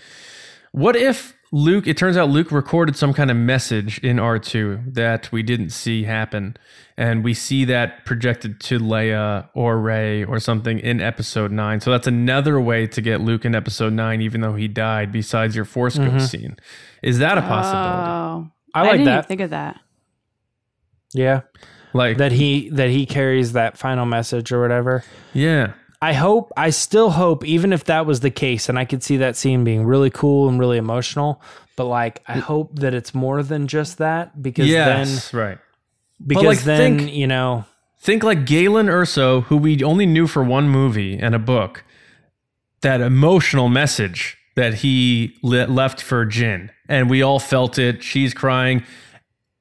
What 0.76 0.94
if 0.94 1.34
Luke, 1.52 1.86
it 1.86 1.96
turns 1.96 2.18
out 2.18 2.28
Luke 2.28 2.52
recorded 2.52 2.96
some 2.96 3.14
kind 3.14 3.30
of 3.30 3.36
message 3.38 3.96
in 4.00 4.18
R2 4.18 4.92
that 4.92 5.32
we 5.32 5.42
didn't 5.42 5.70
see 5.70 6.04
happen, 6.04 6.54
and 6.98 7.24
we 7.24 7.32
see 7.32 7.64
that 7.64 8.04
projected 8.04 8.60
to 8.60 8.78
Leia 8.78 9.48
or 9.54 9.81
Rey 9.81 10.22
or 10.22 10.38
something 10.38 10.79
in 10.79 11.00
episode 11.00 11.50
9. 11.50 11.81
So 11.81 11.90
that's 11.92 12.06
another 12.06 12.60
way 12.60 12.87
to 12.88 13.00
get 13.00 13.22
Luke 13.22 13.46
in 13.46 13.54
episode 13.54 13.94
9, 13.94 14.20
even 14.20 14.42
though 14.42 14.52
he 14.52 14.68
died, 14.68 15.12
besides 15.12 15.56
your 15.56 15.64
Force 15.64 15.96
Ghost 15.96 16.10
mm-hmm. 16.10 16.18
scene. 16.18 16.56
Is 17.02 17.20
that 17.20 17.38
a 17.38 17.40
possibility? 17.40 18.10
Oh. 18.10 18.50
I 18.74 18.83
like 18.83 18.90
didn't 18.90 19.04
that. 19.06 19.12
even 19.12 19.24
think 19.24 19.40
of 19.40 19.50
that. 19.50 19.81
Yeah. 21.14 21.40
like, 21.94 22.18
That 22.18 22.33
he 22.33 22.68
that 22.68 22.90
he 22.90 23.06
carries 23.06 23.52
that 23.54 23.79
final 23.79 24.04
message 24.04 24.52
or 24.52 24.60
whatever. 24.60 25.04
yeah. 25.33 25.72
I 26.03 26.13
hope, 26.13 26.53
I 26.57 26.71
still 26.71 27.11
hope, 27.11 27.44
even 27.44 27.73
if 27.73 27.85
that 27.85 28.07
was 28.07 28.21
the 28.21 28.31
case, 28.31 28.69
and 28.69 28.79
I 28.79 28.85
could 28.85 29.03
see 29.03 29.17
that 29.19 29.37
scene 29.37 29.65
being 29.65 29.85
really 29.85 30.11
cool 30.11 30.49
and 30.49 30.59
really 30.61 30.77
emotional, 30.79 31.40
but 31.77 31.87
like, 31.87 32.23
I 32.27 32.35
hope 32.38 32.79
that 32.81 32.94
it's 32.94 33.15
more 33.15 33.42
than 33.42 33.67
just 33.67 33.99
that 33.99 34.42
because 34.42 34.69
Yes, 34.69 35.33
right. 35.35 35.59
then, 36.19 36.27
because 36.27 36.44
like, 36.44 36.61
then, 36.61 36.99
think- 36.99 37.13
you 37.15 37.27
know, 37.27 37.65
Think 37.99 38.23
like 38.23 38.44
Galen 38.47 38.87
Erso, 38.87 39.42
who 39.44 39.57
we 39.57 39.83
only 39.83 40.07
knew 40.07 40.29
for 40.29 40.44
one 40.44 40.69
movie 40.69 41.19
and 41.19 41.35
a 41.35 41.40
book, 41.40 41.83
that 42.83 43.01
emotional 43.01 43.69
message 43.69 44.37
that 44.55 44.75
he 44.75 45.35
le- 45.42 45.67
left 45.67 46.01
for 46.01 46.25
Jyn. 46.25 46.71
And 46.88 47.11
we 47.11 47.21
all 47.21 47.40
felt 47.40 47.79
it. 47.81 48.05
She's 48.05 48.33
crying. 48.33 48.85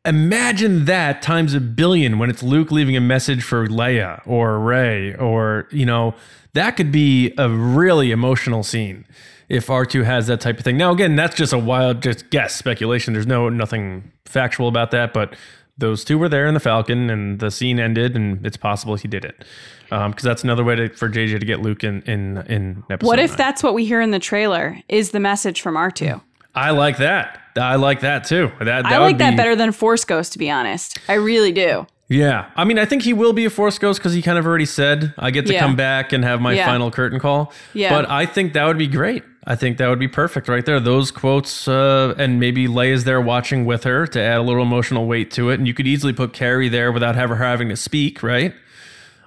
Imagine 0.05 0.85
that 0.85 1.21
times 1.21 1.53
a 1.53 1.59
billion 1.59 2.19
when 2.19 2.29
it's 2.29 2.43
Luke 2.43 2.71
leaving 2.71 2.95
a 2.95 3.01
message 3.01 3.43
for 3.43 3.67
Leia 3.67 4.21
or 4.27 4.59
Rey, 4.59 5.15
or, 5.15 5.67
you 5.71 5.85
know, 5.85 6.15
that 6.53 6.71
could 6.71 6.91
be 6.91 7.33
a 7.37 7.49
really 7.49 8.11
emotional 8.11 8.63
scene 8.63 9.05
if 9.49 9.67
R2 9.67 10.03
has 10.03 10.27
that 10.27 10.41
type 10.41 10.57
of 10.57 10.63
thing. 10.63 10.77
Now, 10.77 10.91
again, 10.91 11.15
that's 11.15 11.35
just 11.35 11.53
a 11.53 11.57
wild 11.57 12.01
just 12.01 12.29
guess, 12.29 12.55
speculation. 12.55 13.13
There's 13.13 13.27
no 13.27 13.49
nothing 13.49 14.11
factual 14.25 14.67
about 14.67 14.91
that, 14.91 15.13
but 15.13 15.35
those 15.77 16.03
two 16.05 16.17
were 16.17 16.29
there 16.29 16.47
in 16.47 16.53
the 16.53 16.59
Falcon, 16.59 17.09
and 17.09 17.39
the 17.39 17.51
scene 17.51 17.79
ended, 17.79 18.15
and 18.15 18.45
it's 18.45 18.57
possible 18.57 18.95
he 18.95 19.07
did 19.07 19.25
it 19.25 19.43
um, 19.91 20.11
because 20.11 20.23
that's 20.23 20.43
another 20.43 20.63
way 20.63 20.75
to, 20.75 20.89
for 20.89 21.09
JJ 21.09 21.39
to 21.39 21.45
get 21.45 21.61
Luke 21.61 21.83
in 21.83 22.01
in 22.03 22.37
in 22.47 22.83
episode. 22.89 23.07
What 23.07 23.19
if 23.19 23.31
nine. 23.31 23.37
that's 23.37 23.63
what 23.63 23.73
we 23.73 23.85
hear 23.85 24.01
in 24.01 24.11
the 24.11 24.19
trailer 24.19 24.77
is 24.87 25.11
the 25.11 25.19
message 25.19 25.61
from 25.61 25.75
R2? 25.75 26.21
I 26.53 26.71
like 26.71 26.97
that. 26.97 27.41
I 27.55 27.75
like 27.75 28.01
that 28.01 28.25
too. 28.25 28.51
That, 28.59 28.83
that 28.83 28.85
I 28.85 28.97
like 28.99 29.17
that 29.19 29.31
be- 29.31 29.37
better 29.37 29.55
than 29.55 29.71
Force 29.71 30.03
Ghost, 30.05 30.33
to 30.33 30.39
be 30.39 30.49
honest. 30.51 30.99
I 31.07 31.13
really 31.13 31.51
do. 31.51 31.87
Yeah, 32.07 32.51
I 32.55 32.65
mean, 32.65 32.77
I 32.77 32.85
think 32.85 33.01
he 33.01 33.13
will 33.13 33.33
be 33.33 33.45
a 33.45 33.49
Force 33.49 33.79
Ghost 33.79 33.99
because 33.99 34.13
he 34.13 34.21
kind 34.21 34.37
of 34.37 34.45
already 34.45 34.65
said, 34.67 35.13
"I 35.17 35.31
get 35.31 35.47
to 35.47 35.53
Yeah. 35.53 35.59
come 35.61 35.75
back 35.75 36.13
and 36.13 36.23
have 36.23 36.39
my 36.39 36.53
Yeah. 36.53 36.65
final 36.67 36.91
curtain 36.91 37.19
call." 37.19 37.51
Yeah. 37.73 37.89
but 37.89 38.07
I 38.09 38.25
think 38.27 38.53
that 38.53 38.65
would 38.67 38.77
be 38.77 38.87
great. 38.87 39.23
I 39.47 39.55
think 39.55 39.77
that 39.77 39.89
would 39.89 39.99
be 39.99 40.07
perfect 40.07 40.47
right 40.47 40.65
there. 40.65 40.79
Those 40.79 41.09
quotes, 41.11 41.67
uh, 41.67 42.13
and 42.17 42.39
maybe 42.39 42.67
Leia's 42.67 43.03
there 43.05 43.21
watching 43.21 43.65
with 43.65 43.83
her 43.85 44.05
to 44.07 44.19
add 44.21 44.37
a 44.37 44.41
little 44.41 44.61
emotional 44.63 45.05
weight 45.07 45.31
to 45.31 45.49
it, 45.49 45.55
and 45.59 45.67
you 45.67 45.73
could 45.73 45.87
easily 45.87 46.13
put 46.13 46.33
Carrie 46.33 46.69
there 46.69 46.91
without 46.91 47.15
her 47.15 47.35
having 47.35 47.69
to 47.69 47.75
speak, 47.75 48.21
right? 48.21 48.53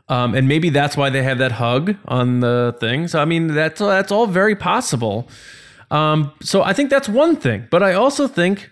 Um, 0.08 0.34
and 0.34 0.46
maybe 0.48 0.70
that's 0.70 0.96
why 0.96 1.10
they 1.10 1.22
have 1.22 1.38
that 1.38 1.52
hug 1.52 1.96
on 2.06 2.40
the 2.40 2.74
thing. 2.80 3.08
So 3.08 3.20
I 3.20 3.24
mean, 3.24 3.48
that's 3.54 3.80
that's 3.80 4.10
all 4.12 4.26
very 4.26 4.54
possible. 4.56 5.28
Um, 5.90 6.32
so 6.42 6.62
I 6.62 6.72
think 6.72 6.90
that's 6.90 7.08
one 7.08 7.36
thing, 7.36 7.66
but 7.70 7.82
I 7.82 7.94
also 7.94 8.28
think 8.28 8.70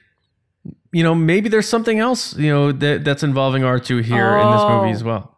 you 0.92 1.02
know, 1.02 1.14
maybe 1.14 1.48
there's 1.50 1.68
something 1.68 1.98
else, 1.98 2.34
you 2.38 2.48
know, 2.50 2.72
that, 2.72 3.04
that's 3.04 3.22
involving 3.22 3.62
R2 3.62 4.02
here 4.02 4.38
in 4.38 4.50
this 4.50 4.62
movie 4.62 4.88
Oh. 4.88 4.92
as 4.92 5.04
well. 5.04 5.36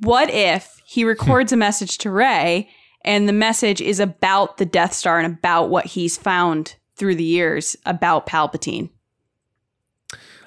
What 0.00 0.30
if 0.30 0.80
he 0.84 1.04
records 1.04 1.52
a 1.52 1.56
message 1.56 1.98
to 1.98 2.10
Rey 2.10 2.68
and 3.04 3.28
the 3.28 3.32
message 3.32 3.80
is 3.80 4.00
about 4.00 4.56
the 4.56 4.64
Death 4.66 4.92
Star 4.94 5.20
and 5.20 5.32
about 5.38 5.68
what 5.70 5.86
he's 5.86 6.16
found 6.16 6.74
through 6.96 7.14
the 7.14 7.22
years 7.24 7.76
about 7.86 8.26
Palpatine? 8.26 8.90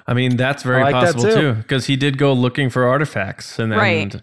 I 0.06 0.12
mean, 0.12 0.36
that's 0.36 0.62
very 0.62 0.82
like 0.82 0.92
possible 0.92 1.22
too. 1.22 1.34
too, 1.34 1.52
because 1.54 1.86
he 1.86 1.96
did 1.96 2.18
go 2.18 2.32
looking 2.34 2.68
for 2.68 2.84
artifacts 2.86 3.58
and 3.58 3.70
Right. 3.72 4.12
and, 4.14 4.22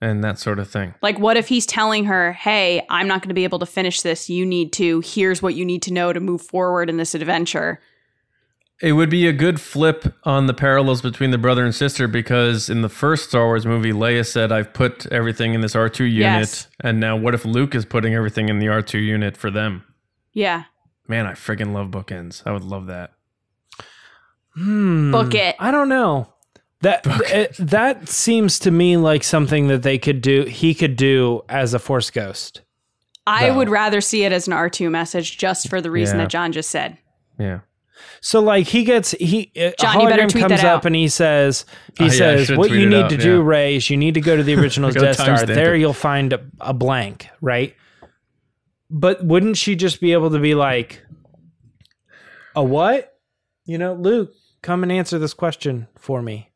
and 0.00 0.22
that 0.22 0.38
sort 0.38 0.58
of 0.58 0.68
thing. 0.68 0.94
Like, 1.02 1.18
what 1.18 1.36
if 1.36 1.48
he's 1.48 1.66
telling 1.66 2.04
her, 2.04 2.32
hey, 2.32 2.84
I'm 2.90 3.08
not 3.08 3.22
going 3.22 3.30
to 3.30 3.34
be 3.34 3.44
able 3.44 3.58
to 3.60 3.66
finish 3.66 4.02
this. 4.02 4.28
You 4.28 4.44
need 4.44 4.72
to. 4.74 5.00
Here's 5.00 5.42
what 5.42 5.54
you 5.54 5.64
need 5.64 5.82
to 5.82 5.92
know 5.92 6.12
to 6.12 6.20
move 6.20 6.42
forward 6.42 6.90
in 6.90 6.96
this 6.96 7.14
adventure. 7.14 7.80
It 8.82 8.92
would 8.92 9.08
be 9.08 9.26
a 9.26 9.32
good 9.32 9.58
flip 9.58 10.14
on 10.24 10.46
the 10.48 10.52
parallels 10.52 11.00
between 11.00 11.30
the 11.30 11.38
brother 11.38 11.64
and 11.64 11.74
sister 11.74 12.06
because 12.06 12.68
in 12.68 12.82
the 12.82 12.90
first 12.90 13.30
Star 13.30 13.46
Wars 13.46 13.64
movie, 13.64 13.92
Leia 13.92 14.26
said, 14.26 14.52
I've 14.52 14.74
put 14.74 15.06
everything 15.06 15.54
in 15.54 15.62
this 15.62 15.74
R2 15.74 16.00
unit. 16.00 16.20
Yes. 16.20 16.68
And 16.80 17.00
now 17.00 17.16
what 17.16 17.32
if 17.32 17.46
Luke 17.46 17.74
is 17.74 17.86
putting 17.86 18.14
everything 18.14 18.50
in 18.50 18.58
the 18.58 18.66
R2 18.66 19.02
unit 19.02 19.34
for 19.34 19.50
them? 19.50 19.82
Yeah. 20.34 20.64
Man, 21.08 21.26
I 21.26 21.32
friggin' 21.32 21.72
love 21.72 21.88
bookends. 21.88 22.42
I 22.44 22.52
would 22.52 22.64
love 22.64 22.88
that. 22.88 23.12
Hmm. 24.54 25.10
Book 25.10 25.34
it. 25.34 25.56
I 25.58 25.70
don't 25.70 25.88
know. 25.88 26.34
That 26.82 27.06
it, 27.06 27.30
eh, 27.32 27.46
that 27.58 28.08
seems 28.08 28.58
to 28.60 28.70
me 28.70 28.96
like 28.96 29.24
something 29.24 29.68
that 29.68 29.82
they 29.82 29.98
could 29.98 30.20
do. 30.20 30.42
He 30.44 30.74
could 30.74 30.96
do 30.96 31.42
as 31.48 31.72
a 31.74 31.78
Force 31.78 32.10
Ghost. 32.10 32.60
I 33.26 33.48
No. 33.48 33.56
would 33.56 33.68
rather 33.70 34.00
see 34.00 34.24
it 34.24 34.32
as 34.32 34.46
an 34.46 34.52
R2 34.52 34.90
message 34.90 35.38
just 35.38 35.68
for 35.68 35.80
the 35.80 35.90
reason 35.90 36.18
Yeah. 36.18 36.24
that 36.24 36.30
John 36.30 36.52
just 36.52 36.70
said. 36.70 36.98
Yeah. 37.40 37.60
So 38.20 38.40
like 38.40 38.66
he 38.66 38.84
gets 38.84 39.12
he 39.12 39.50
eh, 39.56 39.72
John, 39.80 40.00
you 40.00 40.08
better 40.08 40.24
hologram 40.24 40.28
tweet 40.28 40.42
comes 40.48 40.60
up 40.60 40.64
out. 40.64 40.86
and 40.86 40.94
he 40.94 41.08
says 41.08 41.64
he 41.98 42.04
oh, 42.04 42.06
yeah, 42.06 42.12
I 42.12 42.16
says 42.16 42.46
should 42.48 42.58
what 42.58 42.70
you 42.70 42.86
need 42.88 43.04
out, 43.04 43.10
to 43.10 43.16
do. 43.16 43.40
Rey, 43.42 43.76
is 43.76 43.88
you 43.88 43.96
need 43.96 44.14
to 44.14 44.20
go 44.20 44.36
to 44.36 44.42
the 44.42 44.54
original 44.60 44.90
Gotta 44.90 45.06
Death 45.06 45.14
Star. 45.16 45.28
timestamp 45.38 45.46
There 45.54 45.74
it. 45.74 45.80
you'll 45.80 45.92
find 45.94 46.32
a, 46.34 46.40
a 46.60 46.74
blank, 46.74 47.28
right? 47.40 47.74
But 48.90 49.24
wouldn't 49.24 49.56
she 49.56 49.74
just 49.76 50.00
be 50.00 50.12
able 50.12 50.30
to 50.30 50.38
be 50.38 50.54
like 50.54 51.02
a 52.54 52.62
what? 52.62 53.18
You 53.64 53.78
know, 53.78 53.94
Luke, 53.94 54.30
come 54.62 54.82
and 54.82 54.92
answer 54.92 55.18
this 55.18 55.34
question 55.34 55.88
for 55.98 56.22
me. 56.22 56.50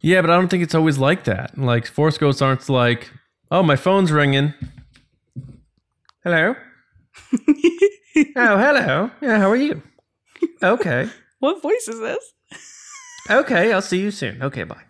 Yeah, 0.00 0.20
but 0.20 0.30
I 0.30 0.36
don't 0.36 0.48
think 0.48 0.62
it's 0.62 0.74
always 0.74 0.98
like 0.98 1.24
that. 1.24 1.56
Like 1.58 1.86
Force 1.86 2.18
Ghosts 2.18 2.42
aren't 2.42 2.68
like, 2.68 3.10
oh, 3.50 3.62
my 3.62 3.76
phone's 3.76 4.12
ringing. 4.12 4.54
Hello. 6.22 6.54
oh, 7.32 8.58
hello. 8.58 9.10
Yeah, 9.20 9.38
how 9.38 9.50
are 9.50 9.56
you? 9.56 9.82
Okay. 10.62 11.08
What 11.38 11.60
voice 11.60 11.86
is 11.86 12.00
this? 12.00 12.32
Okay, 13.30 13.70
I'll 13.70 13.82
see 13.82 14.00
you 14.00 14.10
soon. 14.10 14.42
Okay, 14.42 14.62
bye. 14.62 14.80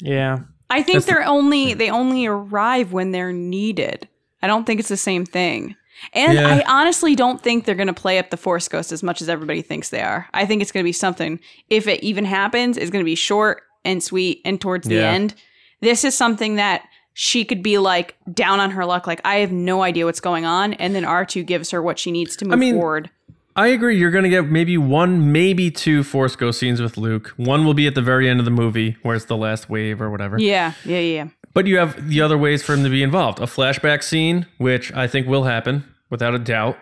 Yeah. 0.00 0.40
I 0.70 0.82
think 0.82 1.04
That's 1.04 1.06
they're 1.06 1.26
only 1.26 1.74
they 1.74 1.90
only 1.90 2.24
arrive 2.24 2.90
when 2.90 3.12
they're 3.12 3.34
needed. 3.34 4.08
I 4.40 4.46
don't 4.46 4.64
think 4.64 4.80
it's 4.80 4.88
the 4.88 4.96
same 4.96 5.26
thing. 5.26 5.76
And 6.14 6.32
Yeah. 6.32 6.48
I 6.48 6.64
honestly 6.66 7.14
don't 7.14 7.40
think 7.42 7.64
they're 7.66 7.74
going 7.74 7.86
to 7.88 7.92
play 7.92 8.18
up 8.18 8.30
the 8.30 8.38
Force 8.38 8.66
Ghost 8.66 8.92
as 8.92 9.02
much 9.02 9.20
as 9.20 9.28
everybody 9.28 9.60
thinks 9.60 9.90
they 9.90 10.00
are. 10.00 10.26
I 10.32 10.46
think 10.46 10.62
it's 10.62 10.72
going 10.72 10.82
to 10.82 10.88
be 10.88 10.92
something 10.92 11.38
if 11.68 11.86
it 11.86 12.02
even 12.02 12.24
happens, 12.24 12.78
it's 12.78 12.90
going 12.90 13.04
to 13.04 13.08
be 13.08 13.14
short 13.14 13.62
and 13.84 14.02
sweet 14.02 14.40
and 14.44 14.60
towards 14.60 14.86
the 14.88 14.96
Yeah. 14.96 15.12
end. 15.12 15.34
This 15.80 16.04
is 16.04 16.16
something 16.16 16.56
that 16.56 16.82
she 17.14 17.44
could 17.44 17.62
be 17.62 17.78
like 17.78 18.16
down 18.32 18.58
on 18.60 18.70
her 18.70 18.86
luck 18.86 19.06
like 19.06 19.20
I 19.24 19.36
have 19.36 19.52
no 19.52 19.82
idea 19.82 20.06
what's 20.06 20.20
going 20.20 20.46
on 20.46 20.72
and 20.74 20.94
then 20.94 21.04
R2 21.04 21.44
gives 21.44 21.70
her 21.70 21.82
what 21.82 21.98
she 21.98 22.10
needs 22.10 22.36
to 22.36 22.46
move 22.46 22.58
mean, 22.58 22.74
forward. 22.74 23.10
I 23.54 23.66
agree. 23.66 23.98
You're 23.98 24.10
going 24.10 24.24
to 24.24 24.30
get 24.30 24.46
maybe 24.46 24.78
one, 24.78 25.30
maybe 25.30 25.70
two 25.70 26.02
Force 26.04 26.36
Ghost 26.36 26.58
scenes 26.58 26.80
with 26.80 26.96
Luke. 26.96 27.34
One 27.36 27.66
will 27.66 27.74
be 27.74 27.86
at 27.86 27.94
the 27.94 28.00
very 28.00 28.28
end 28.28 28.38
of 28.38 28.46
the 28.46 28.50
movie, 28.50 28.96
where 29.02 29.14
it's 29.14 29.26
the 29.26 29.36
last 29.36 29.68
wave 29.68 30.00
or 30.00 30.10
whatever. 30.10 30.38
Yeah, 30.38 30.72
yeah, 30.86 31.00
yeah. 31.00 31.28
But 31.52 31.66
you 31.66 31.76
have 31.76 32.08
the 32.08 32.22
other 32.22 32.38
ways 32.38 32.62
for 32.62 32.72
him 32.72 32.82
to 32.82 32.88
be 32.88 33.02
involved. 33.02 33.40
A 33.40 33.42
flashback 33.42 34.02
scene, 34.02 34.46
which 34.56 34.90
I 34.94 35.06
think 35.06 35.26
will 35.26 35.44
happen 35.44 35.84
without 36.08 36.34
a 36.34 36.38
doubt. 36.38 36.78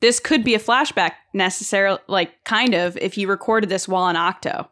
This 0.00 0.18
could 0.18 0.42
be 0.44 0.54
a 0.54 0.58
flashback 0.58 1.12
necessarily 1.34 1.98
like 2.06 2.42
kind 2.44 2.72
of 2.74 2.96
if 2.96 3.14
he 3.14 3.26
recorded 3.26 3.68
this 3.68 3.86
while 3.86 4.04
on 4.04 4.14
Ahch-To. 4.16 4.66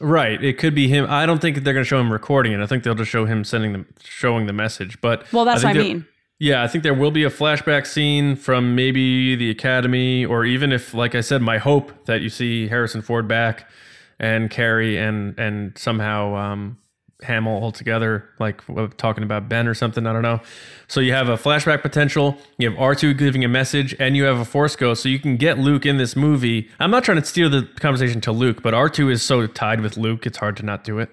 Right. 0.00 0.42
It 0.42 0.58
could 0.58 0.74
be 0.74 0.88
him. 0.88 1.06
I 1.08 1.24
don't 1.26 1.40
think 1.40 1.62
they're 1.62 1.72
going 1.72 1.84
to 1.84 1.88
show 1.88 2.00
him 2.00 2.12
recording 2.12 2.52
it. 2.52 2.60
I 2.60 2.66
think 2.66 2.82
they'll 2.82 2.94
just 2.94 3.10
show 3.10 3.26
him 3.26 3.44
sending 3.44 3.72
them, 3.72 3.86
showing 4.02 4.46
the 4.46 4.52
message. 4.52 5.00
But 5.00 5.30
Well, 5.32 5.44
that's 5.44 5.62
what 5.62 5.76
I 5.76 5.78
mean. 5.78 6.06
Yeah, 6.40 6.64
I 6.64 6.68
think 6.68 6.82
there 6.82 6.94
will 6.94 7.12
be 7.12 7.22
a 7.22 7.30
flashback 7.30 7.86
scene 7.86 8.34
from 8.34 8.74
maybe 8.74 9.36
the 9.36 9.50
academy, 9.50 10.26
or 10.26 10.44
even 10.44 10.72
if, 10.72 10.92
like 10.92 11.14
I 11.14 11.20
said, 11.20 11.42
my 11.42 11.58
hope 11.58 12.06
that 12.06 12.22
you 12.22 12.28
see 12.28 12.66
Harrison 12.66 13.02
Ford 13.02 13.28
back 13.28 13.70
and 14.18 14.50
Carrie 14.50 14.98
and 14.98 15.38
and 15.38 15.78
somehow 15.78 16.34
um, 16.34 16.78
Hamill 17.22 17.52
all 17.52 17.72
together, 17.72 18.28
like 18.38 18.60
talking 18.96 19.24
about 19.24 19.48
Ben 19.48 19.68
or 19.68 19.74
something. 19.74 20.06
I 20.06 20.12
don't 20.12 20.22
know. 20.22 20.40
So 20.88 21.00
you 21.00 21.12
have 21.12 21.28
a 21.28 21.36
flashback 21.36 21.82
potential. 21.82 22.36
You 22.58 22.70
have 22.70 22.78
R 22.78 22.94
two 22.94 23.14
giving 23.14 23.44
a 23.44 23.48
message, 23.48 23.94
and 23.98 24.16
you 24.16 24.24
have 24.24 24.38
a 24.38 24.44
Force 24.44 24.76
Ghost, 24.76 25.02
so 25.02 25.08
you 25.08 25.18
can 25.18 25.36
get 25.36 25.58
Luke 25.58 25.86
in 25.86 25.96
this 25.96 26.16
movie. 26.16 26.68
I'm 26.80 26.90
not 26.90 27.04
trying 27.04 27.20
to 27.20 27.24
steer 27.24 27.48
the 27.48 27.68
conversation 27.80 28.20
to 28.22 28.32
Luke, 28.32 28.62
but 28.62 28.74
R 28.74 28.88
two 28.88 29.10
is 29.10 29.22
so 29.22 29.46
tied 29.46 29.80
with 29.80 29.96
Luke, 29.96 30.26
it's 30.26 30.38
hard 30.38 30.56
to 30.58 30.64
not 30.64 30.84
do 30.84 30.98
it. 30.98 31.10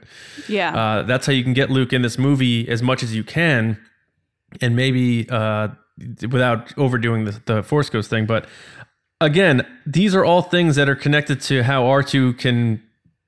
Yeah. 0.48 0.76
Uh, 0.76 1.04
that's 1.04 1.26
how 1.26 1.34
you 1.34 1.44
can 1.44 1.54
get 1.54 1.70
Luke 1.70 1.94
in 1.94 2.02
this 2.02 2.18
movie 2.18 2.68
as 2.68 2.82
much 2.82 3.04
as 3.04 3.16
you 3.16 3.24
can, 3.24 3.80
and 4.60 4.76
maybe 4.76 5.30
uh, 5.30 5.70
without 6.22 6.78
overdoing 6.78 7.26
the, 7.26 7.42
the 7.46 7.64
Force 7.64 7.90
Ghost 7.90 8.10
thing. 8.10 8.26
But 8.26 8.48
again, 9.20 9.66
these 9.86 10.16
are 10.16 10.26
all 10.26 10.42
things 10.42 10.76
that 10.76 10.90
are 10.90 10.96
connected 10.96 11.42
to 11.42 11.64
how 11.64 11.86
R 11.86 12.04
two 12.04 12.34
can 12.34 12.82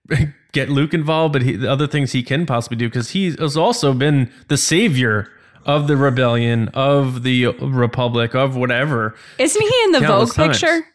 get 0.54 0.70
Luke 0.70 0.94
involved, 0.94 1.34
but 1.34 1.42
he, 1.42 1.56
the 1.58 1.70
other 1.70 1.88
things 1.88 2.14
he 2.14 2.24
can 2.24 2.46
possibly 2.46 2.78
do 2.78 2.88
because 2.88 3.10
he 3.12 3.32
has 3.36 3.58
also 3.58 3.94
been 3.94 4.32
the 4.48 4.58
savior 4.58 5.30
of 5.66 5.88
the 5.88 5.98
rebellion, 5.98 6.70
of 6.74 7.24
the 7.24 7.48
Republic, 7.48 8.34
of 8.36 8.56
whatever. 8.56 9.16
Isn't 9.38 9.62
he 9.62 9.84
in 9.84 9.92
the 9.92 10.00
Vogue 10.02 10.32
times. 10.34 10.60
picture? 10.60 10.86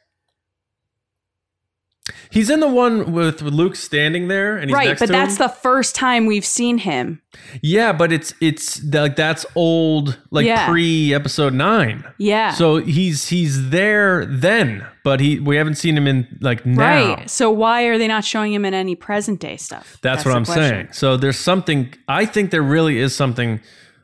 He's 2.31 2.51
in 2.51 2.61
the 2.61 2.69
one 2.69 3.13
with 3.13 3.43
Luke 3.43 3.75
standing 3.77 4.29
there, 4.29 4.57
and 4.57 4.71
he's 4.71 4.75
Right, 4.75 4.89
next 4.89 5.01
but 5.01 5.09
that's 5.09 5.39
the 5.39 5.49
first 5.49 5.95
time 5.95 6.27
we've 6.27 6.45
seen 6.45 6.79
him. 6.79 7.23
Yeah, 7.63 7.93
but 7.93 8.13
it's 8.13 8.35
it's 8.41 8.83
like 8.85 9.17
that's 9.17 9.45
old, 9.55 10.19
like 10.31 10.47
Yeah. 10.47 10.69
pre 10.69 11.15
episode 11.15 11.55
nine. 11.55 12.05
Yeah. 12.19 12.53
So 12.53 12.79
he's 12.79 13.29
he's 13.29 13.71
there 13.71 14.27
then, 14.27 14.87
but 15.09 15.21
he 15.21 15.41
we 15.41 15.57
haven't 15.57 15.77
seen 15.77 15.97
him 15.97 16.07
in 16.07 16.27
like 16.43 16.67
now. 16.67 17.15
Right. 17.17 17.31
So 17.31 17.51
why 17.51 17.85
are 17.85 17.97
they 17.97 18.09
not 18.09 18.27
showing 18.27 18.53
him 18.53 18.67
in 18.67 18.75
any 18.75 18.95
present 18.95 19.41
day 19.41 19.57
stuff? 19.57 19.97
That's, 20.03 20.23
what 20.27 20.37
I'm 20.37 20.45
question. 20.45 20.69
saying. 20.69 20.89
So 20.93 21.17
there's 21.17 21.39
something. 21.39 21.95
I 22.07 22.27
think 22.27 22.51
there 22.51 22.61
really 22.61 22.99
is 22.99 23.17
something 23.17 23.59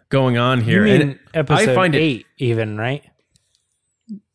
going 0.09 0.38
on 0.38 0.61
You 0.61 0.64
here. 0.64 0.84
mean 0.84 1.00
and 1.02 1.18
episode 1.34 1.68
I 1.68 1.74
find 1.74 1.94
it. 1.94 1.98
eight, 1.98 2.26
even 2.38 2.78
right? 2.78 3.02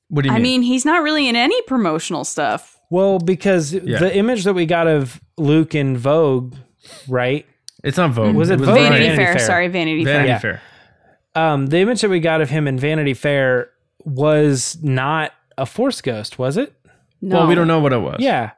What 0.09 0.21
do 0.21 0.29
you 0.29 0.35
I 0.35 0.37
mean? 0.37 0.43
mean, 0.43 0.61
he's 0.61 0.85
not 0.85 1.01
really 1.01 1.27
in 1.27 1.35
any 1.35 1.59
promotional 1.63 2.23
stuff. 2.23 2.77
Well, 2.91 3.17
because 3.17 3.73
Yeah. 3.73 3.97
the 3.97 4.15
image 4.15 4.43
that 4.43 4.53
we 4.53 4.67
got 4.67 4.85
of 4.85 5.19
Luke 5.39 5.73
in 5.73 5.97
Vogue, 5.97 6.53
right? 7.07 7.47
it's 7.83 7.97
not 7.97 8.11
Vogue. 8.11 8.35
Was 8.35 8.51
it 8.51 8.59
was 8.59 8.69
Vogue? 8.69 8.77
Vanity, 8.77 9.05
Vanity 9.05 9.23
Fair. 9.23 9.33
Fair. 9.37 9.45
Sorry, 9.47 9.67
Vanity, 9.69 10.03
Vanity 10.03 10.27
Yeah. 10.29 10.37
Fair. 10.37 10.61
Um, 11.33 11.65
the 11.65 11.77
image 11.79 12.01
that 12.01 12.09
we 12.11 12.19
got 12.19 12.41
of 12.41 12.51
him 12.51 12.67
in 12.67 12.77
Vanity 12.77 13.15
Fair 13.15 13.69
was 14.05 14.77
not 14.83 15.31
a 15.59 15.65
Force 15.65 16.01
Ghost, 16.01 16.39
was 16.39 16.57
it? 16.57 16.73
No. 17.21 17.39
Well, 17.39 17.47
we 17.47 17.55
don't 17.55 17.67
know 17.67 17.79
what 17.79 17.93
it 17.93 17.99
was. 17.99 18.17
Yeah. 18.19 18.51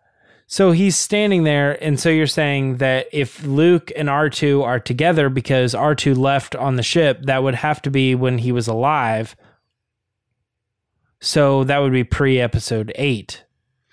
So 0.48 0.72
he's 0.72 0.98
standing 0.98 1.44
there, 1.44 1.82
and 1.82 1.98
so 1.98 2.10
you're 2.10 2.28
saying 2.28 2.78
that 2.78 3.08
if 3.14 3.42
Luke 3.44 3.90
and 3.96 4.10
R2 4.10 4.64
are 4.64 4.82
together 4.82 5.30
because 5.30 5.74
R2 5.74 6.18
left 6.18 6.58
on 6.58 6.76
the 6.76 6.84
ship, 6.84 7.22
that 7.24 7.42
would 7.42 7.56
have 7.56 7.82
to 7.84 7.90
be 7.90 8.16
when 8.16 8.38
he 8.38 8.52
was 8.52 8.68
alive. 8.68 9.36
So 11.22 11.64
that 11.64 11.78
would 11.78 11.94
be 11.94 12.04
pre 12.04 12.40
episode 12.40 12.92
eight, 12.96 13.46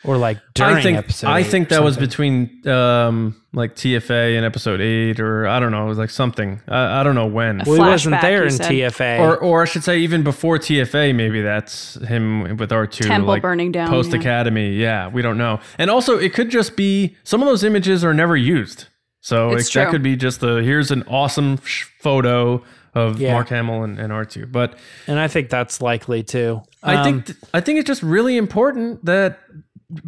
or 0.04 0.16
like 0.16 0.38
during 0.54 0.76
I 0.76 0.82
think 0.82 0.98
episode. 0.98 1.26
I 1.28 1.40
eight 1.40 1.46
think 1.46 1.66
or 1.72 1.74
that 1.76 1.82
was 1.82 1.96
between 1.96 2.66
um 2.68 3.40
like 3.52 3.74
TFA 3.74 4.36
and 4.36 4.44
episode 4.44 4.80
eight, 4.80 5.18
or 5.20 5.46
I 5.48 5.58
don't 5.58 5.72
know. 5.72 5.84
It 5.86 5.88
was 5.88 5.98
like 5.98 6.10
something. 6.10 6.60
I, 6.68 7.00
I 7.00 7.02
don't 7.02 7.14
know 7.14 7.26
when. 7.26 7.62
Well, 7.66 7.74
he 7.74 7.80
wasn't 7.80 8.20
there 8.20 8.44
in 8.44 8.50
said. 8.52 8.70
TFA. 8.70 9.20
or 9.20 9.36
or 9.38 9.62
I 9.62 9.64
should 9.64 9.82
say 9.84 9.98
even 9.98 10.22
before 10.22 10.58
TFA, 10.58 11.14
maybe 11.14 11.40
that's 11.42 11.94
him 12.06 12.56
with 12.58 12.70
R 12.72 12.86
two 12.86 13.04
Temple 13.04 13.28
like 13.28 13.42
burning 13.42 13.72
down, 13.72 13.88
post 13.88 14.12
academy. 14.12 14.74
Yeah. 14.74 15.08
we 15.08 15.22
don't 15.22 15.38
know. 15.38 15.60
And 15.78 15.90
also, 15.90 16.18
it 16.18 16.32
could 16.34 16.50
just 16.50 16.76
be 16.76 17.16
some 17.24 17.42
of 17.42 17.48
those 17.48 17.64
images 17.64 18.04
are 18.04 18.14
never 18.14 18.36
used. 18.36 18.86
So 19.20 19.50
it- 19.52 19.70
that 19.74 19.90
could 19.90 20.02
be 20.02 20.14
just 20.16 20.40
the 20.40 20.56
here's 20.62 20.90
an 20.90 21.02
awesome 21.08 21.58
sh- 21.64 21.86
photo 22.00 22.62
of 22.94 23.20
Yeah. 23.20 23.32
Mark 23.32 23.48
Hamill 23.48 23.82
and, 23.82 23.98
and 23.98 24.12
R2. 24.12 24.50
But 24.50 24.76
And 25.06 25.18
I 25.18 25.28
think 25.28 25.50
that's 25.50 25.82
likely 25.82 26.22
too. 26.22 26.62
I 26.82 26.94
Um, 26.96 27.04
think 27.04 27.26
th- 27.26 27.38
I 27.52 27.60
think 27.60 27.78
it's 27.80 27.86
just 27.86 28.02
really 28.02 28.36
important 28.36 29.04
that 29.04 29.38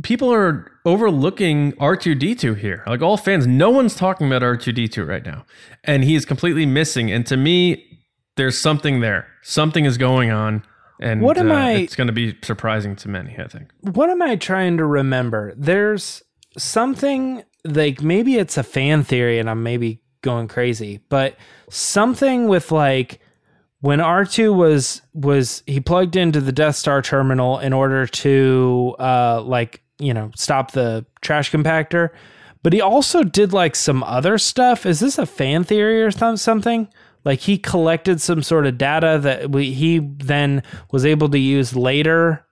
people 0.02 0.32
are 0.32 0.70
overlooking 0.84 1.72
R2D2 1.72 2.58
here. 2.58 2.82
Like 2.86 3.02
all 3.02 3.16
fans, 3.16 3.46
no 3.46 3.70
one's 3.70 3.94
talking 3.96 4.26
about 4.26 4.42
R2D2 4.42 5.06
right 5.06 5.24
now. 5.24 5.44
And 5.84 6.04
he 6.04 6.14
is 6.14 6.24
completely 6.24 6.66
missing. 6.66 7.10
And 7.10 7.26
to 7.26 7.36
me, 7.36 8.00
there's 8.36 8.58
something 8.58 9.00
there. 9.00 9.26
Something 9.42 9.84
is 9.84 9.96
going 9.98 10.30
on. 10.30 10.62
And 11.00 11.22
What 11.22 11.38
am 11.38 11.50
uh, 11.50 11.54
I- 11.54 11.70
it's 11.72 11.96
going 11.96 12.08
to 12.08 12.12
be 12.12 12.36
surprising 12.42 12.94
to 12.96 13.08
many, 13.08 13.36
I 13.38 13.46
think. 13.48 13.70
what 13.80 14.10
am 14.10 14.20
I 14.20 14.36
trying 14.36 14.76
to 14.76 14.84
remember? 14.84 15.54
There's 15.56 16.22
something 16.58 17.42
like 17.64 18.02
maybe 18.02 18.36
it's 18.36 18.58
a 18.58 18.62
fan 18.62 19.02
theory 19.02 19.38
and 19.38 19.48
I'm 19.48 19.62
maybe 19.62 20.02
going 20.22 20.48
crazy, 20.48 21.00
but 21.08 21.36
something 21.70 22.48
with 22.48 22.70
like 22.70 23.20
when 23.80 23.98
R2 23.98 24.54
was 24.54 25.02
was 25.14 25.62
he 25.66 25.80
plugged 25.80 26.16
into 26.16 26.40
the 26.40 26.52
Death 26.52 26.76
Star 26.76 27.02
terminal 27.02 27.58
in 27.58 27.72
order 27.72 28.06
to 28.06 28.94
uh 28.98 29.42
like, 29.42 29.82
you 29.98 30.14
know, 30.14 30.30
stop 30.36 30.72
the 30.72 31.04
trash 31.22 31.50
compactor, 31.50 32.10
but 32.62 32.72
he 32.72 32.80
also 32.80 33.22
did 33.24 33.52
like 33.52 33.74
some 33.76 34.02
other 34.04 34.38
stuff. 34.38 34.86
Is 34.86 35.00
this 35.00 35.18
a 35.18 35.26
fan 35.26 35.64
theory 35.64 36.02
or 36.02 36.10
some- 36.10 36.36
something? 36.36 36.88
Like 37.24 37.40
he 37.40 37.58
collected 37.58 38.20
some 38.20 38.42
sort 38.42 38.66
of 38.66 38.78
data 38.78 39.18
that 39.22 39.50
we, 39.50 39.72
he 39.72 39.98
then 39.98 40.62
was 40.90 41.04
able 41.04 41.28
to 41.28 41.38
use 41.38 41.76
later 41.76 42.46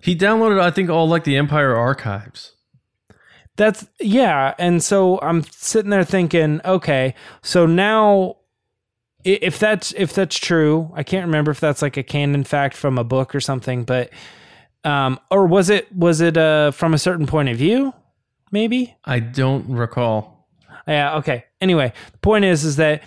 He 0.00 0.16
downloaded, 0.16 0.60
I 0.60 0.72
think, 0.72 0.90
all 0.90 1.08
like 1.08 1.22
the 1.22 1.36
Empire 1.36 1.76
archives. 1.76 2.56
That's 3.56 3.86
yeah, 4.00 4.54
and 4.58 4.82
so 4.82 5.20
I'm 5.20 5.44
sitting 5.44 5.90
there 5.90 6.04
thinking, 6.04 6.60
okay, 6.64 7.14
so 7.42 7.66
now 7.66 8.36
if 9.24 9.58
that's 9.58 9.92
if 9.96 10.12
that's 10.12 10.36
true, 10.36 10.90
I 10.94 11.02
can't 11.02 11.26
remember 11.26 11.50
if 11.50 11.60
that's 11.60 11.82
like 11.82 11.96
a 11.96 12.02
canon 12.02 12.44
fact 12.44 12.76
from 12.76 12.98
a 12.98 13.04
book 13.04 13.34
or 13.34 13.40
something, 13.40 13.84
but 13.84 14.10
um 14.84 15.20
or 15.30 15.46
was 15.46 15.70
it 15.70 15.94
was 15.94 16.20
it 16.20 16.36
uh 16.36 16.70
from 16.72 16.94
a 16.94 16.98
certain 16.98 17.26
point 17.26 17.48
of 17.48 17.56
view? 17.56 17.92
Maybe? 18.50 18.96
I 19.04 19.20
don't 19.20 19.68
recall. 19.68 20.48
Yeah, 20.86 21.16
okay. 21.16 21.44
Anyway, 21.60 21.92
the 22.12 22.18
point 22.18 22.44
is 22.44 22.64
is 22.64 22.76
that 22.76 23.02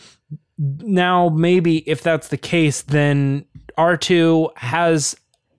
now 0.57 1.29
maybe 1.29 1.77
if 1.89 2.01
that's 2.01 2.29
the 2.29 2.37
case, 2.37 2.81
then 2.81 3.45
R2 3.77 4.57
has 4.57 5.15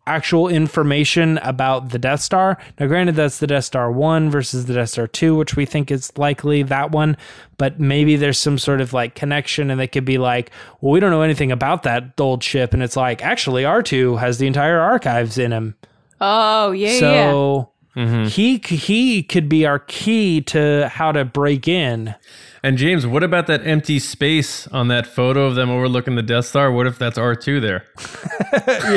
actual 0.06 0.48
information 0.48 1.38
about 1.38 1.90
the 1.90 1.98
Death 1.98 2.20
Star. 2.20 2.58
Now 2.78 2.86
granted 2.86 3.16
that's 3.16 3.38
the 3.38 3.46
Death 3.46 3.64
Star 3.64 3.90
1 3.90 4.30
versus 4.30 4.66
the 4.66 4.74
Death 4.74 4.90
Star 4.90 5.06
2, 5.06 5.34
which 5.36 5.56
we 5.56 5.66
think 5.66 5.90
is 5.90 6.16
likely 6.16 6.62
that 6.64 6.90
one, 6.90 7.16
but 7.58 7.80
maybe 7.80 8.16
there's 8.16 8.38
some 8.38 8.58
sort 8.58 8.80
of 8.80 8.92
like 8.92 9.14
connection 9.14 9.70
and 9.70 9.80
they 9.80 9.88
could 9.88 10.04
be 10.04 10.18
like, 10.18 10.50
well, 10.80 10.92
we 10.92 11.00
don't 11.00 11.10
know 11.10 11.22
anything 11.22 11.52
about 11.52 11.82
that 11.82 12.12
old 12.18 12.42
ship 12.42 12.72
and 12.72 12.82
it's 12.82 12.96
like 12.96 13.22
actually 13.22 13.64
R2 13.64 14.18
has 14.20 14.38
the 14.38 14.46
entire 14.46 14.78
archives 14.80 15.38
in 15.38 15.52
him. 15.52 15.74
Oh 16.20 16.72
yeah, 16.72 16.98
yeah. 17.10 17.64
So 17.96 18.26
he 18.26 18.58
he 18.58 19.22
could 19.22 19.48
be 19.48 19.64
our 19.64 19.78
key 19.78 20.42
to 20.42 20.88
how 20.88 21.12
to 21.12 21.24
break 21.24 21.66
in. 21.66 22.14
And 22.62 22.76
James, 22.78 23.06
what 23.06 23.22
about 23.22 23.46
that 23.46 23.64
empty 23.66 23.98
space 23.98 24.66
on 24.68 24.88
that 24.88 25.06
photo 25.06 25.46
of 25.46 25.54
them 25.54 25.70
overlooking 25.70 26.16
the 26.16 26.22
Death 26.22 26.46
Star? 26.46 26.70
What 26.72 26.86
if 26.86 26.98
that's 26.98 27.16
R2 27.16 27.60
there? 27.60 27.84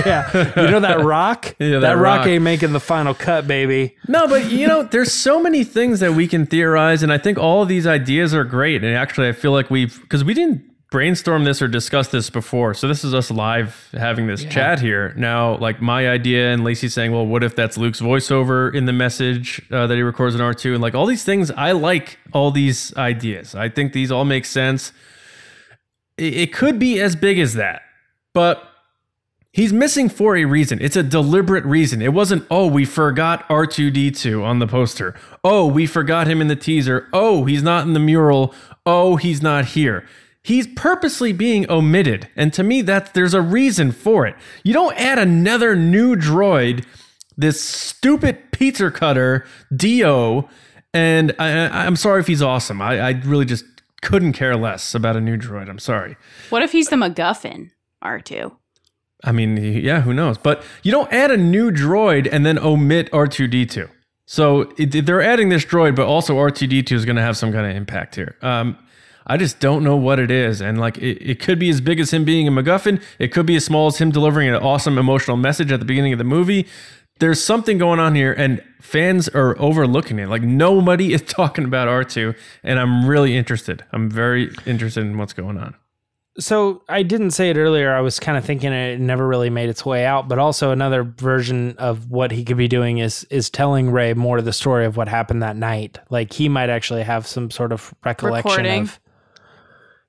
Yeah, 0.05 0.53
you 0.61 0.71
know 0.71 0.79
that 0.79 1.01
rock. 1.01 1.55
Yeah, 1.59 1.71
that, 1.71 1.79
that 1.81 1.93
rock. 1.97 2.19
rock. 2.19 2.27
ain't 2.27 2.43
making 2.43 2.73
the 2.73 2.79
final 2.79 3.13
cut, 3.13 3.47
baby. 3.47 3.95
No, 4.07 4.27
but 4.27 4.51
you 4.51 4.67
know, 4.67 4.83
there's 4.83 5.11
so 5.11 5.41
many 5.41 5.63
things 5.63 5.99
that 5.99 6.13
we 6.13 6.27
can 6.27 6.45
theorize, 6.45 7.03
and 7.03 7.11
I 7.11 7.17
think 7.17 7.37
all 7.37 7.61
of 7.61 7.67
these 7.67 7.85
ideas 7.85 8.33
are 8.33 8.43
great. 8.43 8.83
And 8.83 8.95
actually, 8.95 9.27
I 9.27 9.33
feel 9.33 9.51
like 9.51 9.69
we've 9.69 9.99
because 10.01 10.23
we 10.23 10.33
didn't 10.33 10.63
brainstorm 10.91 11.43
this 11.43 11.61
or 11.61 11.67
discuss 11.67 12.07
this 12.07 12.29
before, 12.29 12.73
so 12.73 12.87
this 12.87 13.03
is 13.03 13.13
us 13.13 13.29
live 13.29 13.89
having 13.93 14.27
this 14.27 14.43
chat 14.45 14.79
here 14.79 15.13
now. 15.15 15.57
Like 15.57 15.81
my 15.81 16.09
idea 16.09 16.51
and 16.51 16.63
Lacey 16.63 16.89
saying, 16.89 17.11
"Well, 17.11 17.25
what 17.25 17.43
if 17.43 17.55
that's 17.55 17.77
Luke's 17.77 18.01
voiceover 18.01 18.73
in 18.73 18.85
the 18.85 18.93
message 18.93 19.61
uh, 19.71 19.87
that 19.87 19.95
he 19.95 20.01
records 20.01 20.35
in 20.35 20.41
R2? 20.41 20.73
And 20.73 20.81
like 20.81 20.95
all 20.95 21.05
these 21.05 21.23
things, 21.23 21.51
I 21.51 21.71
like 21.73 22.17
all 22.33 22.51
these 22.51 22.95
ideas. 22.97 23.55
I 23.55 23.69
think 23.69 23.93
these 23.93 24.11
all 24.11 24.25
make 24.25 24.45
sense. 24.45 24.91
It, 26.17 26.33
it 26.35 26.53
could 26.53 26.79
be 26.79 26.99
as 26.99 27.15
big 27.15 27.39
as 27.39 27.53
that, 27.53 27.81
but 28.33 28.69
He's 29.51 29.73
missing 29.73 30.09
for 30.09 30.37
a 30.37 30.45
reason. 30.45 30.77
It's 30.79 30.95
a 30.95 31.01
deliberate 31.01 31.65
reason. 31.65 32.03
It 32.03 32.13
wasn't, 32.13 32.45
oh, 32.51 32.67
we 32.67 32.85
forgot 32.85 33.47
R2D2 33.49 34.43
on 34.43 34.59
the 34.59 34.67
poster. 34.67 35.15
Oh, 35.43 35.65
we 35.65 35.87
forgot 35.87 36.27
him 36.27 36.39
in 36.39 36.47
the 36.47 36.55
teaser. 36.55 37.07
Oh, 37.11 37.45
he's 37.45 37.63
not 37.63 37.87
in 37.87 37.93
the 37.93 37.99
mural. 37.99 38.53
Oh, 38.85 39.15
he's 39.15 39.41
not 39.41 39.65
here. 39.65 40.07
He's 40.43 40.67
purposely 40.67 41.33
being 41.33 41.69
omitted. 41.69 42.29
And 42.35 42.53
to 42.53 42.63
me, 42.63 42.81
that 42.83 43.13
there's 43.13 43.33
a 43.33 43.41
reason 43.41 43.91
for 43.91 44.25
it. 44.25 44.35
You 44.63 44.73
don't 44.73 44.95
add 44.97 45.19
another 45.19 45.75
new 45.75 46.15
droid, 46.15 46.85
this 47.37 47.61
stupid 47.61 48.51
pizza 48.51 48.89
cutter, 48.91 49.45
D-O, 49.75 50.49
and 50.93 51.35
I, 51.39 51.67
I- 51.67 51.85
I'm 51.85 51.95
sorry 51.95 52.21
if 52.21 52.27
he's 52.27 52.41
awesome. 52.41 52.81
I, 52.81 52.99
I 52.99 53.09
really 53.25 53.45
just 53.45 53.65
couldn't 54.01 54.33
care 54.33 54.55
less 54.55 54.95
about 54.95 55.15
a 55.17 55.21
new 55.21 55.37
droid. 55.37 55.69
I'm 55.69 55.77
sorry. 55.79 56.15
What 56.49 56.63
if 56.63 56.71
he's 56.71 56.87
the 56.87 56.95
MacGuffin? 56.95 57.69
R 58.01 58.19
two. 58.21 58.53
I 59.25 59.33
mean, 59.33 59.57
yeah, 59.57 59.99
who 60.01 60.13
knows? 60.13 60.37
But 60.37 60.63
you 60.83 60.91
don't 60.93 61.11
add 61.11 61.31
a 61.31 61.37
new 61.37 61.69
droid 61.71 62.29
and 62.31 62.45
then 62.45 62.57
omit 62.57 63.11
R2D2. 63.11 63.89
So 64.25 64.71
it, 64.77 65.05
they're 65.05 65.21
adding 65.21 65.49
this 65.49 65.65
droid, 65.65 65.95
but 65.95 66.07
also 66.07 66.37
R2D2 66.37 66.93
is 66.93 67.03
going 67.03 67.17
to 67.17 67.21
have 67.21 67.35
some 67.35 67.51
kind 67.51 67.65
of 67.69 67.75
impact 67.75 68.15
here. 68.15 68.37
Um, 68.41 68.77
I 69.27 69.37
just 69.37 69.59
don't 69.59 69.83
know 69.83 69.95
what 69.95 70.19
it 70.19 70.31
is. 70.31 70.61
And 70.61 70.79
like, 70.79 70.97
it, 70.97 71.17
it 71.21 71.39
could 71.39 71.59
be 71.59 71.69
as 71.69 71.81
big 71.81 71.99
as 71.99 72.11
him 72.11 72.25
being 72.25 72.47
a 72.47 72.51
MacGuffin. 72.51 73.01
It 73.19 73.29
could 73.29 73.45
be 73.45 73.55
as 73.55 73.65
small 73.65 73.87
as 73.87 73.97
him 73.97 74.11
delivering 74.11 74.49
an 74.49 74.55
awesome 74.55 74.97
emotional 74.97 75.37
message 75.37 75.71
at 75.71 75.79
the 75.79 75.85
beginning 75.85 76.13
of 76.13 76.19
the 76.19 76.25
movie. 76.25 76.67
There's 77.19 77.43
something 77.43 77.77
going 77.77 77.99
on 77.99 78.15
here, 78.15 78.31
and 78.31 78.63
fans 78.79 79.27
are 79.29 79.59
overlooking 79.59 80.19
it. 80.19 80.29
Like, 80.29 80.41
nobody 80.41 81.13
is 81.13 81.21
talking 81.21 81.65
about 81.65 81.87
R2, 81.87 82.35
and 82.63 82.79
I'm 82.79 83.05
really 83.05 83.35
interested. 83.35 83.83
I'm 83.91 84.09
very 84.09 84.51
interested 84.65 85.01
in 85.01 85.17
what's 85.17 85.33
going 85.33 85.57
on. 85.57 85.75
So 86.39 86.83
I 86.87 87.03
didn't 87.03 87.31
say 87.31 87.49
it 87.49 87.57
earlier. 87.57 87.93
I 87.93 87.99
was 87.99 88.19
kind 88.19 88.37
of 88.37 88.45
thinking 88.45 88.71
it 88.71 88.99
never 88.99 89.27
really 89.27 89.49
made 89.49 89.69
its 89.69 89.85
way 89.85 90.05
out. 90.05 90.29
But 90.29 90.39
also 90.39 90.71
another 90.71 91.03
version 91.03 91.75
of 91.77 92.09
what 92.09 92.31
he 92.31 92.45
could 92.45 92.55
be 92.55 92.67
doing 92.67 92.99
is 92.99 93.25
is 93.25 93.49
telling 93.49 93.91
Rey 93.91 94.13
more 94.13 94.37
of 94.37 94.45
the 94.45 94.53
story 94.53 94.85
of 94.85 94.95
what 94.95 95.09
happened 95.09 95.43
that 95.43 95.57
night. 95.57 95.99
Like 96.09 96.31
he 96.31 96.47
might 96.47 96.69
actually 96.69 97.03
have 97.03 97.27
some 97.27 97.51
sort 97.51 97.73
of 97.73 97.93
recollection 98.05 98.51
Recording. 98.51 98.83
of 98.83 98.99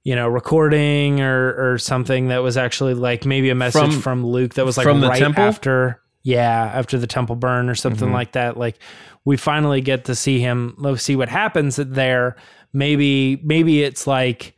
you 0.05 0.15
know 0.17 0.29
recording 0.29 1.21
or 1.21 1.73
or 1.73 1.79
something 1.79 2.29
that 2.29 2.43
was 2.43 2.57
actually 2.57 2.95
like 2.95 3.25
maybe 3.27 3.51
a 3.51 3.55
message 3.55 3.81
From- 3.93 4.01
from, 4.01 4.27
Luke 4.27 4.55
that 4.55 4.65
was 4.65 4.77
like 4.79 4.87
right 4.87 5.19
temple? 5.19 5.45
after 5.45 6.01
yeah 6.23 6.71
after 6.75 6.99
the 6.99 7.07
temple 7.07 7.37
burn 7.37 7.69
or 7.69 7.75
something 7.75 8.07
Mm-hmm. 8.09 8.15
like 8.15 8.33
that. 8.33 8.57
Like 8.57 8.79
we 9.25 9.37
finally 9.37 9.81
get 9.81 10.07
to 10.07 10.15
see 10.15 10.41
him 10.41 10.75
Let's 10.79 11.03
see 11.03 11.17
what 11.17 11.29
happens 11.29 11.77
there. 11.77 12.37
Maybe 12.73 13.41
maybe 13.43 13.83
it's 13.83 14.07
like 14.07 14.55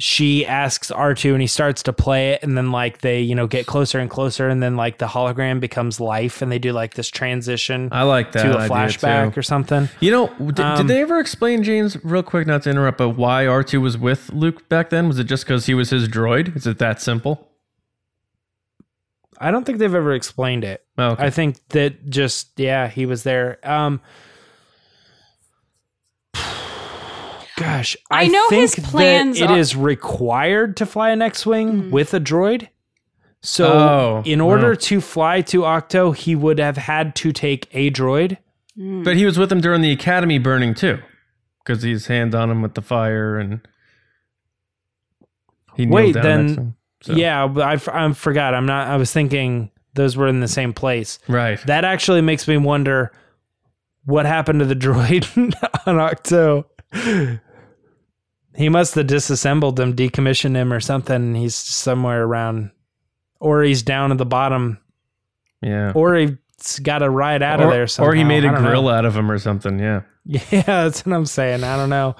she 0.00 0.46
asks 0.46 0.90
R2 0.90 1.32
and 1.32 1.42
he 1.42 1.46
starts 1.46 1.82
to 1.82 1.92
play 1.92 2.30
it 2.30 2.42
and 2.42 2.56
then 2.56 2.72
like 2.72 3.02
they, 3.02 3.20
you 3.20 3.34
know, 3.34 3.46
get 3.46 3.66
closer 3.66 3.98
and 3.98 4.08
closer 4.08 4.48
and 4.48 4.62
then 4.62 4.74
like 4.74 4.96
the 4.96 5.06
hologram 5.06 5.60
becomes 5.60 6.00
life 6.00 6.40
and 6.40 6.50
they 6.50 6.58
do 6.58 6.72
like 6.72 6.94
this 6.94 7.08
transition 7.08 7.90
I 7.92 8.04
like 8.04 8.32
that 8.32 8.42
to 8.44 8.56
a 8.64 8.66
flashback 8.66 9.34
too. 9.34 9.38
or 9.38 9.42
something. 9.42 9.90
You 10.00 10.10
know, 10.10 10.26
did, 10.38 10.60
Um, 10.60 10.78
did 10.78 10.88
they 10.88 11.02
ever 11.02 11.20
explain 11.20 11.62
James 11.62 12.02
real 12.02 12.22
quick? 12.22 12.46
Not 12.46 12.62
to 12.62 12.70
interrupt, 12.70 12.96
but 12.96 13.10
why 13.10 13.46
R 13.46 13.62
two 13.62 13.82
was 13.82 13.98
with 13.98 14.32
Luke 14.32 14.68
back 14.70 14.88
then? 14.88 15.06
Was 15.06 15.18
it 15.18 15.24
just 15.24 15.44
because 15.44 15.66
he 15.66 15.74
was 15.74 15.90
his 15.90 16.08
droid? 16.08 16.56
Is 16.56 16.66
it 16.66 16.78
that 16.78 17.02
simple? 17.02 17.46
I 19.38 19.50
don't 19.50 19.64
think 19.64 19.78
they've 19.78 19.94
ever 19.94 20.14
explained 20.14 20.64
it. 20.64 20.82
Oh, 20.98 21.10
okay. 21.10 21.24
I 21.26 21.30
think 21.30 21.56
that 21.70 22.08
just 22.08 22.58
yeah, 22.58 22.88
he 22.88 23.04
was 23.06 23.22
there. 23.22 23.58
Um 23.68 24.00
Gosh, 27.60 27.96
I, 28.10 28.24
I 28.24 28.26
know 28.28 28.48
his 28.50 28.74
think 28.74 28.88
plans 28.88 29.38
that 29.38 29.50
are- 29.50 29.58
is 29.58 29.76
required 29.76 30.76
to 30.78 30.86
fly 30.86 31.10
an 31.10 31.22
X-wing 31.22 31.82
hmm. 31.82 31.90
with 31.90 32.12
a 32.14 32.20
droid. 32.20 32.68
So, 33.42 33.66
Oh, 33.72 34.22
in 34.26 34.40
order 34.40 34.70
wow. 34.70 34.76
to 34.80 35.00
fly 35.00 35.40
to 35.42 35.60
Ahch-To, 35.62 36.12
he 36.14 36.34
would 36.34 36.58
have 36.58 36.76
had 36.76 37.14
to 37.16 37.32
take 37.32 37.68
a 37.72 37.90
droid. 37.90 38.38
Hmm. 38.76 39.02
but 39.02 39.16
he 39.16 39.24
was 39.24 39.38
with 39.38 39.50
him 39.52 39.60
during 39.60 39.80
the 39.82 39.90
Academy 39.92 40.38
burning 40.38 40.74
too, 40.74 40.98
because 41.64 41.82
he's 41.82 42.06
hands 42.06 42.34
on 42.34 42.50
him 42.50 42.62
with 42.62 42.74
the 42.74 42.82
fire 42.82 43.36
and 43.38 43.60
he 45.74 45.84
kneeled 45.86 45.94
Wait, 45.94 46.14
down 46.14 46.22
then- 46.24 46.48
him. 46.48 46.74
So- 47.02 47.12
Yeah, 47.14 47.44
I, 47.44 47.60
I, 47.60 47.72
f- 47.74 47.88
I 47.88 48.12
forgot. 48.12 48.54
I'm 48.54 48.66
not. 48.66 48.88
I 48.88 48.96
was 48.96 49.10
thinking 49.12 49.70
those 49.94 50.16
were 50.18 50.28
in 50.28 50.40
the 50.40 50.48
same 50.48 50.72
place. 50.74 51.18
right. 51.28 51.58
That 51.66 51.84
actually 51.84 52.20
makes 52.20 52.46
me 52.46 52.58
wonder 52.58 53.10
what 54.04 54.26
happened 54.26 54.60
to 54.60 54.66
the 54.66 54.74
droid 54.76 55.24
on 55.86 55.96
Ahch-To. 55.96 57.40
He 58.56 58.68
must 58.68 58.94
have 58.96 59.06
disassembled 59.06 59.78
him, 59.78 59.94
decommissioned 59.94 60.54
him, 60.56 60.72
or 60.72 60.80
something. 60.80 61.14
and 61.16 61.36
He's 61.36 61.54
somewhere 61.54 62.24
around, 62.24 62.70
or 63.40 63.62
he's 63.62 63.82
down 63.82 64.10
at 64.12 64.18
the 64.18 64.26
bottom, 64.26 64.78
Yeah. 65.62 65.92
or 65.94 66.14
he's 66.16 66.78
got 66.82 67.02
a 67.02 67.08
ride 67.10 67.42
out 67.42 67.60
of 67.60 67.70
there. 67.70 67.86
Somehow. 67.86 68.10
or 68.10 68.14
he 68.14 68.24
made 68.24 68.44
a 68.44 68.48
don't 68.50 68.62
know. 68.62 68.68
grill 68.68 68.88
out 68.88 69.04
of 69.04 69.16
him 69.16 69.30
or 69.30 69.38
something. 69.38 69.78
Yeah. 69.78 70.02
Yeah, 70.26 70.62
that's 70.66 71.04
what 71.06 71.14
I'm 71.16 71.26
saying. 71.26 71.64
I 71.64 71.76
don't 71.76 71.88
know. 71.90 72.14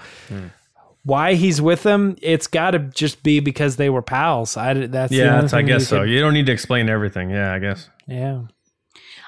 why 1.05 1.35
he's 1.35 1.61
with 1.63 1.83
them, 1.83 2.17
it's 2.23 2.47
got 2.47 2.73
to 2.73 2.79
just 2.79 3.23
be 3.23 3.41
because 3.41 3.77
they 3.77 3.89
were 3.91 4.03
pals. 4.03 4.57
I 4.57 4.75
that's 4.87 5.11
the 5.11 5.17
Yeah, 5.19 5.41
that's, 5.41 5.53
I 5.53 5.59
thing 5.59 5.69
you 5.69 5.75
guess 5.75 5.89
so. 5.89 6.01
could- 6.01 6.11
You 6.11 6.21
don't 6.21 6.35
need 6.35 6.47
to 6.47 6.53
explain 6.53 6.89
everything. 6.89 7.31
Yeah, 7.31 7.53
I 7.53 7.59
guess. 7.59 7.89
yeah. 8.07 8.43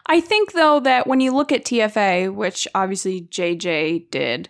I 0.07 0.21
think 0.21 0.53
though 0.53 0.81
that 0.81 1.07
when 1.07 1.21
you 1.21 1.33
look 1.33 1.53
at 1.53 1.65
TFA, 1.65 2.35
which 2.35 2.67
obviously 2.75 3.23
JJ 3.31 4.11
did, 4.11 4.49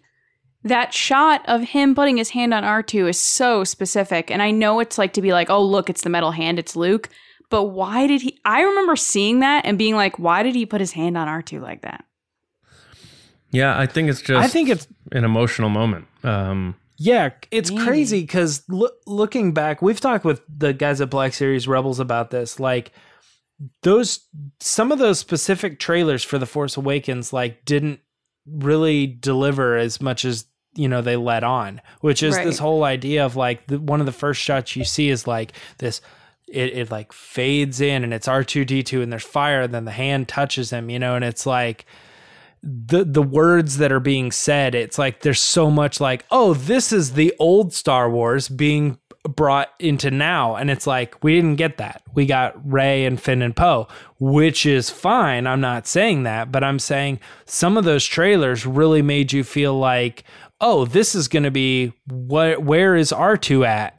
that 0.65 0.95
shot 0.95 1.43
of 1.49 1.63
him 1.63 1.95
putting 1.95 2.17
his 2.17 2.31
hand 2.31 2.55
on 2.55 2.63
R2 2.63 3.09
is 3.11 3.21
so 3.21 3.65
specific. 3.65 4.31
And 4.31 4.41
I 4.43 4.51
know 4.51 4.79
it's 4.81 4.99
like 4.99 5.13
to 5.15 5.23
be 5.23 5.33
like, 5.33 5.51
oh, 5.51 5.65
look, 5.65 5.91
it's 5.91 6.03
the 6.03 6.11
metal 6.11 6.31
hand, 6.31 6.59
it's 6.59 6.77
Luke. 6.77 7.09
But 7.51 7.65
why 7.65 8.07
did 8.07 8.23
he? 8.23 8.39
I 8.45 8.63
remember 8.63 8.97
seeing 8.97 9.41
that 9.41 9.67
and 9.67 9.77
being 9.77 9.95
like, 9.95 10.19
why 10.19 10.43
did 10.43 10.55
he 10.55 10.65
put 10.65 10.81
his 10.81 10.93
hand 10.93 11.19
on 11.19 11.29
R2 11.29 11.61
like 11.61 11.83
that? 11.83 12.05
Yeah, 13.51 13.79
I 13.79 13.87
think 13.87 14.09
it's 14.09 14.23
just 14.23 14.43
I 14.43 14.49
think 14.49 14.71
it's 14.71 14.87
an 15.13 15.25
emotional 15.25 15.69
moment. 15.69 16.07
Um, 16.25 16.75
Yeah, 16.97 17.31
it's 17.51 17.71
Maybe. 17.71 17.85
crazy 17.85 18.21
because 18.23 18.63
loo- 18.69 18.89
looking 19.07 19.53
back, 19.53 19.83
we've 19.83 20.01
talked 20.01 20.25
with 20.25 20.41
the 20.49 20.73
guys 20.73 21.01
at 21.03 21.11
Black 21.11 21.35
Series 21.35 21.69
Rebels 21.69 22.01
about 22.01 22.31
this. 22.31 22.59
Like 22.59 22.93
those, 23.83 24.21
some 24.61 24.91
of 24.91 24.99
those 24.99 25.19
specific 25.19 25.79
trailers 25.79 26.23
for 26.25 26.39
The 26.39 26.47
Force 26.47 26.77
Awakens, 26.79 27.33
like 27.33 27.65
didn't 27.67 28.01
really 28.47 29.07
deliver 29.07 29.77
as 29.77 30.01
much 30.01 30.25
as 30.25 30.47
you 30.75 30.89
know 30.89 31.03
they 31.03 31.17
let 31.17 31.45
on. 31.45 31.81
Which 32.01 32.23
is 32.23 32.37
Right. 32.37 32.45
this 32.47 32.59
whole 32.59 32.85
idea 32.85 33.25
of 33.25 33.37
like 33.37 33.67
the, 33.67 33.79
one 33.79 34.01
of 34.01 34.07
the 34.07 34.13
first 34.13 34.41
shots 34.41 34.77
you 34.77 34.85
see 34.85 35.09
is 35.09 35.27
like 35.27 35.53
this. 35.79 36.01
It, 36.49 36.77
it 36.77 36.91
like 36.91 37.13
fades 37.15 37.81
in 37.81 38.05
and 38.05 38.13
it's 38.13 38.29
R 38.29 38.45
two 38.45 38.65
D 38.67 38.83
two 38.83 39.01
and 39.01 39.11
there's 39.11 39.25
fire. 39.25 39.63
And 39.63 39.73
then 39.75 39.87
the 39.87 39.91
hand 39.91 40.29
touches 40.29 40.71
him, 40.71 40.91
you 40.91 40.99
know, 40.99 41.15
and 41.15 41.25
it's 41.25 41.47
like 41.47 41.87
the 42.63 43.05
the 43.05 43.23
words 43.23 43.79
that 43.79 43.91
are 43.91 43.99
being 43.99 44.31
said 44.31 44.73
it's 44.75 44.97
like 44.97 45.23
there's 45.23 45.41
so 45.41 45.69
much 45.69 46.01
like 46.01 46.25
oh 46.31 46.55
this 46.55 46.93
is 46.93 47.15
the 47.15 47.35
old 47.41 47.73
star 47.73 48.09
wars 48.09 48.49
being 48.49 48.99
brought 49.29 49.71
into 49.81 50.13
now 50.13 50.55
and 50.55 50.71
it's 50.71 50.87
like 50.87 51.17
we 51.25 51.35
didn't 51.35 51.57
get 51.57 51.79
that 51.79 52.03
we 52.15 52.25
got 52.25 52.55
rey 52.71 53.05
and 53.05 53.21
finn 53.21 53.43
and 53.43 53.57
poe 53.57 53.89
which 54.21 54.65
is 54.65 54.91
fine 54.91 55.45
i'm 55.49 55.61
not 55.61 55.89
saying 55.89 56.23
that 56.23 56.53
but 56.53 56.63
i'm 56.63 56.79
saying 56.79 57.19
some 57.47 57.77
of 57.77 57.83
those 57.83 58.05
trailers 58.05 58.65
really 58.65 59.03
made 59.03 59.33
you 59.33 59.43
feel 59.43 59.77
like 59.77 60.23
oh 60.63 60.87
this 60.87 61.15
is 61.15 61.29
going 61.29 61.43
to 61.43 61.51
be 61.51 61.93
what 62.07 62.63
where 62.63 62.97
is 62.97 63.13
r2 63.13 63.67
at 63.67 63.97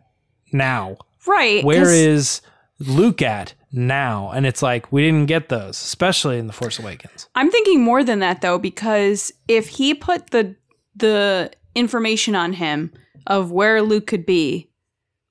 now 0.51 0.97
Right. 1.25 1.63
Where 1.63 1.89
is 1.89 2.41
luke 2.79 3.21
at 3.21 3.53
now 3.71 4.31
and 4.33 4.45
it's 4.45 4.61
like 4.61 4.91
we 4.91 5.01
didn't 5.03 5.27
get 5.27 5.49
those 5.49 5.81
especially 5.81 6.37
in 6.37 6.47
the 6.47 6.53
force 6.53 6.79
awakens 6.79 7.27
I'm 7.35 7.49
thinking 7.51 7.81
more 7.81 8.03
than 8.03 8.19
that 8.19 8.41
though, 8.41 8.57
because 8.59 9.31
if 9.47 9.67
he 9.69 9.93
put 9.93 10.31
the 10.31 10.55
the 10.95 11.51
information 11.75 12.35
on 12.35 12.53
him 12.53 12.91
of 13.25 13.51
where 13.51 13.81
Luke 13.81 14.05
could 14.05 14.25
be, 14.27 14.69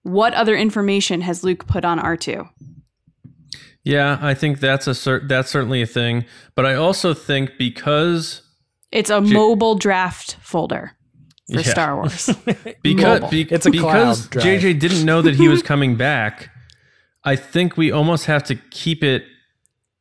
what 0.03 0.35
other 0.35 0.57
information 0.57 1.21
has 1.21 1.45
Luke 1.45 1.67
put 1.69 1.85
on 1.85 2.01
R2? 2.01 2.49
yeah, 3.85 4.19
I 4.21 4.35
think 4.35 4.59
that's 4.61 4.87
a 4.87 4.95
cer- 4.95 5.25
that's 5.29 5.51
certainly 5.51 5.83
a 5.83 5.87
thing. 5.87 6.25
But 6.55 6.67
I 6.67 6.75
also 6.75 7.15
think 7.15 7.53
because 7.59 8.43
It's 8.91 9.11
a 9.11 9.21
mobile 9.21 9.77
draft 9.77 10.37
folder 10.41 10.93
for 11.53 11.61
Yeah. 11.61 11.71
Star 11.71 11.97
Wars. 11.97 12.31
because 12.83 13.31
be- 13.31 13.49
It's 13.51 13.67
a 13.67 13.71
because. 13.71 14.29
JJ 14.29 14.79
didn't 14.79 15.05
know 15.05 15.23
that 15.23 15.35
he 15.35 15.49
was 15.49 15.63
coming 15.63 15.97
back. 15.97 16.51
I 17.25 17.37
think 17.37 17.77
we 17.77 17.93
almost 17.93 18.27
have 18.27 18.43
to 18.45 18.57
keep 18.57 19.05
it 19.05 19.25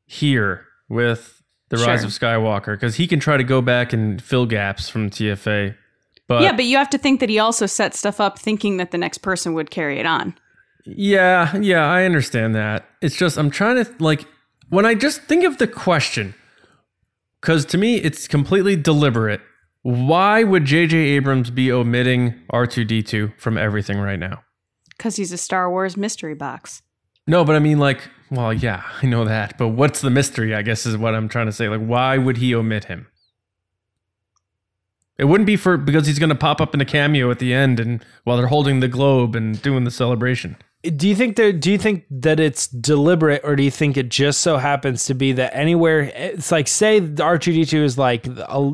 here 0.06 0.66
with 0.90 1.42
the 1.70 1.78
Rise 1.78 2.04
of 2.04 2.10
Skywalker 2.10 2.74
because 2.74 2.96
he 2.96 3.08
can 3.08 3.20
try 3.20 3.38
to 3.38 3.44
go 3.44 3.62
back 3.62 3.94
and 3.94 4.22
fill 4.22 4.46
gaps 4.46 4.90
from 4.90 5.10
TFA. 5.10 5.76
But 6.28 6.42
yeah, 6.44 6.54
but 6.54 6.66
you 6.66 6.78
have 6.78 6.90
to 6.92 6.98
think 6.98 7.20
that 7.20 7.30
he 7.30 7.40
also 7.40 7.66
set 7.66 7.94
stuff 7.94 8.20
up 8.20 8.38
thinking 8.38 8.78
that 8.78 8.92
the 8.92 8.98
next 8.98 9.20
person 9.20 9.54
would 9.54 9.70
carry 9.72 10.00
it 10.00 10.06
on. 10.06 10.36
Yeah, 10.86 11.56
yeah, 11.58 11.86
I 11.86 12.04
understand 12.06 12.56
that. 12.56 12.86
It's 13.02 13.16
just 13.16 13.38
I'm 13.38 13.52
trying 13.52 13.84
to 13.84 13.94
like 14.00 14.26
when 14.70 14.86
I 14.86 14.96
just 14.96 15.22
think 15.24 15.44
of 15.44 15.58
the 15.58 15.68
question 15.68 16.34
cuz 17.42 17.66
to 17.66 17.78
me 17.78 17.98
it's 17.98 18.28
completely 18.28 18.76
deliberate. 18.76 19.42
Why 19.84 20.44
would 20.44 20.66
JJ 20.66 20.94
Abrams 20.94 21.50
be 21.50 21.72
omitting 21.72 22.36
R2D2 22.54 23.40
from 23.40 23.58
everything 23.58 24.00
right 24.00 24.20
now? 24.20 24.44
Because 24.96 25.16
he's 25.16 25.32
a 25.32 25.38
Star 25.38 25.70
Wars 25.70 25.98
mystery 25.98 26.36
box. 26.36 26.84
No, 27.26 27.44
but 27.44 27.56
I 27.56 27.60
mean 27.60 27.80
like, 27.80 28.02
well, 28.30 28.54
yeah, 28.54 28.84
I 29.02 29.08
know 29.08 29.26
that, 29.26 29.58
but 29.58 29.70
what's 29.70 30.02
the 30.02 30.10
mystery, 30.10 30.54
I 30.54 30.62
guess 30.62 30.86
is 30.86 30.98
what 30.98 31.16
I'm 31.16 31.30
trying 31.30 31.48
to 31.48 31.52
say. 31.52 31.68
Like 31.68 31.82
why 31.82 32.18
would 32.18 32.38
he 32.38 32.54
omit 32.54 32.86
him? 32.86 33.08
It 35.18 35.26
wouldn't 35.26 35.48
be 35.48 35.56
for 35.56 35.78
because 35.78 36.08
he's 36.08 36.20
going 36.20 36.30
to 36.30 36.36
pop 36.36 36.62
up 36.62 36.74
in 36.74 36.82
a 36.82 36.86
cameo 36.86 37.30
at 37.30 37.40
the 37.40 37.54
end 37.54 37.80
and 37.80 38.04
while 38.24 38.38
they're 38.38 38.48
holding 38.48 38.80
the 38.80 38.88
globe 38.88 39.36
and 39.36 39.62
doing 39.62 39.84
the 39.84 39.92
celebration. 39.92 40.58
Do 40.84 41.08
you 41.08 41.16
think 41.16 41.36
that 41.36 41.60
do 41.60 41.72
you 41.72 41.78
think 41.78 42.06
that 42.10 42.40
it's 42.40 42.66
deliberate 42.68 43.42
or 43.44 43.56
do 43.56 43.62
you 43.62 43.70
think 43.70 43.98
it 43.98 44.10
just 44.10 44.42
so 44.42 44.58
happens 44.58 45.06
to 45.06 45.14
be 45.14 45.32
that 45.34 45.56
anywhere 45.56 46.12
it's 46.16 46.52
like 46.52 46.68
say 46.68 47.00
r2d2 47.00 47.84
is 47.84 48.00
like 48.00 48.26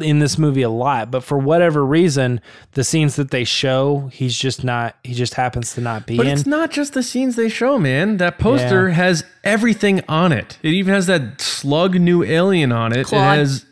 in 0.01 0.19
this 0.19 0.37
movie 0.37 0.61
a 0.61 0.69
lot 0.69 1.11
but 1.11 1.21
for 1.21 1.37
whatever 1.37 1.85
reason 1.85 2.39
the 2.73 2.83
scenes 2.85 3.17
that 3.17 3.31
they 3.31 3.43
show 3.43 4.09
he's 4.13 4.37
just 4.37 4.63
not 4.63 4.95
he 5.03 5.13
just 5.13 5.33
happens 5.33 5.73
to 5.73 5.81
not 5.81 6.05
be 6.05 6.15
But 6.15 6.27
in 6.27 6.31
it's 6.37 6.45
not 6.45 6.71
just 6.71 6.93
the 6.93 7.03
scenes 7.03 7.35
they 7.35 7.49
show, 7.49 7.77
man. 7.77 8.15
That 8.17 8.39
poster 8.39 8.87
Yeah. 8.87 8.93
has 8.95 9.25
everything 9.43 10.01
on 10.07 10.31
it. 10.31 10.59
It 10.63 10.73
even 10.73 10.93
has 10.93 11.07
that 11.07 11.41
slug 11.41 11.99
new 11.99 12.23
alien 12.23 12.71
on 12.71 12.95
it. 12.95 13.07
Klaud. 13.07 13.35
It 13.35 13.39
has 13.39 13.65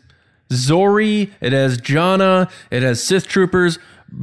Zorii, 0.52 1.30
it 1.40 1.52
has 1.52 1.80
Jannah, 1.80 2.48
it 2.70 2.82
has 2.82 3.02
Sith 3.02 3.26
troopers, 3.26 3.78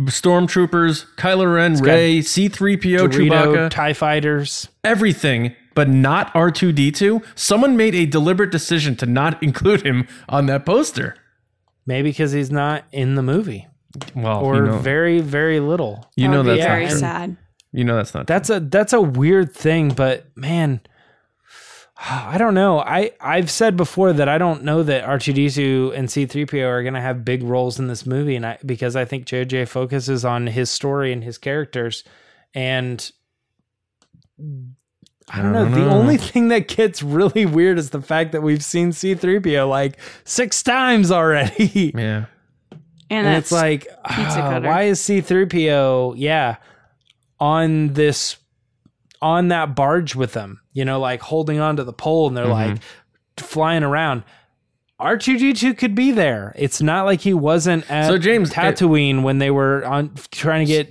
stormtroopers, 0.06 1.06
Kylo 1.16 1.54
Ren, 1.54 1.76
Rey, 1.76 2.20
C3PO, 2.20 2.80
Dorito, 3.00 3.12
Chewbacca, 3.30 3.70
tie 3.70 3.94
fighters 3.94 4.68
everything, 4.84 5.56
but 5.76 5.90
not 5.90 6.34
R2D2. 6.34 7.24
Someone 7.36 7.76
made 7.78 7.96
a 7.96 8.06
deliberate 8.06 8.52
decision 8.52 8.96
to 8.98 9.06
not 9.06 9.42
include 9.44 9.86
him 9.86 10.08
on 10.30 10.46
that 10.48 10.66
poster. 10.66 11.16
maybe 11.86 12.10
because 12.12 12.32
he's 12.32 12.52
not 12.52 12.86
in 12.92 13.16
the 13.16 13.24
movie 13.24 13.68
Well, 14.16 14.40
or 14.40 14.56
you 14.56 14.62
know, 14.68 14.78
very 14.78 15.20
very 15.20 15.60
little 15.60 16.10
you 16.16 16.28
know 16.28 16.44
that's 16.44 16.62
very 16.64 16.84
not 16.86 16.90
true. 16.92 17.00
sad. 17.00 17.38
You 17.72 17.84
know 17.84 17.96
that's 17.96 18.14
not 18.14 18.28
that's 18.28 18.50
a 18.50 18.60
that's 18.60 18.94
a 18.94 19.02
weird 19.02 19.54
thing 19.54 19.90
but 19.90 20.26
man 20.38 20.80
i 22.06 22.38
don't 22.38 22.54
know 22.54 22.80
i 22.80 23.12
i've 23.22 23.50
said 23.50 23.78
before 23.78 24.12
that 24.14 24.28
i 24.28 24.38
don't 24.38 24.64
know 24.64 24.84
that 24.84 25.04
r2d2 25.06 25.96
and 25.98 26.10
c3po 26.10 26.58
are 26.68 26.82
going 26.84 26.94
to 26.94 27.02
have 27.02 27.24
big 27.24 27.42
roles 27.44 27.80
in 27.80 27.88
this 27.88 28.06
movie 28.06 28.36
and 28.36 28.46
i 28.46 28.58
because 28.66 28.96
i 28.96 29.06
think 29.06 29.26
jj 29.26 29.68
focuses 29.68 30.26
on 30.26 30.48
his 30.48 30.70
story 30.70 31.14
and 31.14 31.24
his 31.24 31.38
characters 31.38 32.04
and 32.54 33.12
I 35.30 35.42
don't 35.42 35.54
know. 35.54 35.64
don't 35.64 35.72
The 35.72 35.80
know. 35.80 35.92
only 35.92 36.18
thing 36.18 36.50
that 36.50 36.68
gets 36.68 37.02
really 37.02 37.46
weird 37.46 37.78
is 37.80 37.92
the 37.92 38.02
fact 38.02 38.34
that 38.34 38.42
we've 38.42 38.64
seen 38.64 38.92
C3PO 38.92 39.70
like 39.70 39.98
six 40.26 40.62
times 40.62 41.12
already. 41.12 41.94
Yeah. 41.98 42.26
And, 43.10 43.28
And 43.28 43.38
it's 43.38 43.52
like, 43.52 43.82
pizza 43.84 44.42
ah, 44.42 44.60
why 44.60 44.84
is 44.84 45.00
C3PO, 45.00 46.16
yeah, 46.18 46.56
on 47.40 47.94
this, 47.94 48.38
on 49.22 49.50
that 49.50 49.76
barge 49.76 50.16
with 50.16 50.34
them, 50.34 50.62
you 50.74 50.84
know, 50.86 51.00
like 51.00 51.22
holding 51.22 51.60
onto 51.60 51.84
the 51.84 51.94
pole 51.94 52.28
and 52.28 52.36
they're 52.38 52.46
Mm-hmm. 52.46 52.72
like 52.74 52.80
flying 53.38 53.84
around. 53.84 54.24
R2D2 55.00 55.78
could 55.78 55.96
be 55.96 56.12
there. 56.12 56.54
It's 56.56 56.82
not 56.82 57.06
like 57.06 57.22
he 57.22 57.34
wasn't 57.34 57.90
at 57.90 58.08
So, 58.08 58.18
James, 58.18 58.50
it- 58.52 58.54
Tatooine 58.56 59.24
when 59.24 59.40
they 59.40 59.52
were 59.52 59.86
on 59.86 60.14
trying 60.32 60.66
to 60.66 60.72
get 60.72 60.90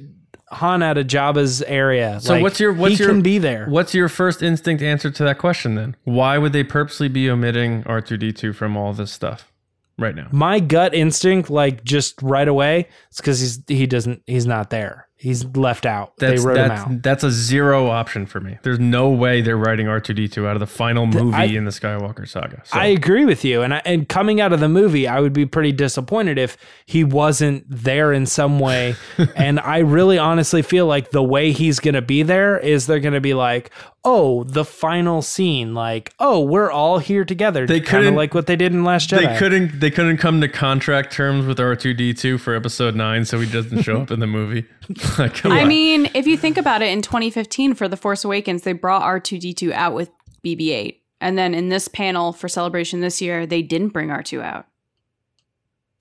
Han 0.51 0.83
out 0.83 0.99
of 0.99 1.07
Jabba's 1.07 1.63
area. 1.63 2.21
So 2.21 2.35
Like, 2.35 2.43
what's 2.43 2.61
your 2.61 2.75
what's 2.75 2.99
he 2.99 3.05
your 3.05 3.09
can 3.13 3.23
be 3.23 3.39
there? 3.39 3.67
What's 3.69 3.95
your 3.95 4.11
first 4.11 4.43
instinct 4.43 4.83
answer 4.83 5.11
to 5.11 5.25
that 5.25 5.39
question 5.39 5.77
then? 5.77 5.97
Why 6.05 6.37
would 6.37 6.53
they 6.53 6.63
purposely 6.63 7.09
be 7.09 7.31
omitting 7.31 7.85
R2D2 7.85 8.55
from 8.55 8.77
all 8.77 8.93
this 8.93 9.11
stuff 9.11 9.51
right 9.99 10.15
now? 10.15 10.29
my 10.31 10.61
gut 10.61 10.93
instinct, 10.95 11.49
like 11.49 11.85
just 11.85 12.21
right 12.21 12.49
away, 12.49 12.87
it's 13.09 13.17
because 13.19 13.41
he's 13.41 13.63
he 13.67 13.87
doesn't 13.87 14.23
he's 14.27 14.45
not 14.47 14.69
there. 14.69 15.09
He's 15.23 15.45
left 15.45 15.87
out. 15.87 16.17
That's 16.19 16.43
they 16.43 16.47
wrote 16.49 16.57
him 16.59 16.71
out. 16.73 17.03
that's 17.03 17.23
a 17.23 17.31
zero 17.31 17.87
option 17.89 18.27
for 18.27 18.41
me. 18.41 18.59
There's 18.65 18.81
no 18.81 19.09
way 19.09 19.41
they're 19.41 19.57
writing 19.57 19.87
R2D2 19.87 20.45
out 20.49 20.57
of 20.57 20.61
the 20.61 20.67
final 20.67 21.07
movie 21.07 21.37
I- 21.37 21.45
in 21.45 21.65
the 21.65 21.71
Skywalker 21.71 22.29
saga. 22.29 22.61
So, 22.65 22.77
I 22.77 22.87
agree 22.87 23.25
with 23.25 23.45
you, 23.45 23.63
and 23.63 23.73
I, 23.75 23.83
and 23.85 24.09
coming 24.09 24.41
out 24.41 24.53
of 24.53 24.59
the 24.59 24.69
movie, 24.69 25.07
I 25.07 25.21
would 25.21 25.33
be 25.33 25.47
pretty 25.47 25.71
disappointed 25.71 26.39
if 26.39 26.57
he 26.87 27.05
wasn't 27.05 27.65
there 27.69 28.13
in 28.13 28.27
some 28.27 28.59
way. 28.59 28.97
and 29.37 29.61
I 29.61 29.79
really, 29.79 30.19
honestly 30.19 30.61
feel 30.63 30.87
like 30.87 31.13
the 31.13 31.23
way 31.23 31.53
he's 31.53 31.79
going 31.79 31.95
to 31.95 32.03
be 32.03 32.25
there 32.25 32.59
is 32.59 32.89
they're 32.89 32.99
going 32.99 33.15
to 33.15 33.21
be 33.21 33.35
like, 33.35 33.71
oh, 34.05 34.43
the 34.43 34.65
final 34.65 35.23
scene, 35.23 35.73
like, 35.75 36.13
oh, 36.19 36.41
we're 36.41 36.73
all 36.73 36.99
here 36.99 37.25
together. 37.25 37.65
They 37.65 37.79
kind 37.79 37.85
of 37.85 38.07
couldn't- 38.07 38.15
like 38.17 38.35
what 38.35 38.49
they 38.49 38.57
did 38.57 38.73
in 38.73 38.83
Last 38.83 39.11
Jedi. 39.11 39.29
they 39.33 39.39
couldn't 39.39 39.79
they 39.79 39.93
couldn't 39.93 40.17
come 40.17 40.41
to 40.41 40.49
contract 40.49 41.13
terms 41.13 41.47
with 41.47 41.59
R2D2 41.59 42.41
for 42.41 42.57
episode 42.57 42.97
9 42.97 43.25
so 43.25 43.39
he 43.39 43.49
doesn't 43.49 43.83
show 43.83 44.01
up 44.01 44.11
in 44.11 44.19
the 44.19 44.27
movie. 44.27 44.65
Like, 45.19 45.35
come 45.35 45.53
I 45.53 45.63
on. 45.63 45.69
mean, 45.69 46.11
if 46.15 46.27
you 46.27 46.37
think 46.37 46.57
about 46.57 46.83
it, 46.83 46.91
in 46.91 47.03
2015 47.03 47.75
for 47.75 47.89
The 47.89 47.97
Force 47.97 48.25
Awakens, 48.25 48.63
they 48.63 48.73
brought 48.73 49.03
R2D2 49.03 49.73
out 49.73 49.95
with 49.95 50.11
BB 50.45 50.69
8. 50.71 51.03
And 51.21 51.39
then 51.39 51.55
in 51.55 51.69
this 51.69 51.87
panel 51.89 52.33
for 52.33 52.49
Celebration 52.49 53.01
this 53.01 53.21
year, 53.23 53.47
they 53.47 53.63
didn't 53.63 53.91
bring 53.91 54.09
R2 54.09 54.43
out. 54.43 54.67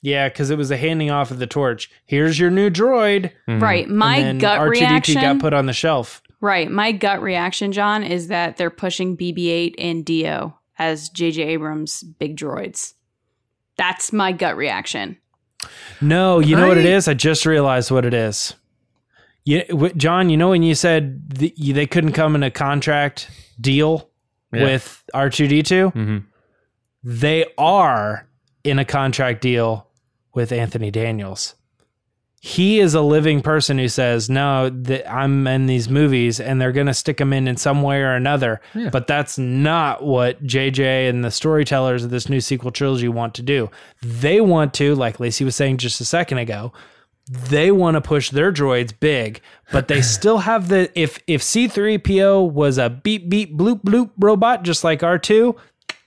Yeah, 0.01 0.29
because 0.29 0.49
it 0.49 0.57
was 0.57 0.71
a 0.71 0.77
handing 0.77 1.11
off 1.11 1.29
of 1.29 1.37
the 1.39 1.45
torch. 1.45 1.91
Here's 2.05 2.39
your 2.39 2.49
new 2.49 2.69
droid. 2.71 3.31
Mm-hmm. 3.47 3.59
Right. 3.61 3.87
My 3.87 4.15
and 4.17 4.25
then 4.25 4.37
gut 4.39 4.59
R2D2 4.59 4.69
reaction. 4.71 5.21
got 5.21 5.39
put 5.39 5.53
on 5.53 5.67
the 5.67 5.73
shelf. 5.73 6.23
right. 6.39 6.71
My 6.71 6.91
gut 6.91 7.21
reaction, 7.21 7.71
John, 7.71 8.03
is 8.03 8.27
that 8.29 8.57
they're 8.57 8.71
pushing 8.71 9.15
BB-8 9.15 9.75
and 9.77 10.03
D-O 10.03 10.53
as 10.79 11.09
J.J. 11.09 11.43
Abrams' 11.43 12.01
big 12.01 12.35
droids. 12.35 12.93
That's 13.77 14.11
my 14.11 14.31
gut 14.31 14.57
reaction. 14.57 15.17
No, 16.01 16.39
you 16.39 16.55
know 16.55 16.67
what 16.67 16.79
it 16.79 16.85
is? 16.85 17.07
I 17.07 17.13
just 17.13 17.45
realized 17.45 17.91
what 17.91 18.03
it 18.05 18.15
is. 18.15 18.55
You, 19.43 19.91
John, 19.97 20.29
you 20.29 20.37
know 20.37 20.49
when 20.49 20.63
you 20.63 20.75
said 20.75 21.35
th- 21.37 21.53
you- 21.55 21.73
they 21.73 21.87
couldn't 21.87 22.11
come 22.13 22.35
in 22.35 22.43
a 22.43 22.51
contract 22.51 23.29
deal 23.59 24.09
Yeah. 24.53 24.63
with 24.63 25.03
R2D2? 25.13 25.91
Mhm. 25.95 26.23
They 27.03 27.45
are 27.57 28.27
in 28.63 28.77
a 28.77 28.85
contract 28.85 29.41
deal 29.41 29.87
with 30.35 30.51
Anthony 30.51 30.91
Daniels. 30.91 31.55
He 32.43 32.79
is 32.79 32.95
a 32.95 33.01
living 33.01 33.41
person 33.41 33.77
who 33.77 33.87
says, 33.87 34.27
"No, 34.27 34.69
that 34.69 35.11
I'm 35.11 35.45
in 35.45 35.67
these 35.67 35.89
movies, 35.89 36.39
and 36.39 36.59
they're 36.59 36.71
going 36.71 36.87
to 36.87 36.93
stick 36.93 37.21
him 37.21 37.33
in 37.33 37.47
in 37.47 37.55
some 37.57 37.83
way 37.83 38.01
or 38.01 38.13
another." 38.15 38.61
But 38.91 39.05
that's 39.05 39.37
not 39.37 40.03
what 40.03 40.43
JJ 40.43 41.07
and 41.07 41.23
the 41.23 41.29
storytellers 41.29 42.03
of 42.03 42.09
this 42.09 42.29
new 42.29 42.41
sequel 42.41 42.71
trilogy 42.71 43.07
want 43.07 43.35
to 43.35 43.43
do. 43.43 43.69
They 44.01 44.41
want 44.41 44.73
to, 44.75 44.95
like 44.95 45.19
Lacey 45.19 45.43
was 45.45 45.55
saying 45.55 45.77
just 45.77 46.01
a 46.01 46.05
second 46.05 46.39
ago, 46.39 46.73
they 47.29 47.71
want 47.71 47.95
to 47.95 48.01
push 48.01 48.29
their 48.29 48.51
droids 48.51 48.93
big, 48.99 49.41
but 49.71 49.87
they 49.87 50.01
still 50.17 50.39
have 50.39 50.67
the 50.67 50.91
if 50.99 51.19
if 51.27 51.41
C3PO 51.41 52.51
was 52.51 52.77
a 52.77 52.89
beep 52.89 53.29
beep 53.29 53.55
bloop 53.57 53.81
bloop 53.83 54.11
robot 54.19 54.63
just 54.63 54.83
like 54.83 55.01
R2, 55.01 55.57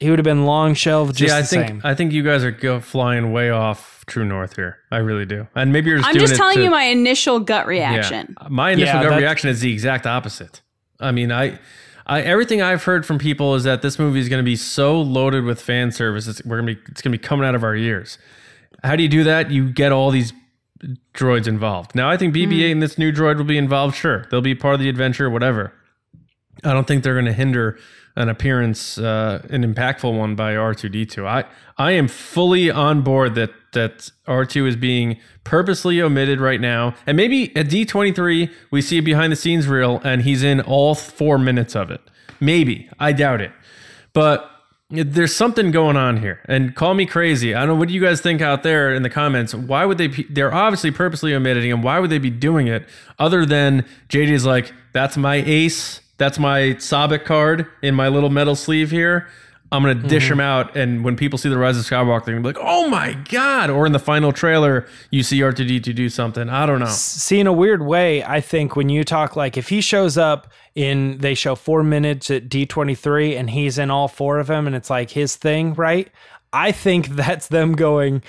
he 0.00 0.10
would 0.10 0.18
have 0.18 0.24
been 0.24 0.44
long 0.44 0.74
shelved 0.74 1.16
just 1.16 1.30
yeah, 1.30 1.36
I 1.38 1.40
the 1.42 1.46
think 1.46 1.68
same. 1.68 1.80
I 1.84 1.94
think 1.94 2.12
you 2.12 2.22
guys 2.22 2.44
are 2.44 2.50
go 2.50 2.80
flying 2.80 3.32
way 3.32 3.50
off 3.50 4.04
true 4.06 4.24
north 4.24 4.56
here. 4.56 4.78
I 4.90 4.98
really 4.98 5.24
do, 5.24 5.46
and 5.54 5.72
maybe 5.72 5.88
you're 5.90 5.98
just 5.98 6.08
I'm 6.08 6.14
doing 6.14 6.22
just 6.24 6.34
it 6.34 6.36
telling 6.36 6.56
to- 6.56 6.64
you 6.64 6.70
my 6.70 6.82
initial 6.84 7.40
gut 7.40 7.64
Yeah. 7.66 7.68
reaction. 7.90 8.34
My 8.50 8.70
initial 8.72 8.86
Yeah, 8.86 8.92
gut 8.94 9.02
that's- 9.10 9.20
reaction 9.20 9.50
is 9.50 9.60
the 9.60 9.72
exact 9.72 10.06
opposite. 10.06 10.60
I 11.00 11.10
mean, 11.10 11.32
I, 11.32 11.58
I 12.06 12.20
everything 12.22 12.60
I've 12.60 12.84
heard 12.84 13.06
from 13.06 13.18
people 13.18 13.54
is 13.54 13.64
that 13.64 13.82
this 13.82 13.98
movie 13.98 14.20
is 14.20 14.28
going 14.28 14.40
to 14.42 14.44
be 14.44 14.56
so 14.56 15.00
loaded 15.00 15.44
with 15.44 15.60
fan 15.60 15.90
service. 15.90 16.26
It's, 16.28 16.44
we're 16.44 16.56
gonna 16.60 16.74
be 16.74 16.80
it's 16.88 17.00
gonna 17.00 17.12
be 17.12 17.18
coming 17.18 17.46
out 17.46 17.54
of 17.54 17.64
our 17.64 17.74
ears. 17.74 18.18
How 18.82 18.94
do 18.96 19.02
you 19.02 19.08
do 19.08 19.24
that? 19.24 19.50
You 19.50 19.70
get 19.70 19.90
all 19.92 20.10
these 20.10 20.32
droids 21.14 21.46
involved. 21.46 21.94
Now, 21.94 22.10
I 22.10 22.16
think 22.16 22.34
BB-8 22.34 22.72
and 22.72 22.82
this 22.82 22.98
new 22.98 23.12
droid 23.12 23.36
will 23.36 23.44
be 23.44 23.58
involved. 23.58 23.94
Sure, 23.94 24.26
they'll 24.30 24.40
be 24.40 24.54
part 24.54 24.74
of 24.74 24.80
the 24.80 24.88
adventure, 24.88 25.30
whatever. 25.30 25.72
I 26.62 26.72
don't 26.72 26.86
think 26.86 27.04
they're 27.04 27.14
going 27.14 27.26
to 27.26 27.32
hinder 27.32 27.78
an 28.16 28.28
appearance, 28.28 28.96
uh, 28.96 29.44
an 29.50 29.62
impactful 29.62 30.16
one 30.16 30.36
by 30.36 30.54
R2D2. 30.54 31.26
I 31.26 31.44
I 31.76 31.92
am 31.92 32.06
fully 32.06 32.70
on 32.70 33.02
board 33.02 33.34
that 33.34 33.50
that 33.72 34.10
R2 34.28 34.68
is 34.68 34.76
being 34.76 35.18
purposely 35.42 36.00
omitted 36.00 36.40
right 36.40 36.60
now, 36.60 36.94
and 37.06 37.16
maybe 37.16 37.54
at 37.56 37.66
D23 37.66 38.50
we 38.70 38.80
see 38.80 38.98
a 38.98 39.02
behind 39.02 39.32
the 39.32 39.36
scenes 39.36 39.66
reel 39.66 40.00
and 40.04 40.22
he's 40.22 40.44
in 40.44 40.60
all 40.60 40.94
four 40.94 41.38
minutes 41.38 41.74
of 41.74 41.90
it. 41.90 42.00
Maybe 42.40 42.88
I 43.00 43.12
doubt 43.12 43.40
it, 43.40 43.52
but 44.12 44.48
there's 44.90 45.34
something 45.34 45.70
going 45.70 45.96
on 45.96 46.18
here. 46.18 46.40
And 46.46 46.74
call 46.74 46.94
me 46.94 47.06
crazy. 47.06 47.54
I 47.54 47.60
don't 47.60 47.68
know 47.68 47.74
what 47.76 47.88
do 47.88 47.94
you 47.94 48.00
guys 48.00 48.20
think 48.20 48.40
out 48.40 48.62
there 48.62 48.94
in 48.94 49.02
the 49.02 49.10
comments. 49.10 49.54
Why 49.54 49.84
would 49.84 49.98
they? 49.98 50.08
Be, 50.08 50.24
they're 50.24 50.52
obviously 50.52 50.90
purposely 50.90 51.34
omitting 51.34 51.70
him. 51.70 51.82
Why 51.82 51.98
would 51.98 52.10
they 52.10 52.18
be 52.18 52.30
doing 52.30 52.66
it? 52.66 52.86
Other 53.18 53.46
than 53.46 53.86
JJ's 54.08 54.44
like, 54.44 54.72
that's 54.92 55.16
my 55.16 55.36
ace. 55.36 56.00
That's 56.16 56.38
my 56.38 56.74
sabacc 56.78 57.24
card 57.24 57.66
in 57.82 57.94
my 57.94 58.08
little 58.08 58.30
metal 58.30 58.54
sleeve 58.54 58.90
here. 58.90 59.28
I'm 59.74 59.82
gonna 59.82 59.94
dish 59.94 60.24
mm-hmm. 60.24 60.30
them 60.30 60.40
out, 60.40 60.76
and 60.76 61.04
when 61.04 61.16
people 61.16 61.38
see 61.38 61.48
the 61.48 61.58
Rise 61.58 61.76
of 61.76 61.84
Skywalker, 61.84 62.24
they're 62.24 62.34
gonna 62.34 62.52
be 62.52 62.58
like, 62.58 62.66
"Oh 62.66 62.88
my 62.88 63.14
god!" 63.30 63.70
Or 63.70 63.86
in 63.86 63.92
the 63.92 63.98
final 63.98 64.32
trailer, 64.32 64.86
you 65.10 65.22
see 65.22 65.40
R2D2 65.40 65.94
do 65.94 66.08
something. 66.08 66.48
I 66.48 66.66
don't 66.66 66.80
know. 66.80 66.86
See, 66.86 67.40
in 67.40 67.46
a 67.46 67.52
weird 67.52 67.82
way, 67.82 68.22
I 68.22 68.40
think 68.40 68.76
when 68.76 68.88
you 68.88 69.04
talk 69.04 69.36
like 69.36 69.56
if 69.56 69.68
he 69.68 69.80
shows 69.80 70.16
up 70.16 70.52
in, 70.74 71.18
they 71.18 71.34
show 71.34 71.54
four 71.54 71.82
minutes 71.82 72.30
at 72.30 72.48
D23 72.48 73.38
and 73.38 73.50
he's 73.50 73.78
in 73.78 73.90
all 73.90 74.08
four 74.08 74.38
of 74.38 74.46
them 74.46 74.66
and 74.66 74.74
it's 74.74 74.90
like 74.90 75.10
his 75.10 75.36
thing, 75.36 75.74
right? 75.74 76.08
I 76.52 76.72
think 76.72 77.08
that's 77.10 77.48
them 77.48 77.74
going, 77.74 78.22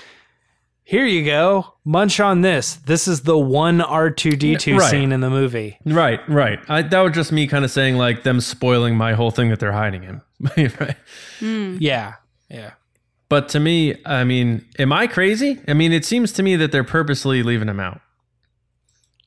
here 0.88 1.04
you 1.04 1.24
go, 1.24 1.74
munch 1.84 2.20
on 2.20 2.42
this. 2.42 2.76
This 2.76 3.08
is 3.08 3.22
the 3.22 3.36
one 3.36 3.80
R2D2 3.80 4.78
Right. 4.78 4.88
scene 4.88 5.10
in 5.10 5.20
the 5.20 5.28
movie. 5.28 5.78
Right, 5.84 6.20
right. 6.28 6.60
I, 6.68 6.82
that 6.82 7.00
was 7.00 7.12
just 7.12 7.32
me 7.32 7.48
kind 7.48 7.64
of 7.64 7.72
saying 7.72 7.96
like 7.96 8.22
them 8.22 8.40
spoiling 8.40 8.94
my 8.96 9.12
whole 9.14 9.32
thing 9.32 9.48
that 9.48 9.58
they're 9.58 9.72
hiding 9.72 10.02
him. 10.02 10.22
right. 10.56 10.96
Hmm. 11.40 11.76
Yeah. 11.80 12.14
Yeah. 12.48 12.74
But 13.28 13.48
to 13.48 13.58
me, 13.58 13.96
I 14.06 14.22
mean, 14.22 14.64
am 14.78 14.92
I 14.92 15.08
crazy? 15.08 15.58
I 15.66 15.74
mean, 15.74 15.92
it 15.92 16.04
seems 16.04 16.30
to 16.34 16.44
me 16.44 16.54
that 16.54 16.70
they're 16.70 16.84
purposely 16.84 17.42
leaving 17.42 17.66
him 17.68 17.80
out. 17.80 18.00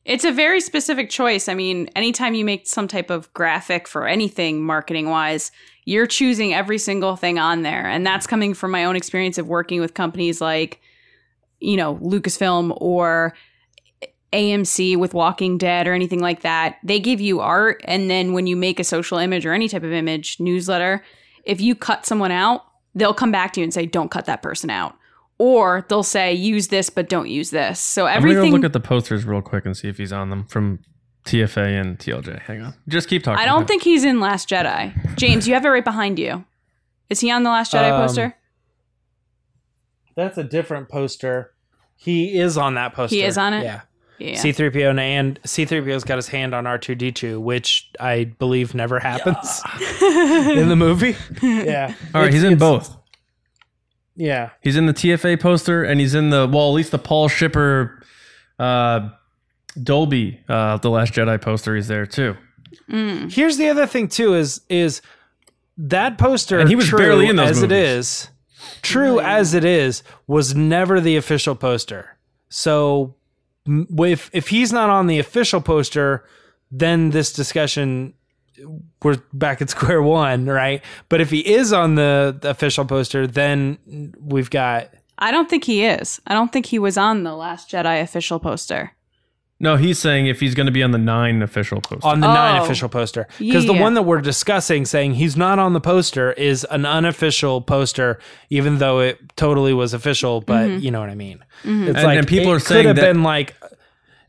It's 0.05 0.23
a 0.23 0.31
very 0.31 0.61
specific 0.61 1.09
choice. 1.09 1.49
I 1.49 1.55
mean, 1.55 1.89
anytime 1.93 2.35
you 2.35 2.45
make 2.45 2.67
some 2.67 2.87
type 2.87 3.09
of 3.09 3.31
graphic 3.33 3.85
for 3.85 4.07
anything 4.07 4.63
marketing 4.63 5.09
wise, 5.09 5.51
you're 5.83 6.07
choosing 6.07 6.53
every 6.53 6.77
single 6.77 7.17
thing 7.17 7.37
on 7.37 7.63
there. 7.63 7.85
And 7.85 8.07
that's 8.07 8.25
coming 8.25 8.53
from 8.53 8.71
my 8.71 8.85
own 8.85 8.95
experience 8.95 9.37
of 9.37 9.49
working 9.49 9.81
with 9.81 9.93
companies 9.93 10.39
like, 10.39 10.79
you 11.59 11.77
know, 11.77 11.95
Lucasfilm 11.97 12.75
or 12.79 13.33
AMC 14.33 14.97
with 14.97 15.13
Walking 15.13 15.57
Dead 15.57 15.87
or 15.87 15.93
anything 15.93 16.19
like 16.19 16.41
that. 16.41 16.77
They 16.83 16.99
give 16.99 17.19
you 17.19 17.39
art. 17.39 17.81
And 17.85 18.09
then 18.09 18.33
when 18.33 18.47
you 18.47 18.55
make 18.55 18.79
a 18.79 18.83
social 18.83 19.17
image 19.17 19.45
or 19.45 19.53
any 19.53 19.67
type 19.67 19.83
of 19.83 19.91
image 19.91 20.39
newsletter, 20.39 21.03
if 21.43 21.59
you 21.61 21.75
cut 21.75 22.05
someone 22.05 22.31
out, 22.31 22.63
they'll 22.95 23.13
come 23.13 23.31
back 23.31 23.53
to 23.53 23.59
you 23.59 23.63
and 23.63 23.73
say, 23.73 23.85
don't 23.85 24.11
cut 24.11 24.25
that 24.25 24.41
person 24.41 24.69
out. 24.69 24.95
Or 25.37 25.85
they'll 25.89 26.03
say, 26.03 26.33
use 26.33 26.67
this, 26.67 26.89
but 26.89 27.07
don't 27.09 27.29
use 27.29 27.49
this. 27.49 27.79
So 27.79 28.05
everything. 28.05 28.37
I'm 28.37 28.43
gonna 28.43 28.51
go 28.51 28.55
look 28.57 28.65
at 28.65 28.73
the 28.73 28.79
posters 28.81 29.25
real 29.25 29.41
quick 29.41 29.65
and 29.65 29.75
see 29.75 29.87
if 29.87 29.97
he's 29.97 30.11
on 30.11 30.29
them 30.29 30.45
from 30.45 30.79
TFA 31.25 31.79
and 31.79 31.97
TLJ. 31.97 32.41
Hang 32.41 32.61
on, 32.61 32.73
just 32.87 33.07
keep 33.07 33.23
talking. 33.23 33.39
I 33.41 33.45
don't 33.45 33.67
think 33.67 33.83
he's 33.83 34.03
in 34.03 34.19
Last 34.19 34.49
Jedi. 34.49 35.15
James, 35.15 35.47
you 35.47 35.53
have 35.53 35.65
it 35.65 35.69
right 35.69 35.83
behind 35.83 36.19
you. 36.19 36.43
Is 37.09 37.21
he 37.21 37.31
on 37.31 37.43
the 37.43 37.49
Last 37.49 37.71
Jedi 37.73 37.89
Um, 37.89 38.01
poster? 38.01 38.35
That's 40.19 40.37
a 40.37 40.43
different 40.43 40.89
poster. 40.89 41.53
He 41.95 42.37
is 42.39 42.57
on 42.57 42.75
that 42.75 42.93
poster. 42.93 43.15
He 43.15 43.23
is 43.23 43.37
on 43.37 43.53
it? 43.53 43.63
Yeah. 43.63 43.81
Yeah. 44.19 44.33
C3PO 44.35 44.89
and- 44.89 44.99
and 44.99 45.41
C3PO's 45.43 46.03
got 46.03 46.17
his 46.17 46.27
hand 46.27 46.53
on 46.53 46.65
R2D2, 46.65 47.39
which 47.39 47.89
I 47.99 48.25
believe 48.37 48.75
never 48.75 48.99
happens 48.99 49.61
in 50.01 50.67
the 50.67 50.75
movie. 50.75 51.15
Yeah. 51.41 51.93
All 52.13 52.21
right, 52.21 52.27
It's- 52.27 52.33
he's 52.33 52.43
in 52.43 52.57
both. 52.57 52.95
Yeah. 54.15 54.49
He's 54.61 54.75
in 54.75 54.85
the 54.87 54.93
TFA 54.93 55.39
poster 55.39 55.83
and 55.83 55.99
he's 56.01 56.13
in 56.15 56.29
the 56.31 56.47
well, 56.51 56.67
at 56.67 56.73
least 56.73 56.91
the 56.91 56.99
Paul 56.99 57.29
Shipper, 57.29 58.01
uh, 58.59 59.09
Dolby, 59.81 60.41
uh, 60.49 60.77
the 60.77 60.89
Last 60.89 61.13
Jedi 61.13 61.39
poster. 61.41 61.75
He's 61.75 61.87
there 61.87 62.05
too. 62.05 62.35
Here's 62.89 63.55
the 63.57 63.69
other 63.69 63.87
thing 63.87 64.07
too 64.09 64.33
is 64.35 64.61
is 64.67 65.01
that 65.77 66.17
poster 66.17 66.59
And 66.59 66.67
he 66.67 66.75
was 66.75 66.87
true 66.87 66.99
barely 66.99 67.27
in 67.29 67.35
those 67.37 67.51
as 67.51 67.63
it 67.63 67.69
movies. 67.69 67.87
is. 67.87 68.29
True 68.81 69.19
as 69.19 69.53
it 69.53 69.65
is 69.65 70.03
was 70.27 70.55
never 70.55 70.99
the 70.99 71.17
official 71.17 71.55
poster. 71.55 72.17
So 72.49 73.15
if 73.67 74.29
if 74.33 74.49
he's 74.49 74.73
not 74.73 74.89
on 74.89 75.07
the 75.07 75.19
official 75.19 75.61
poster, 75.61 76.25
then 76.71 77.11
this 77.11 77.31
discussion 77.33 78.13
we're 79.03 79.17
back 79.33 79.61
at 79.61 79.69
square 79.75 80.01
one, 80.01 80.45
right? 80.45 80.83
But 81.07 81.21
if 81.21 81.29
he 81.29 81.39
is 81.39 81.71
on 81.71 81.95
the, 81.95 82.37
the 82.41 82.49
official 82.49 82.85
poster, 82.85 83.25
then 83.27 84.13
we've 84.19 84.49
got 84.49 84.89
I 85.21 85.31
don't 85.31 85.49
think 85.49 85.65
he 85.65 85.83
is. 85.83 86.21
I 86.27 86.33
don't 86.33 86.51
think 86.51 86.65
he 86.65 86.79
was 86.79 86.97
on 86.97 87.23
the 87.23 87.35
Last 87.35 87.69
Jedi 87.69 88.01
official 88.01 88.39
poster. 88.39 88.93
No, 89.61 89.75
he's 89.75 89.99
saying 89.99 90.27
if 90.27 90.39
he's 90.39 90.55
going 90.55 90.67
to 90.67 90.71
be 90.71 90.81
on 90.83 90.91
the 90.91 90.97
nine 90.97 91.41
official 91.41 91.81
poster. 91.81 92.07
on 92.07 92.21
the 92.21 92.27
nine 92.33 92.61
official 92.61 92.87
poster 92.87 93.27
because 93.39 93.65
the 93.65 93.73
one 93.73 93.93
that 93.95 94.03
we're 94.03 94.21
discussing 94.21 94.85
saying 94.85 95.15
he's 95.15 95.35
not 95.35 95.59
on 95.59 95.73
the 95.73 95.81
poster 95.81 96.31
is 96.33 96.65
an 96.71 96.85
unofficial 96.85 97.61
poster 97.61 98.19
even 98.49 98.77
though 98.77 98.99
it 98.99 99.19
totally 99.35 99.73
was 99.73 99.93
official 99.93 100.39
but 100.41 100.67
Mm-hmm. 100.67 100.79
you 100.83 100.91
know 100.91 101.01
what 101.01 101.09
i 101.09 101.15
mean 101.15 101.43
it's 101.63 101.99
And- 101.99 102.19
and 102.19 102.27
people 102.27 102.51
it 102.53 102.55
are 102.55 102.59
could 102.59 102.67
saying 102.67 102.87
have 102.87 102.95
that- 102.95 103.01
been 103.13 103.23
like 103.23 103.55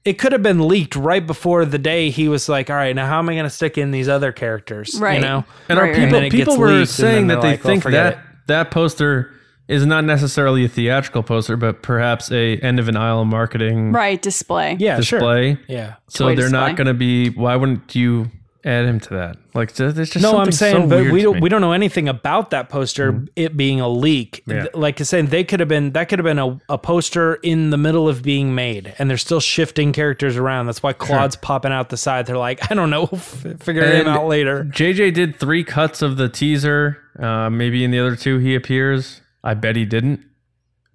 it 0.05 0.15
could 0.15 0.33
have 0.33 0.43
been 0.43 0.67
leaked 0.67 0.97
right 0.97 1.25
before 1.27 1.65
the 1.65 1.79
day 1.79 2.11
he 2.11 2.27
was 2.29 2.49
like 2.49 2.69
all 2.71 2.77
right 2.77 2.97
now 2.97 3.07
how 3.07 3.19
am 3.21 3.29
i 3.29 3.35
going 3.35 3.45
to 3.45 3.51
stick 3.51 3.79
in 3.79 3.93
these 3.93 4.09
other 4.09 4.33
characters 4.33 4.99
Right. 5.01 5.15
you 5.17 5.21
know 5.21 5.45
and 5.69 5.79
Right, 5.79 5.85
our 5.91 5.93
right. 5.93 6.05
people, 6.05 6.19
And 6.19 6.31
people 6.33 6.57
were 6.59 6.87
saying 6.87 7.29
that 7.29 7.35
they're 7.41 7.43
they 7.43 7.51
like, 7.57 7.65
well, 7.65 7.73
think 7.75 7.83
forget 7.85 8.17
that 8.17 8.25
that 8.47 8.71
poster 8.73 9.33
is 9.71 9.87
not 9.87 10.05
necessarily 10.05 10.65
a 10.65 10.69
theatrical 10.69 11.23
poster, 11.23 11.57
but 11.57 11.83
perhaps 11.83 12.31
a 12.33 12.57
end 12.59 12.79
of 12.81 12.89
an 12.89 12.97
aisle 12.97 13.25
marketing 13.25 13.93
Right, 13.93 14.21
display. 14.21 14.77
yeah 14.81 15.01
sure 15.01 15.19
display. 15.21 15.59
yeah 15.69 15.95
So 16.09 16.27
Toy 16.27 16.37
they're 16.37 16.51
not 16.51 16.77
going 16.77 16.87
to 16.89 16.95
be. 16.95 17.31
Why 17.31 17.57
wouldn't 17.57 17.95
you 17.95 18.31
add 18.63 18.85
him 18.85 19.01
to 19.01 19.15
that? 19.15 19.37
Like, 19.55 19.73
there's 19.73 19.95
just 19.95 20.17
no, 20.17 20.23
something 20.33 20.41
I'm 20.41 20.53
saying, 20.53 20.83
so 20.83 20.87
but 20.89 21.11
we 21.13 21.23
don't. 21.23 21.41
We 21.41 21.49
don't 21.49 21.61
know 21.61 21.73
anything 21.73 22.09
about 22.09 22.51
that 22.51 22.69
poster. 22.69 23.25
It 23.37 23.57
being 23.57 23.81
a 23.81 23.89
leak, 23.89 24.43
Yeah. 24.47 24.67
Like 24.75 25.01
I 25.01 25.05
said, 25.05 25.29
they 25.29 25.45
could 25.45 25.61
have 25.61 25.69
been 25.69 25.93
that 25.93 26.09
could 26.09 26.19
have 26.19 26.25
been 26.25 26.39
a, 26.39 26.61
a 26.69 26.77
poster 26.79 27.35
in 27.37 27.71
the 27.71 27.79
middle 27.79 28.09
of 28.09 28.23
being 28.23 28.55
made, 28.55 28.95
and 28.99 29.09
they're 29.09 29.17
still 29.17 29.41
shifting 29.41 29.93
characters 29.93 30.37
around. 30.37 30.67
That's 30.67 30.83
why 30.83 30.93
Klaud's 30.93 31.37
popping 31.37 31.73
out 31.73 31.89
the 31.89 31.97
side. 31.97 32.27
They're 32.27 32.37
like, 32.39 32.71
I 32.71 32.75
don't 32.75 32.91
know, 32.91 33.05
f- 33.13 33.47
figure 33.61 33.85
him 33.85 34.07
out 34.09 34.27
later. 34.27 34.65
JJ 34.65 35.15
did 35.15 35.37
three 35.41 35.65
cuts 35.65 36.03
of 36.03 36.17
the 36.17 36.29
teaser. 36.29 36.99
Uh, 37.19 37.51
maybe 37.51 37.83
in 37.85 37.91
the 37.91 37.99
other 37.99 38.15
two 38.17 38.39
he 38.39 38.55
appears. 38.55 39.21
I 39.43 39.55
bet 39.55 39.77
he 39.77 39.85
didn't. 39.85 40.21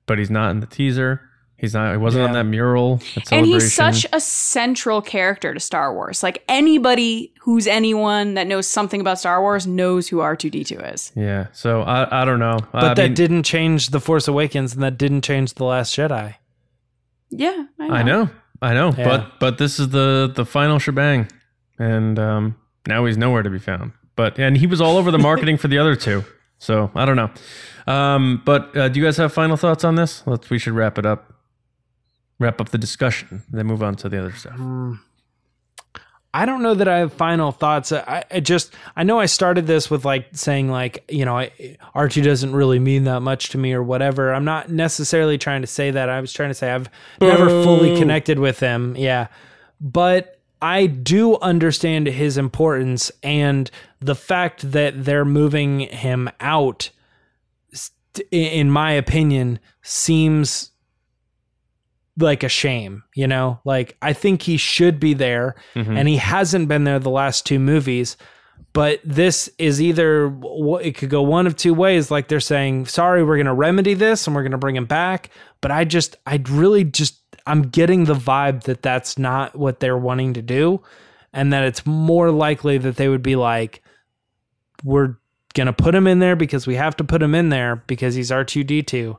but 0.08 0.20
he's 0.20 0.30
not 0.30 0.52
in 0.52 0.60
the 0.60 0.68
teaser. 0.68 1.22
He's 1.58 1.74
not. 1.74 1.92
He 1.92 1.98
wasn't 1.98 2.26
on 2.26 2.34
that 2.34 2.44
mural. 2.44 3.02
At 3.16 3.32
And 3.32 3.46
he's 3.46 3.74
such 3.74 4.06
a 4.12 4.20
central 4.20 5.02
character 5.02 5.54
to 5.54 5.60
Star 5.60 5.94
Wars. 5.94 6.22
Like 6.22 6.44
anybody 6.50 7.34
who's 7.42 7.66
anyone 7.66 8.34
that 8.34 8.46
knows 8.46 8.68
something 8.68 9.00
about 9.00 9.20
Star 9.20 9.42
Wars 9.42 9.66
knows 9.66 10.08
who 10.10 10.18
R2D2 10.18 10.94
is. 10.94 11.12
Yeah. 11.16 11.48
So 11.54 11.82
I 11.82 12.22
I 12.22 12.26
don't 12.26 12.40
know. 12.40 12.60
But 12.74 12.84
I 12.84 12.94
that 12.96 13.04
mean, 13.04 13.14
didn't 13.14 13.44
change 13.44 13.88
The 13.88 14.02
Force 14.02 14.28
Awakens 14.28 14.74
and 14.74 14.84
that 14.84 14.98
didn't 14.98 15.22
change 15.22 15.54
The 15.54 15.64
Last 15.64 15.96
Jedi. 15.96 16.36
Yeah, 17.30 17.66
I 17.80 17.88
know. 17.88 17.94
I 17.96 18.04
know. 18.04 18.30
I 18.62 18.74
know. 18.74 18.94
Yeah. 18.98 19.04
But 19.06 19.40
but 19.40 19.58
this 19.58 19.80
is 19.80 19.90
the 19.90 20.32
the 20.36 20.46
final 20.46 20.78
shebang, 20.78 21.30
and 21.80 22.20
um, 22.20 22.58
now 22.86 23.06
he's 23.06 23.18
nowhere 23.18 23.44
to 23.44 23.50
be 23.50 23.60
found. 23.60 23.94
But 24.18 24.38
and 24.40 24.58
he 24.58 24.68
was 24.68 24.82
all 24.82 24.98
over 24.98 25.10
the 25.10 25.18
marketing 25.30 25.58
for 25.58 25.68
the 25.70 25.78
other 25.78 25.96
two. 25.96 26.26
So 26.66 26.90
I 26.96 27.06
don't 27.06 27.16
know. 27.16 27.30
Um, 27.88 28.42
but 28.44 28.76
uh, 28.76 28.90
do 28.90 29.00
you 29.00 29.06
guys 29.06 29.18
have 29.18 29.32
final 29.32 29.56
thoughts 29.56 29.84
on 29.84 29.96
this? 29.96 30.24
Let's. 30.26 30.50
We 30.50 30.58
should 30.58 30.74
wrap 30.74 30.98
it 30.98 31.06
up. 31.06 31.32
Wrap 32.40 32.60
up 32.60 32.70
the 32.70 32.78
discussion, 32.78 33.44
then 33.50 33.66
move 33.66 33.82
on 33.82 33.96
to 33.96 34.10
the 34.10 34.20
other 34.20 34.34
stuff. 34.34 34.60
I 36.34 36.46
don't 36.46 36.62
know 36.62 36.74
that 36.74 36.90
I 36.90 36.98
have 36.98 37.14
final 37.14 37.54
thoughts. 37.54 37.94
I, 37.94 38.26
I 38.30 38.42
just 38.42 38.74
I 38.98 39.04
know 39.04 39.18
I 39.22 39.26
started 39.26 39.68
this 39.68 39.90
with 39.90 40.04
like 40.04 40.28
saying 40.34 40.70
like 40.70 41.06
you 41.08 41.24
know 41.24 41.38
I, 41.38 41.78
Archie 41.94 42.22
doesn't 42.22 42.54
really 42.54 42.78
mean 42.78 43.06
that 43.06 43.22
much 43.22 43.50
to 43.50 43.58
me 43.58 43.72
or 43.72 43.82
whatever. 43.82 44.34
I'm 44.34 44.44
not 44.44 44.70
necessarily 44.70 45.38
trying 45.38 45.62
to 45.62 45.68
say 45.68 45.92
that. 45.92 46.10
I 46.10 46.20
was 46.20 46.34
trying 46.34 46.50
to 46.50 46.54
say 46.54 46.72
I've 46.72 46.90
never 47.22 47.48
fully 47.64 47.98
connected 47.98 48.38
with 48.38 48.60
him. 48.60 48.98
Yeah, 48.98 49.28
but 49.80 50.35
I 50.66 50.88
do 50.88 51.38
understand 51.42 52.08
his 52.08 52.40
importance 52.40 53.12
and 53.22 53.70
the 54.00 54.16
fact 54.16 54.72
that 54.72 55.06
they're 55.06 55.24
moving 55.24 55.82
him 55.82 56.28
out. 56.40 56.90
In 58.32 58.72
my 58.72 58.94
opinion, 58.94 59.60
seems 59.84 60.72
like 62.18 62.42
a 62.42 62.50
shame, 62.50 63.04
you 63.14 63.28
know? 63.28 63.60
Like 63.64 63.96
I 64.02 64.14
think 64.14 64.42
he 64.42 64.58
should 64.58 65.00
be 65.00 65.14
there 65.14 65.54
mm-hmm. 65.76 65.98
and 65.98 66.08
he 66.08 66.18
hasn't 66.18 66.68
been 66.68 66.84
there 66.84 66.98
the 66.98 67.12
last 67.12 67.46
two 67.46 67.60
movies. 67.60 68.18
But 68.74 69.02
this 69.04 69.50
is 69.60 69.80
either 69.80 70.36
it 70.82 70.98
could 70.98 71.12
go 71.12 71.22
one 71.22 71.46
of 71.46 71.56
two 71.56 71.76
ways 71.76 72.10
like 72.10 72.28
they're 72.28 72.40
saying, 72.40 72.88
"Sorry, 72.88 73.24
we're 73.24 73.38
going 73.38 73.46
to 73.46 73.54
remedy 73.54 73.94
this 73.94 74.26
and 74.26 74.36
we're 74.36 74.42
going 74.42 74.52
to 74.52 74.58
bring 74.58 74.76
him 74.76 74.86
back." 74.86 75.30
But 75.62 75.72
I 75.72 75.86
just 75.86 76.16
I 76.26 76.42
really 76.50 76.84
just 76.86 77.25
I'm 77.48 77.64
getting 77.64 78.06
the 78.06 78.14
vibe 78.16 78.64
that 78.64 78.82
that's 78.82 79.18
not 79.18 79.56
what 79.56 79.80
they're 79.80 79.98
wanting 79.98 80.34
to 80.34 80.42
do 80.42 80.82
and 81.34 81.52
that 81.54 81.64
it's 81.64 81.86
more 81.86 82.32
likely 82.32 82.78
that 82.80 82.96
they 82.96 83.08
would 83.10 83.22
be 83.24 83.36
like 83.36 83.82
we're 84.84 85.16
going 85.54 85.68
to 85.68 85.74
put 85.74 85.96
him 85.96 86.08
in 86.08 86.20
there 86.20 86.36
because 86.36 86.68
we 86.68 86.76
have 86.76 86.96
to 86.98 87.04
put 87.04 87.22
him 87.22 87.34
in 87.36 87.50
there 87.50 87.78
because 87.88 88.16
he's 88.16 88.32
R2D2 88.32 89.18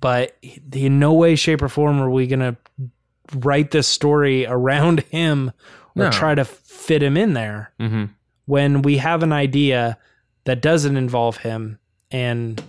but 0.00 0.36
in 0.72 0.98
no 0.98 1.12
way, 1.12 1.36
shape, 1.36 1.62
or 1.62 1.68
form 1.68 2.00
are 2.00 2.10
we 2.10 2.26
going 2.26 2.40
to 2.40 2.56
write 3.36 3.70
this 3.70 3.86
story 3.86 4.44
around 4.48 5.00
him 5.10 5.52
or 5.96 6.04
No. 6.04 6.10
try 6.10 6.34
to 6.34 6.44
fit 6.44 7.02
him 7.02 7.16
in 7.16 7.34
there 7.34 7.72
Mm-hmm. 7.78 8.04
when 8.46 8.82
we 8.82 8.96
have 8.98 9.22
an 9.22 9.32
idea 9.32 9.98
that 10.44 10.60
doesn't 10.60 10.96
involve 10.96 11.36
him 11.38 11.78
and 12.10 12.60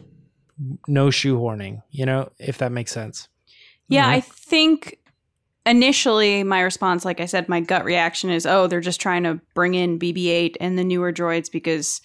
no 0.87 1.07
shoehorning, 1.07 1.81
you 1.89 2.05
know, 2.05 2.31
if 2.37 2.59
that 2.59 2.71
makes 2.71 2.91
sense. 2.91 3.27
Yeah, 3.87 4.03
mm-hmm. 4.03 4.15
I 4.15 4.21
think 4.21 4.99
initially 5.65 6.43
my 6.43 6.61
response, 6.61 7.05
like 7.05 7.19
I 7.19 7.25
said, 7.25 7.49
my 7.49 7.59
gut 7.59 7.85
reaction 7.85 8.29
is, 8.29 8.45
oh, 8.45 8.67
they're 8.67 8.81
just 8.81 9.01
trying 9.01 9.23
to 9.23 9.39
bring 9.53 9.75
in 9.75 9.99
BB 9.99 10.27
8 10.27 10.57
and 10.59 10.77
the 10.77 10.83
newer 10.83 11.13
droids 11.13 11.51
because 11.51 12.01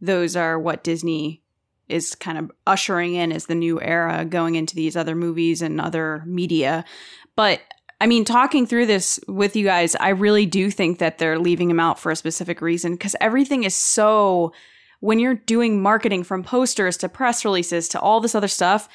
those 0.00 0.36
are 0.36 0.58
what 0.58 0.84
Disney 0.84 1.42
is 1.88 2.14
kind 2.14 2.38
of 2.38 2.50
ushering 2.66 3.14
in 3.14 3.32
as 3.32 3.46
the 3.46 3.54
new 3.54 3.80
era 3.80 4.24
going 4.24 4.54
into 4.54 4.74
these 4.74 4.96
other 4.96 5.14
movies 5.14 5.60
and 5.60 5.80
other 5.80 6.22
media. 6.26 6.84
But 7.36 7.60
I 8.00 8.06
mean, 8.06 8.24
talking 8.24 8.66
through 8.66 8.86
this 8.86 9.20
with 9.28 9.56
you 9.56 9.64
guys, 9.64 9.94
I 9.96 10.10
really 10.10 10.46
do 10.46 10.70
think 10.70 10.98
that 10.98 11.18
they're 11.18 11.38
leaving 11.38 11.68
him 11.68 11.80
out 11.80 11.98
for 11.98 12.10
a 12.10 12.16
specific 12.16 12.62
reason 12.62 12.92
because 12.92 13.16
everything 13.20 13.64
is 13.64 13.74
so. 13.74 14.52
When 15.02 15.18
you're 15.18 15.36
doing 15.36 15.80
marketing 15.80 16.24
from 16.24 16.42
posters 16.42 16.98
to 16.98 17.08
press 17.08 17.42
releases 17.42 17.88
to 17.88 18.00
all 18.00 18.20
this 18.20 18.34
other 18.34 18.48
stuff, 18.48 18.86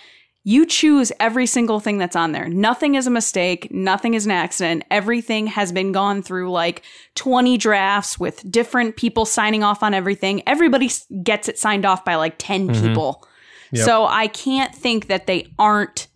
you 0.47 0.63
choose 0.63 1.11
every 1.19 1.47
single 1.47 1.79
thing 1.79 1.97
that's 1.97 2.15
on 2.15 2.31
there. 2.31 2.47
Nothing 2.47 2.93
is 2.93 3.07
a 3.07 3.11
mistake. 3.11 3.71
Nothing 3.71 4.13
is 4.13 4.27
an 4.27 4.31
accident. 4.31 4.83
Everything 4.91 5.47
has 5.47 5.71
been 5.71 5.91
gone 5.91 6.21
through 6.21 6.51
like 6.51 6.83
20 7.15 7.57
drafts 7.57 8.19
with 8.19 8.49
different 8.49 8.95
people 8.95 9.25
signing 9.25 9.63
off 9.63 9.81
on 9.81 9.95
everything. 9.95 10.43
Everybody 10.45 10.91
gets 11.23 11.49
it 11.49 11.57
signed 11.57 11.83
off 11.83 12.05
by 12.05 12.13
like 12.13 12.35
10 12.37 12.67
mm-hmm. 12.67 12.87
people. 12.87 13.27
Yep. 13.71 13.85
So 13.85 14.05
I 14.05 14.27
can't 14.27 14.73
think 14.73 15.07
that 15.07 15.25
they 15.25 15.51
aren't, 15.57 16.07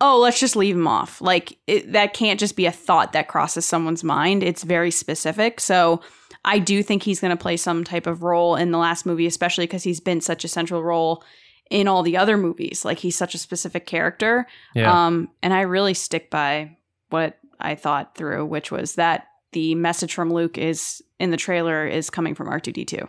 oh, 0.00 0.20
let's 0.20 0.38
just 0.38 0.54
leave 0.54 0.76
them 0.76 0.86
off. 0.86 1.20
Like 1.20 1.58
it, 1.66 1.92
that 1.94 2.14
can't 2.14 2.38
just 2.38 2.54
be 2.54 2.66
a 2.66 2.72
thought 2.72 3.14
that 3.14 3.26
crosses 3.26 3.66
someone's 3.66 4.04
mind. 4.04 4.44
It's 4.44 4.62
very 4.62 4.92
specific. 4.92 5.58
So 5.58 6.02
I 6.44 6.60
do 6.60 6.84
think 6.84 7.02
he's 7.02 7.18
going 7.18 7.36
to 7.36 7.42
play 7.42 7.56
some 7.56 7.82
type 7.82 8.06
of 8.06 8.22
role 8.22 8.54
in 8.54 8.70
the 8.70 8.78
last 8.78 9.06
movie, 9.06 9.26
especially 9.26 9.66
because 9.66 9.82
he's 9.82 9.98
been 9.98 10.20
such 10.20 10.44
a 10.44 10.48
central 10.48 10.84
role 10.84 11.24
in 11.70 11.88
all 11.88 12.02
the 12.02 12.16
other 12.16 12.36
movies. 12.36 12.84
Like 12.84 12.98
he's 12.98 13.16
such 13.16 13.34
a 13.34 13.38
specific 13.38 13.86
character. 13.86 14.46
Yeah. 14.74 15.06
Um, 15.06 15.28
and 15.42 15.52
I 15.52 15.62
really 15.62 15.94
stick 15.94 16.30
by 16.30 16.76
what 17.10 17.38
I 17.60 17.74
thought 17.74 18.14
through, 18.14 18.46
which 18.46 18.70
was 18.70 18.94
that 18.94 19.28
the 19.52 19.74
message 19.74 20.14
from 20.14 20.32
Luke 20.32 20.58
is 20.58 21.02
in 21.18 21.30
the 21.30 21.36
trailer 21.36 21.86
is 21.86 22.10
coming 22.10 22.34
from 22.34 22.48
R2D2. 22.48 23.08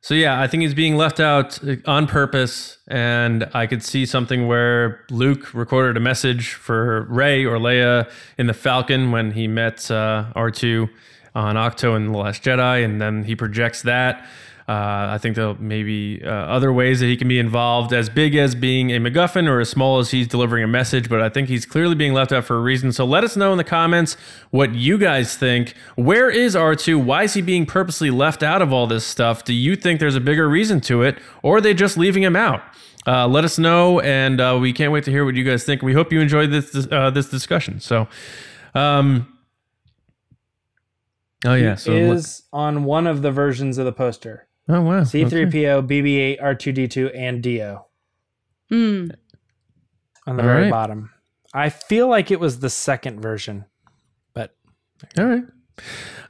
So 0.00 0.12
yeah, 0.12 0.38
I 0.38 0.46
think 0.48 0.62
he's 0.62 0.74
being 0.74 0.96
left 0.98 1.18
out 1.18 1.64
uh, 1.64 1.76
on 1.86 2.06
purpose, 2.06 2.76
and 2.88 3.48
I 3.54 3.66
could 3.66 3.82
see 3.82 4.04
something 4.04 4.46
where 4.46 5.02
Luke 5.10 5.54
recorded 5.54 5.96
a 5.96 6.00
message 6.00 6.52
for 6.52 7.06
Rey 7.08 7.46
or 7.46 7.56
Leia 7.56 8.10
in 8.36 8.46
the 8.46 8.52
Falcon 8.52 9.12
when 9.12 9.30
he 9.32 9.48
met 9.48 9.90
uh, 9.90 10.26
R 10.34 10.50
two 10.50 10.90
on 11.34 11.56
Ahch-To 11.56 11.94
in 11.94 12.12
the 12.12 12.18
Last 12.18 12.42
Jedi, 12.42 12.84
and 12.84 13.00
then 13.00 13.24
he 13.24 13.34
projects 13.34 13.80
that. 13.80 14.28
Uh, 14.66 15.12
I 15.12 15.18
think 15.18 15.36
there 15.36 15.52
may 15.56 15.82
be 15.82 16.22
uh, 16.24 16.30
other 16.30 16.72
ways 16.72 17.00
that 17.00 17.06
he 17.06 17.18
can 17.18 17.28
be 17.28 17.38
involved, 17.38 17.92
as 17.92 18.08
big 18.08 18.34
as 18.34 18.54
being 18.54 18.90
a 18.92 18.98
MacGuffin 18.98 19.46
or 19.46 19.60
as 19.60 19.68
small 19.68 19.98
as 19.98 20.10
he's 20.10 20.26
delivering 20.26 20.64
a 20.64 20.66
message. 20.66 21.10
But 21.10 21.20
I 21.20 21.28
think 21.28 21.48
he's 21.48 21.66
clearly 21.66 21.94
being 21.94 22.14
left 22.14 22.32
out 22.32 22.44
for 22.44 22.56
a 22.56 22.60
reason. 22.60 22.90
So 22.90 23.04
let 23.04 23.24
us 23.24 23.36
know 23.36 23.52
in 23.52 23.58
the 23.58 23.64
comments 23.64 24.16
what 24.50 24.74
you 24.74 24.96
guys 24.96 25.36
think. 25.36 25.74
Where 25.96 26.30
is 26.30 26.54
R2? 26.54 27.04
Why 27.04 27.24
is 27.24 27.34
he 27.34 27.42
being 27.42 27.66
purposely 27.66 28.10
left 28.10 28.42
out 28.42 28.62
of 28.62 28.72
all 28.72 28.86
this 28.86 29.04
stuff? 29.04 29.44
Do 29.44 29.52
you 29.52 29.76
think 29.76 30.00
there's 30.00 30.16
a 30.16 30.20
bigger 30.20 30.48
reason 30.48 30.80
to 30.82 31.02
it, 31.02 31.18
or 31.42 31.58
are 31.58 31.60
they 31.60 31.74
just 31.74 31.98
leaving 31.98 32.22
him 32.22 32.36
out? 32.36 32.62
Uh, 33.06 33.28
let 33.28 33.44
us 33.44 33.58
know, 33.58 34.00
and 34.00 34.40
uh, 34.40 34.56
we 34.58 34.72
can't 34.72 34.92
wait 34.92 35.04
to 35.04 35.10
hear 35.10 35.26
what 35.26 35.34
you 35.34 35.44
guys 35.44 35.62
think. 35.64 35.82
We 35.82 35.92
hope 35.92 36.10
you 36.10 36.20
enjoyed 36.20 36.50
this 36.50 36.88
uh, 36.90 37.10
this 37.10 37.28
discussion. 37.28 37.80
So, 37.80 38.08
um, 38.74 39.28
oh 41.44 41.52
yeah, 41.52 41.74
so 41.74 41.92
is 41.92 42.44
on 42.50 42.84
one 42.84 43.06
of 43.06 43.20
the 43.20 43.30
versions 43.30 43.76
of 43.76 43.84
the 43.84 43.92
poster. 43.92 44.48
Oh 44.68 44.80
wow, 44.80 45.00
C3PO, 45.02 45.86
BB8, 45.86 46.40
R2D2, 46.42 47.10
and 47.14 47.42
D-O 47.42 47.84
Hmm. 48.70 49.06
on 50.26 50.36
the 50.36 50.42
All 50.42 50.48
very 50.48 50.62
right. 50.62 50.70
bottom. 50.70 51.10
I 51.52 51.68
feel 51.68 52.08
like 52.08 52.30
it 52.30 52.40
was 52.40 52.60
the 52.60 52.70
second 52.70 53.20
version, 53.20 53.66
but 54.32 54.54
All 55.18 55.26
right. 55.26 55.44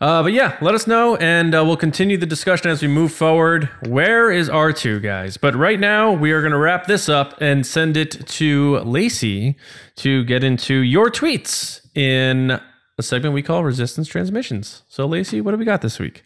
Uh, 0.01 0.23
but 0.23 0.33
yeah, 0.33 0.57
let 0.61 0.75
us 0.75 0.87
know, 0.87 1.17
and 1.17 1.55
uh, 1.55 1.63
we'll 1.65 1.77
continue 1.77 2.17
the 2.17 2.27
discussion 2.27 2.71
as 2.71 2.83
we 2.83 2.89
move 2.89 3.13
forward. 3.13 3.69
Where 3.87 4.31
is 4.33 4.49
R2, 4.49 5.03
guys? 5.03 5.37
But 5.37 5.55
right 5.55 5.79
now, 5.79 6.13
we 6.13 6.33
are 6.33 6.41
going 6.41 6.53
to 6.53 6.59
wrap 6.59 6.87
this 6.87 7.09
up 7.09 7.41
and 7.41 7.65
send 7.67 7.97
it 7.97 8.27
to 8.27 8.79
Lacey 8.81 9.57
to 9.97 10.25
get 10.25 10.43
into 10.43 10.77
your 10.77 11.11
tweets 11.11 11.87
in 11.95 12.59
a 12.99 13.03
segment 13.03 13.35
we 13.35 13.43
call 13.43 13.63
Resistance 13.65 14.09
Transmissions. 14.09 14.83
So, 14.89 15.07
Lacey, 15.07 15.41
what 15.43 15.53
do 15.53 15.59
we 15.59 15.65
got 15.67 15.83
this 15.83 15.99
week? 15.99 16.25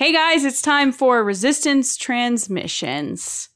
Hey 0.00 0.14
guys, 0.14 0.46
it's 0.46 0.62
time 0.62 0.92
for 0.92 1.22
resistance 1.22 1.94
transmissions. 1.94 3.50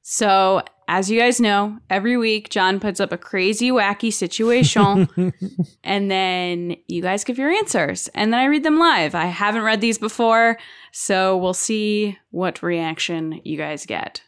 So, 0.00 0.62
as 0.88 1.10
you 1.10 1.20
guys 1.20 1.42
know, 1.42 1.76
every 1.90 2.16
week 2.16 2.48
John 2.48 2.80
puts 2.80 3.00
up 3.00 3.12
a 3.12 3.18
crazy, 3.18 3.70
wacky 3.70 4.10
situation, 4.10 5.34
and 5.84 6.10
then 6.10 6.76
you 6.88 7.02
guys 7.02 7.22
give 7.22 7.36
your 7.36 7.50
answers, 7.50 8.08
and 8.14 8.32
then 8.32 8.40
I 8.40 8.46
read 8.46 8.62
them 8.62 8.78
live. 8.78 9.14
I 9.14 9.26
haven't 9.26 9.60
read 9.60 9.82
these 9.82 9.98
before, 9.98 10.56
so 10.90 11.36
we'll 11.36 11.52
see 11.52 12.16
what 12.30 12.62
reaction 12.62 13.38
you 13.44 13.58
guys 13.58 13.84
get. 13.84 14.22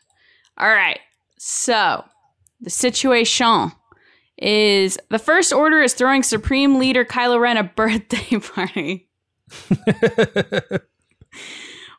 All 0.59 0.69
right, 0.69 1.01
so 1.39 2.05
the 2.61 2.69
situation 2.69 3.73
is 4.37 4.99
the 5.09 5.19
First 5.19 5.55
Order 5.55 5.81
is 5.81 5.95
throwing 5.95 6.23
Supreme 6.23 6.79
Leader 6.79 7.07
Kylo 7.07 7.41
Ren 7.41 7.57
a 7.57 7.65
birthday 7.65 8.39
party. 8.41 9.09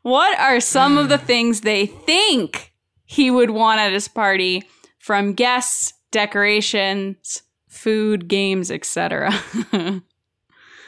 What 0.04 0.38
are 0.40 0.60
some 0.60 0.98
of 0.98 1.10
the 1.10 1.18
things 1.18 1.62
they 1.62 1.86
think 1.86 2.74
he 3.06 3.32
would 3.32 3.50
want 3.50 3.80
at 3.80 3.92
his 3.94 4.08
party 4.08 4.64
from 5.00 5.34
guests, 5.34 5.94
decorations, 6.12 7.42
food, 7.68 8.28
games, 8.28 8.70
etc.? 8.72 9.34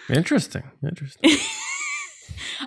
Interesting. 0.10 0.64
Interesting. 0.84 1.32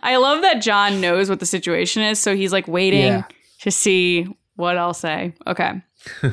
I 0.03 0.16
love 0.16 0.42
that 0.42 0.61
John 0.62 1.01
knows 1.01 1.28
what 1.30 1.40
the 1.40 1.46
situation 1.46 2.03
is, 2.03 2.18
so 2.18 2.34
he's 2.34 2.53
like 2.53 2.66
waiting 2.68 3.01
Yeah. 3.07 3.22
to 3.61 3.70
see 3.70 4.26
what 4.57 4.76
I'll 4.76 4.94
say. 4.94 5.34
Okay. 5.46 5.82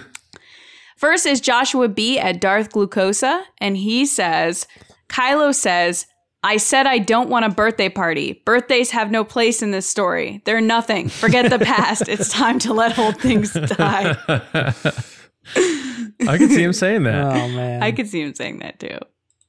First 0.98 1.26
is 1.26 1.42
Joshua 1.42 1.88
B 1.90 2.18
at 2.18 2.40
Darth 2.40 2.72
Glucosa, 2.72 3.44
and 3.60 3.76
he 3.78 4.06
says, 4.06 4.66
Kylo 5.10 5.54
says, 5.54 6.08
I 6.46 6.58
said 6.58 6.86
I 6.86 7.00
don't 7.00 7.28
want 7.28 7.44
a 7.46 7.50
birthday 7.50 7.90
party. 7.90 8.42
Birthdays 8.46 8.92
have 8.92 9.10
no 9.10 9.24
place 9.24 9.64
in 9.64 9.72
this 9.72 9.88
story. 9.88 10.44
They're 10.46 10.62
nothing. 10.62 11.10
Forget 11.10 11.50
the 11.50 11.58
past. 11.58 12.08
It's 12.08 12.30
time 12.30 12.60
to 12.60 12.74
let 12.74 13.00
old 13.00 13.20
things 13.20 13.52
die. 13.54 14.16
I 16.28 16.38
can 16.38 16.50
see 16.50 16.62
him 16.62 16.74
saying 16.74 17.04
that. 17.04 17.26
Oh 17.26 17.48
man. 17.50 17.82
I 17.82 17.92
could 17.92 18.08
see 18.08 18.22
him 18.22 18.36
saying 18.36 18.60
that 18.60 18.80
too. 18.80 18.98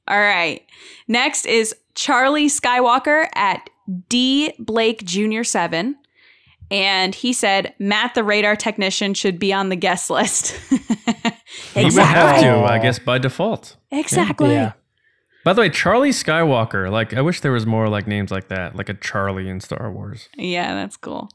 All 0.07 0.19
right. 0.19 0.65
Next 1.07 1.45
is 1.45 1.75
Charlie 1.93 2.47
Skywalker 2.47 3.27
at 3.35 3.69
D 4.09 4.53
Blake 4.57 5.03
Jr. 5.05 5.43
7. 5.43 5.95
And 6.71 7.15
he 7.15 7.31
said, 7.31 7.75
Matt, 7.79 8.15
the 8.15 8.23
radar 8.23 8.55
technician, 8.55 9.13
should 9.13 9.37
be 9.39 9.53
on 9.53 9.69
the 9.69 9.75
guest 9.77 10.09
list. 10.09 10.59
He 11.73 11.85
would 11.85 11.93
have 11.93 12.41
to, 12.41 12.55
I 12.59 12.79
guess, 12.79 12.99
by 12.99 13.17
default. 13.19 13.77
Exactly. 13.91 14.51
yeah. 14.51 14.73
By 15.47 15.53
the 15.53 15.61
way, 15.61 15.69
Charlie 15.69 16.09
Skywalker. 16.09 16.91
Like, 16.91 17.13
I 17.13 17.21
wish 17.21 17.39
there 17.39 17.53
was 17.53 17.65
more 17.65 17.87
like 17.87 18.05
names 18.05 18.31
like 18.31 18.49
that, 18.49 18.75
like 18.75 18.89
a 18.89 18.93
Charlie 18.93 19.47
in 19.47 19.61
Star 19.61 19.89
Wars. 19.89 20.27
Yeah, 20.35 20.75
that's 20.75 20.97
cool. 20.97 21.29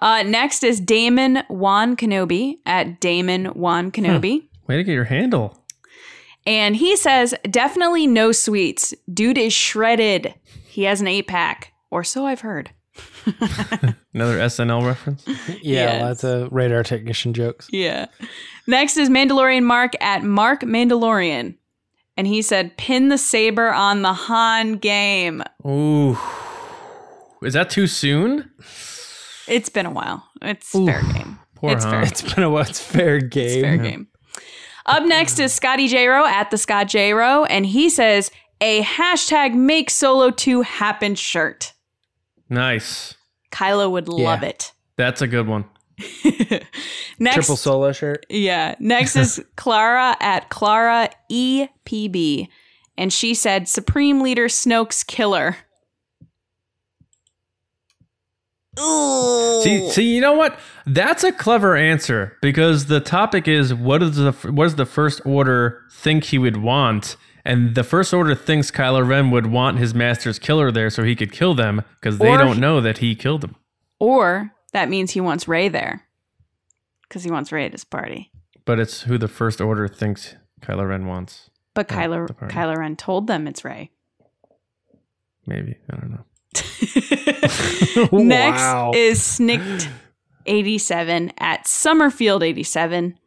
Uh, 0.00 0.22
next 0.22 0.62
is 0.62 0.78
Damon 0.78 1.42
Juan 1.48 1.96
Kenobi 1.96 2.58
at 2.66 3.00
Damon 3.00 3.46
Juan 3.46 3.90
Kenobi. 3.90 4.46
Way 4.68 4.76
to 4.76 4.84
get 4.84 4.92
your 4.92 5.06
handle. 5.06 5.58
And 6.46 6.76
he 6.76 6.94
says, 6.94 7.34
definitely 7.50 8.06
no 8.06 8.30
sweets. 8.30 8.94
Dude 9.12 9.36
is 9.38 9.52
shredded. 9.52 10.34
He 10.68 10.84
has 10.84 11.00
an 11.00 11.08
eight 11.08 11.26
pack, 11.26 11.72
or 11.90 12.04
so 12.04 12.26
I've 12.26 12.42
heard. 12.42 12.70
Another 14.14 14.38
SNL 14.38 14.86
reference. 14.86 15.26
Yeah, 15.26 15.54
Yes. 15.62 16.02
lots 16.02 16.22
of 16.22 16.52
radar 16.52 16.84
technician 16.84 17.34
jokes. 17.34 17.66
Yeah. 17.72 18.06
Next 18.68 18.96
is 18.96 19.10
Mandalorian 19.10 19.64
Mark 19.64 19.94
at 20.00 20.22
Mark 20.22 20.60
Mandalorian. 20.60 21.56
And 22.18 22.26
he 22.26 22.42
said, 22.42 22.76
pin 22.76 23.10
the 23.10 23.16
saber 23.16 23.72
on 23.72 24.02
the 24.02 24.12
Han 24.12 24.72
game. 24.74 25.44
Ooh. 25.64 26.18
Is 27.42 27.54
that 27.54 27.70
too 27.70 27.86
soon? 27.86 28.50
It's 29.46 29.68
been 29.68 29.86
a 29.86 29.90
while. 29.92 30.28
It's 30.42 30.72
fair 30.72 31.00
game. 31.14 31.38
Poor 31.54 31.70
it's 31.72 31.84
Han. 31.84 31.92
fair. 31.92 32.02
It's 32.02 32.34
been 32.34 32.42
a 32.42 32.50
while. 32.50 32.62
It's 32.62 32.80
fair 32.80 33.20
game. 33.20 33.46
It's 33.46 33.62
fair 33.62 33.76
game. 33.76 34.08
Up 34.86 35.04
next 35.04 35.38
is 35.38 35.52
Scotty 35.52 35.86
J-Ro 35.86 36.26
at 36.26 36.50
the 36.50 36.58
Scott 36.58 36.88
J-Ro. 36.88 37.44
And 37.44 37.64
he 37.64 37.88
says, 37.88 38.32
a 38.60 38.82
hashtag 38.82 39.54
make 39.54 39.88
solo 39.88 40.30
2 40.32 40.62
happen 40.62 41.14
shirt. 41.14 41.72
Nice. 42.48 43.14
Kylo 43.52 43.92
would 43.92 44.08
love 44.08 44.42
it. 44.42 44.72
That's 44.96 45.22
a 45.22 45.28
good 45.28 45.46
one. 45.46 45.66
Next, 47.18 47.34
Triple 47.34 47.56
solo 47.56 47.92
shirt. 47.92 48.24
Yeah. 48.28 48.74
Next 48.78 49.16
is 49.16 49.44
Clara 49.56 50.16
at 50.20 50.48
Clara 50.48 51.10
EPB. 51.30 52.48
And 52.96 53.12
she 53.12 53.34
said, 53.34 53.68
Supreme 53.68 54.20
Leader 54.22 54.46
Snoke's 54.46 55.02
killer. 55.04 55.56
Ooh. 58.78 59.60
See, 59.64 59.90
see, 59.90 60.14
you 60.14 60.20
know 60.20 60.34
what? 60.34 60.58
That's 60.86 61.24
a 61.24 61.32
clever 61.32 61.74
answer 61.76 62.36
because 62.40 62.86
the 62.86 63.00
topic 63.00 63.48
is 63.48 63.74
what 63.74 64.02
is 64.02 64.16
the 64.16 64.30
what 64.52 64.64
does 64.64 64.76
the 64.76 64.86
First 64.86 65.20
Order 65.26 65.82
think 65.92 66.24
he 66.24 66.38
would 66.38 66.58
want, 66.58 67.16
and 67.44 67.74
the 67.74 67.82
First 67.82 68.14
Order 68.14 68.36
thinks 68.36 68.70
Kylo 68.70 69.06
Ren 69.06 69.32
would 69.32 69.46
want 69.46 69.78
his 69.78 69.94
master's 69.94 70.38
killer 70.38 70.70
there 70.70 70.90
so 70.90 71.02
he 71.02 71.16
could 71.16 71.32
kill 71.32 71.54
them 71.54 71.82
because 72.00 72.18
they 72.18 72.28
Or 72.28 72.38
don't 72.38 72.54
he- 72.54 72.60
know 72.60 72.80
that 72.80 72.98
he 72.98 73.16
killed 73.16 73.40
them. 73.40 73.56
Or 73.98 74.52
that 74.72 74.88
means 74.88 75.10
he 75.12 75.20
wants 75.20 75.48
Rey 75.48 75.68
there. 75.68 76.02
Because 77.02 77.24
he 77.24 77.30
wants 77.30 77.50
Rey 77.52 77.64
at 77.64 77.72
his 77.72 77.84
party. 77.84 78.30
But 78.64 78.78
it's 78.78 79.02
who 79.02 79.16
the 79.18 79.28
First 79.28 79.60
Order 79.60 79.88
thinks 79.88 80.34
Kylo 80.60 80.88
Ren 80.88 81.06
wants. 81.06 81.48
But 81.74 81.88
Kylo. 81.88 82.28
Kylo 82.50 82.76
Ren 82.76 82.96
told 82.96 83.26
them 83.26 83.46
it's 83.46 83.64
Rey. 83.64 83.90
Maybe 85.46 85.76
I 85.90 85.96
don't 85.96 86.10
know. 86.10 86.24
Next 88.24 88.60
Wow. 88.60 88.92
is 88.94 89.22
Snicked 89.22 89.88
87 90.46 91.32
at 91.38 91.66
Summerfield 91.66 92.42
87. 92.42 93.18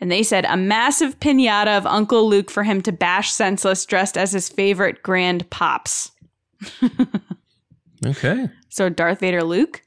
And 0.00 0.10
they 0.10 0.22
said 0.22 0.46
a 0.46 0.56
massive 0.56 1.20
pinata 1.20 1.76
of 1.76 1.84
Uncle 1.84 2.26
Luke 2.26 2.50
for 2.50 2.62
him 2.62 2.80
to 2.82 2.92
bash 2.92 3.30
senseless 3.32 3.84
dressed 3.84 4.16
as 4.16 4.32
his 4.32 4.48
favorite 4.48 5.02
grand 5.02 5.48
pops. 5.50 6.12
Okay. 8.06 8.48
So 8.70 8.88
Darth 8.88 9.20
Vader 9.20 9.42
Luke. 9.44 9.82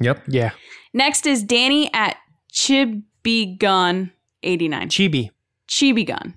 Yep. 0.00 0.24
Yeah. 0.28 0.50
Next 0.92 1.26
is 1.26 1.42
Danny 1.42 1.90
at 1.94 2.16
Chibigun 2.52 4.10
89. 4.42 4.88
Chibi. 4.88 5.30
Chibigun 5.68 6.34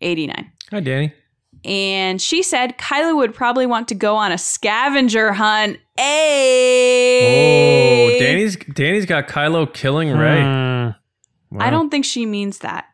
89. 0.00 0.52
Hi, 0.70 0.80
Danny. 0.80 1.12
And 1.64 2.20
she 2.22 2.42
said 2.42 2.78
Kylo 2.78 3.16
would 3.16 3.34
probably 3.34 3.66
want 3.66 3.88
to 3.88 3.94
go 3.94 4.16
on 4.16 4.32
a 4.32 4.38
scavenger 4.38 5.32
hunt. 5.32 5.78
Hey! 5.96 8.16
Oh, 8.16 8.18
Danny's 8.18 8.56
Danny's 8.56 9.06
got 9.06 9.28
Kylo 9.28 9.72
killing 9.72 10.10
Rey. 10.16 10.40
Mm. 10.40 10.96
Wow. 11.50 11.66
I 11.66 11.70
don't 11.70 11.90
think 11.90 12.04
she 12.04 12.26
means 12.26 12.58
that. 12.58 12.86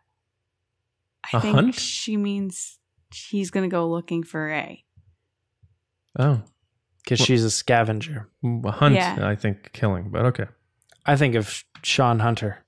I 1.32 1.38
A 1.38 1.40
think 1.40 1.54
hunt? 1.54 1.74
she 1.74 2.16
means 2.16 2.78
he's 3.12 3.50
going 3.50 3.68
to 3.68 3.74
go 3.74 3.88
looking 3.88 4.22
for 4.22 4.46
Rey. 4.46 4.84
Oh, 6.18 6.42
Because 7.04 7.20
she's 7.20 7.44
a 7.44 7.50
scavenger. 7.50 8.28
a 8.42 8.70
hunt. 8.70 8.94
Yeah. 8.94 9.18
I 9.20 9.36
think 9.36 9.72
killing, 9.72 10.08
but 10.10 10.24
okay. 10.26 10.46
I 11.06 11.16
think 11.16 11.34
of 11.34 11.62
Sean 11.82 12.18
Hunter. 12.18 12.64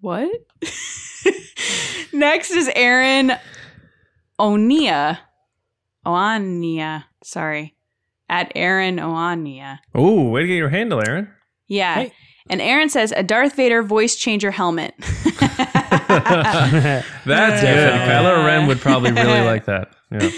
What? 0.00 0.28
Next 2.12 2.50
is 2.50 2.68
Aaron 2.74 3.32
Onia. 4.38 5.18
Oania. 6.04 7.04
Sorry. 7.22 7.76
At 8.28 8.50
Aaron 8.56 8.96
Oania. 8.96 9.78
Oh, 9.94 10.28
way 10.28 10.40
to 10.42 10.46
get 10.48 10.56
your 10.56 10.70
handle, 10.70 11.00
Aaron. 11.06 11.30
Yeah. 11.68 11.94
Hey. 11.94 12.12
And 12.50 12.60
Aaron 12.60 12.88
says 12.88 13.12
a 13.16 13.22
Darth 13.22 13.54
Vader 13.54 13.84
voice 13.84 14.16
changer 14.16 14.50
helmet. 14.50 14.94
That's 14.98 15.20
good. 16.90 17.04
Definitely. 17.26 18.08
Kylo 18.08 18.44
Ren 18.44 18.66
would 18.66 18.80
probably 18.80 19.12
really 19.12 19.40
like 19.46 19.66
that. 19.66 19.92
Yeah. 20.10 20.30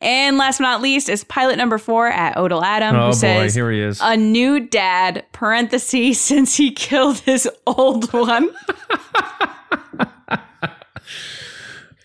And 0.00 0.36
last 0.38 0.58
but 0.58 0.64
not 0.64 0.80
least 0.82 1.08
is 1.08 1.22
pilot 1.24 1.56
number 1.56 1.78
four 1.78 2.08
at 2.08 2.36
Odell 2.36 2.62
Adam, 2.64 2.96
Oh 2.96 3.06
who 3.06 3.12
boy, 3.12 3.16
says 3.16 3.54
here 3.54 3.70
he 3.70 3.80
is. 3.80 4.00
a 4.02 4.16
new 4.16 4.58
dad, 4.60 5.24
parentheses, 5.32 6.20
since 6.20 6.56
he 6.56 6.72
killed 6.72 7.18
his 7.20 7.48
old 7.66 8.12
one. 8.12 8.50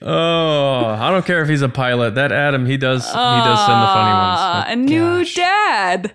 oh, 0.02 0.86
I 1.00 1.10
don't 1.12 1.26
care 1.26 1.41
if 1.41 1.50
he's 1.50 1.62
a 1.62 1.70
pilot. 1.70 2.16
That 2.16 2.32
Adam, 2.32 2.66
he 2.66 2.78
does. 2.78 3.06
he 3.08 3.14
does 3.14 3.60
send 3.66 3.82
the 3.82 3.88
funny 3.88 4.12
Uh, 4.12 4.60
ones. 4.60 4.66
a 4.70 4.76
new 4.76 5.18
gosh. 5.20 5.36
dad. 5.36 6.14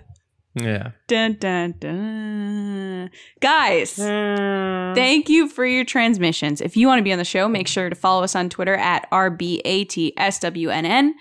yeah. 0.55 0.91
Dun, 1.07 1.37
dun, 1.39 1.75
dun. 1.79 3.09
Guys, 3.39 3.97
Mm. 3.97 4.95
thank 4.95 5.29
you 5.29 5.47
for 5.47 5.65
your 5.65 5.83
transmissions. 5.85 6.61
If 6.61 6.77
you 6.77 6.87
want 6.87 6.99
to 6.99 7.03
be 7.03 7.11
on 7.11 7.17
the 7.17 7.25
show, 7.25 7.47
make 7.47 7.67
sure 7.67 7.89
to 7.89 7.95
follow 7.95 8.23
us 8.23 8.35
on 8.35 8.49
Twitter 8.49 8.75
at 8.75 9.09
RBATSWNN. 9.11 11.11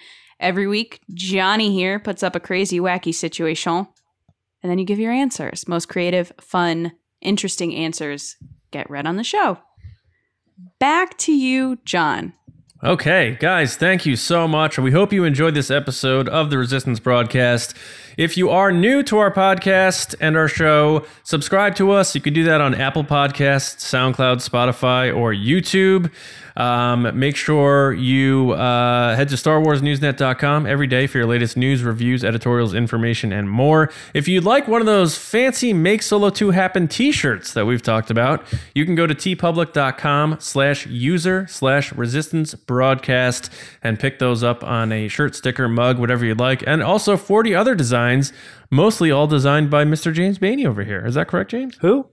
Every 0.41 0.66
week, 0.66 1.01
Johnny 1.12 1.72
here 1.72 1.99
puts 1.99 2.22
up 2.22 2.34
a 2.34 2.41
crazy, 2.41 2.80
wacky 2.80 3.14
situation, 3.14 3.86
and 4.62 4.70
then 4.70 4.78
you 4.78 4.86
give 4.86 4.99
your 4.99 5.12
answers. 5.12 5.68
Most 5.68 5.91
creative, 5.91 6.32
fun, 6.41 6.93
interesting 7.20 7.74
answers 7.74 8.36
get 8.70 8.88
read 8.88 9.07
on 9.07 9.16
the 9.16 9.24
show. 9.24 9.59
Back 10.78 11.18
to 11.18 11.32
you, 11.32 11.78
John. 11.84 12.32
Okay, 12.82 13.36
guys, 13.38 13.76
thank 13.76 14.07
you 14.07 14.16
so 14.16 14.49
much. 14.49 14.78
We 14.78 14.91
hope 14.91 15.12
you 15.12 15.24
enjoyed 15.24 15.55
this 15.55 15.70
episode 15.70 16.30
of 16.30 16.49
the 16.49 16.57
Resistance 16.57 16.99
broadcast. 16.99 17.76
If 18.16 18.38
you 18.38 18.49
are 18.49 18.72
new 18.72 19.03
to 19.03 19.18
our 19.18 19.30
podcast 19.30 20.14
and 20.18 20.34
our 20.34 20.49
show, 20.49 21.05
subscribe 21.22 21.74
to 21.74 21.91
us. 21.91 22.14
You 22.14 22.22
can 22.22 22.32
do 22.32 22.45
that 22.45 22.62
on 22.62 22.74
Apple 22.74 23.05
Podcasts, 23.05 23.80
SoundCloud, 23.80 24.36
Spotify, 24.36 25.14
or 25.14 25.34
YouTube. 25.34 26.11
Um, 26.61 27.19
make 27.19 27.37
sure 27.37 27.95
you 27.95 28.51
uh, 28.53 29.17
head 29.17 29.31
to 29.31 29.37
StarWarsNewsNet.com 29.37 30.67
every 30.67 30.87
day 30.87 31.07
for 31.07 31.17
your 31.17 31.27
latest 31.27 31.57
news, 31.57 31.83
reviews, 31.83 32.23
editorials, 32.23 32.75
information, 32.75 33.33
and 33.33 33.49
more. 33.49 33.91
If 34.13 34.29
you'd 34.29 34.45
like 34.45 34.69
one 34.69 34.83
of 34.83 34.87
those 34.87 35.17
fancy 35.17 35.73
Make 35.73 36.03
Solo 36.03 36.29
2 36.29 36.51
Happen 36.51 36.87
t-shirts 36.87 37.55
that 37.55 37.65
we've 37.65 37.81
talked 37.81 38.11
about, 38.11 38.45
you 38.75 38.85
can 38.85 38.95
go 38.95 39.07
to 39.07 39.15
teepublic.com 39.15 40.37
slash 40.39 40.87
user 40.87 41.47
slash 41.49 41.95
resistance 41.95 42.53
broadcast 42.55 43.51
and 43.83 43.99
pick 43.99 44.19
those 44.19 44.45
up 44.45 44.63
on 44.63 44.93
a 44.93 45.09
shirt, 45.09 45.35
sticker, 45.35 45.67
mug, 45.67 45.99
whatever 45.99 46.27
you'd 46.27 46.41
like. 46.41 46.63
And 46.67 46.83
also 46.83 47.17
40 47.17 47.55
other 47.55 47.75
designs, 47.75 48.35
mostly 48.71 49.11
all 49.11 49.27
designed 49.27 49.71
by 49.71 49.87
Mr. 49.87 50.13
James 50.13 50.39
Bainey 50.39 50.67
over 50.67 50.85
here. 50.85 51.07
Is 51.07 51.15
that 51.15 51.27
correct, 51.27 51.53
James? 51.53 51.79
Who? 51.81 52.07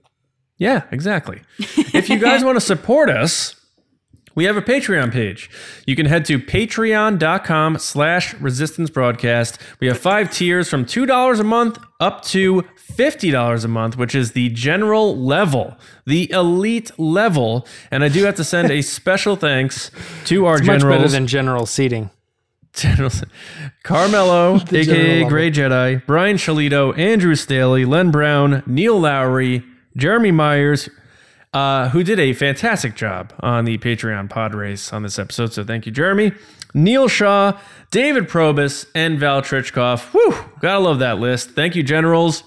Yeah, 0.56 0.84
exactly. 0.90 1.42
if 1.58 2.08
you 2.08 2.18
guys 2.18 2.42
want 2.42 2.56
to 2.56 2.60
support 2.64 3.10
us, 3.10 3.57
we 4.38 4.44
have 4.44 4.56
a 4.56 4.62
Patreon 4.62 5.10
page. 5.10 5.50
You 5.84 5.96
can 5.96 6.06
head 6.06 6.24
to 6.26 6.38
patreon.com 6.38 7.78
slash 7.78 8.34
resistance 8.34 8.88
broadcast. 8.88 9.60
We 9.80 9.88
have 9.88 9.98
five 9.98 10.30
tiers 10.30 10.70
from 10.70 10.84
$2 10.84 11.40
a 11.40 11.42
month 11.42 11.76
up 11.98 12.22
to 12.26 12.62
$50 12.92 13.64
a 13.64 13.66
month, 13.66 13.96
which 13.96 14.14
is 14.14 14.32
the 14.32 14.48
general 14.50 15.18
level, 15.18 15.76
the 16.06 16.30
elite 16.30 16.92
level. 17.00 17.66
And 17.90 18.04
I 18.04 18.08
do 18.08 18.22
have 18.26 18.36
to 18.36 18.44
send 18.44 18.70
a 18.70 18.80
special 18.80 19.34
thanks 19.34 19.90
to 20.26 20.46
our 20.46 20.58
general. 20.58 20.74
Much 20.74 20.80
generals. 20.82 21.02
better 21.02 21.08
than 21.10 21.26
general 21.26 21.66
seating. 21.66 22.10
General 22.74 23.10
Carmelo, 23.82 24.54
aka. 24.72 25.24
Gray 25.24 25.50
Jedi, 25.50 26.06
Brian 26.06 26.36
Shalito, 26.36 26.96
Andrew 26.96 27.34
Staley, 27.34 27.84
Len 27.84 28.12
Brown, 28.12 28.62
Neil 28.66 29.00
Lowry, 29.00 29.64
Jeremy 29.96 30.30
Myers, 30.30 30.88
uh, 31.52 31.88
who 31.90 32.02
did 32.02 32.18
a 32.18 32.32
fantastic 32.32 32.94
job 32.94 33.32
on 33.40 33.64
the 33.64 33.78
Patreon 33.78 34.28
pod 34.30 34.54
race 34.54 34.92
on 34.92 35.02
this 35.02 35.18
episode. 35.18 35.52
So 35.52 35.64
thank 35.64 35.86
you, 35.86 35.92
Jeremy. 35.92 36.32
Neil 36.74 37.08
Shaw, 37.08 37.58
David 37.90 38.28
Probus, 38.28 38.86
and 38.94 39.18
Val 39.18 39.40
Trichkoff. 39.42 40.12
Whew, 40.12 40.34
gotta 40.60 40.78
love 40.80 40.98
that 40.98 41.18
list. 41.18 41.50
Thank 41.50 41.74
you, 41.74 41.82
generals. 41.82 42.42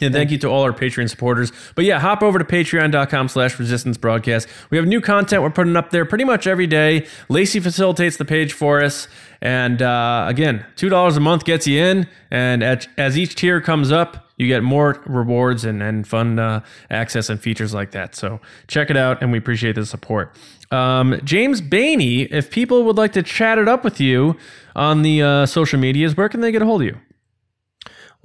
And 0.00 0.12
thank 0.12 0.30
you 0.30 0.38
to 0.38 0.48
all 0.48 0.62
our 0.62 0.72
Patreon 0.72 1.08
supporters. 1.08 1.52
But 1.74 1.84
yeah, 1.84 2.00
hop 2.00 2.22
over 2.22 2.38
to 2.38 2.44
patreon.com 2.44 3.28
slash 3.28 3.58
resistance 3.58 3.96
broadcast. 3.96 4.48
We 4.70 4.76
have 4.78 4.86
new 4.86 5.00
content 5.00 5.42
we're 5.42 5.50
putting 5.50 5.76
up 5.76 5.90
there 5.90 6.04
pretty 6.04 6.24
much 6.24 6.46
every 6.46 6.66
day. 6.66 7.06
Lacey 7.28 7.60
facilitates 7.60 8.16
the 8.16 8.24
page 8.24 8.52
for 8.52 8.82
us. 8.82 9.08
And 9.40 9.82
uh, 9.82 10.26
again, 10.28 10.64
$2 10.76 11.16
a 11.16 11.20
month 11.20 11.44
gets 11.44 11.66
you 11.66 11.82
in. 11.82 12.08
And 12.30 12.62
at, 12.62 12.88
as 12.96 13.16
each 13.18 13.34
tier 13.34 13.60
comes 13.60 13.92
up, 13.92 14.26
you 14.36 14.46
get 14.46 14.62
more 14.62 15.02
rewards 15.06 15.64
and, 15.64 15.82
and 15.82 16.06
fun 16.06 16.38
uh, 16.38 16.60
access 16.90 17.30
and 17.30 17.40
features 17.40 17.72
like 17.72 17.92
that. 17.92 18.14
So 18.14 18.40
check 18.68 18.90
it 18.90 18.96
out, 18.96 19.22
and 19.22 19.32
we 19.32 19.38
appreciate 19.38 19.76
the 19.76 19.86
support. 19.86 20.36
Um, 20.70 21.20
James 21.24 21.60
Bainey, 21.60 22.28
if 22.30 22.50
people 22.50 22.84
would 22.84 22.96
like 22.96 23.12
to 23.12 23.22
chat 23.22 23.58
it 23.58 23.68
up 23.68 23.84
with 23.84 24.00
you 24.00 24.36
on 24.74 25.02
the 25.02 25.22
uh, 25.22 25.46
social 25.46 25.78
medias, 25.78 26.16
where 26.16 26.28
can 26.28 26.40
they 26.40 26.52
get 26.52 26.60
a 26.60 26.66
hold 26.66 26.82
of 26.82 26.88
you? 26.88 26.98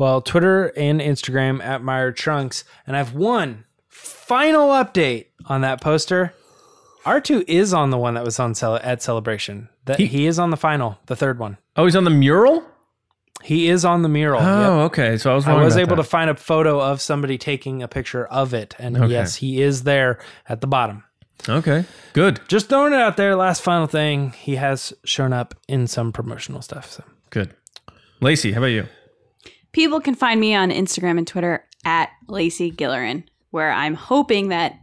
Well, 0.02 0.20
Twitter 0.20 0.74
and 0.76 1.00
Instagram 1.00 1.64
at 1.64 1.84
Meyer 1.84 2.12
Trunks. 2.12 2.64
And 2.88 2.98
I've 2.98 3.14
one 3.14 3.66
final 3.88 4.70
update 4.70 5.28
on 5.46 5.62
that 5.62 5.80
poster. 5.80 6.34
R2 7.06 7.44
is 7.48 7.72
on 7.72 7.92
the 7.92 8.00
one 8.00 8.16
that 8.16 8.24
was 8.24 8.40
on 8.40 8.56
cele- 8.56 8.80
at 8.82 9.04
Celebration. 9.04 9.70
That 9.86 10.00
he, 10.00 10.26
is 10.26 10.40
on 10.40 10.50
the 10.50 10.58
final, 10.58 10.98
the 11.06 11.16
third 11.16 11.38
one. 11.38 11.60
Oh, 11.76 11.86
he's 11.86 11.96
on 11.96 12.04
the 12.06 12.10
mural? 12.10 12.64
He 13.44 13.70
is 13.70 13.86
on 13.86 14.02
the 14.02 14.10
mural. 14.10 14.42
Oh, 14.42 14.80
Yep. 14.80 14.92
okay. 14.92 15.18
So 15.20 15.34
I 15.34 15.36
was 15.36 15.48
I 15.48 15.54
was 15.64 15.78
able 15.78 15.98
that. 15.98 16.02
to 16.02 16.10
find 16.10 16.32
a 16.32 16.36
photo 16.36 16.82
of 16.82 17.00
somebody 17.00 17.38
taking 17.38 17.84
a 17.84 17.88
picture 17.88 18.26
of 18.26 18.56
it. 18.56 18.74
And 18.80 18.98
Okay. 18.98 19.08
yes, 19.12 19.36
he 19.36 19.62
is 19.62 19.84
there 19.84 20.18
at 20.50 20.62
the 20.62 20.68
bottom. 20.68 21.04
Okay, 21.48 21.86
good, 22.14 22.40
Just 22.48 22.70
throwing 22.70 22.94
it 22.94 23.00
out 23.00 23.18
there. 23.18 23.36
Last 23.36 23.62
final 23.62 23.86
thing. 23.86 24.32
He 24.32 24.56
has 24.56 24.94
shown 25.06 25.32
up 25.32 25.54
in 25.68 25.86
some 25.86 26.12
promotional 26.12 26.64
stuff. 26.64 26.90
So. 26.92 27.04
good. 27.30 27.54
Lacey, 28.20 28.52
how 28.54 28.62
about 28.62 28.68
you? 28.68 28.88
People 29.72 30.02
can 30.02 30.16
find 30.16 30.40
me 30.40 30.54
on 30.54 30.70
Instagram 30.70 31.18
and 31.18 31.28
Twitter 31.28 31.66
at 31.86 32.10
Lacey 32.28 32.72
Gillerin, 32.72 33.24
where 33.52 33.72
I'm 33.72 33.96
hoping 33.96 34.50
that 34.50 34.74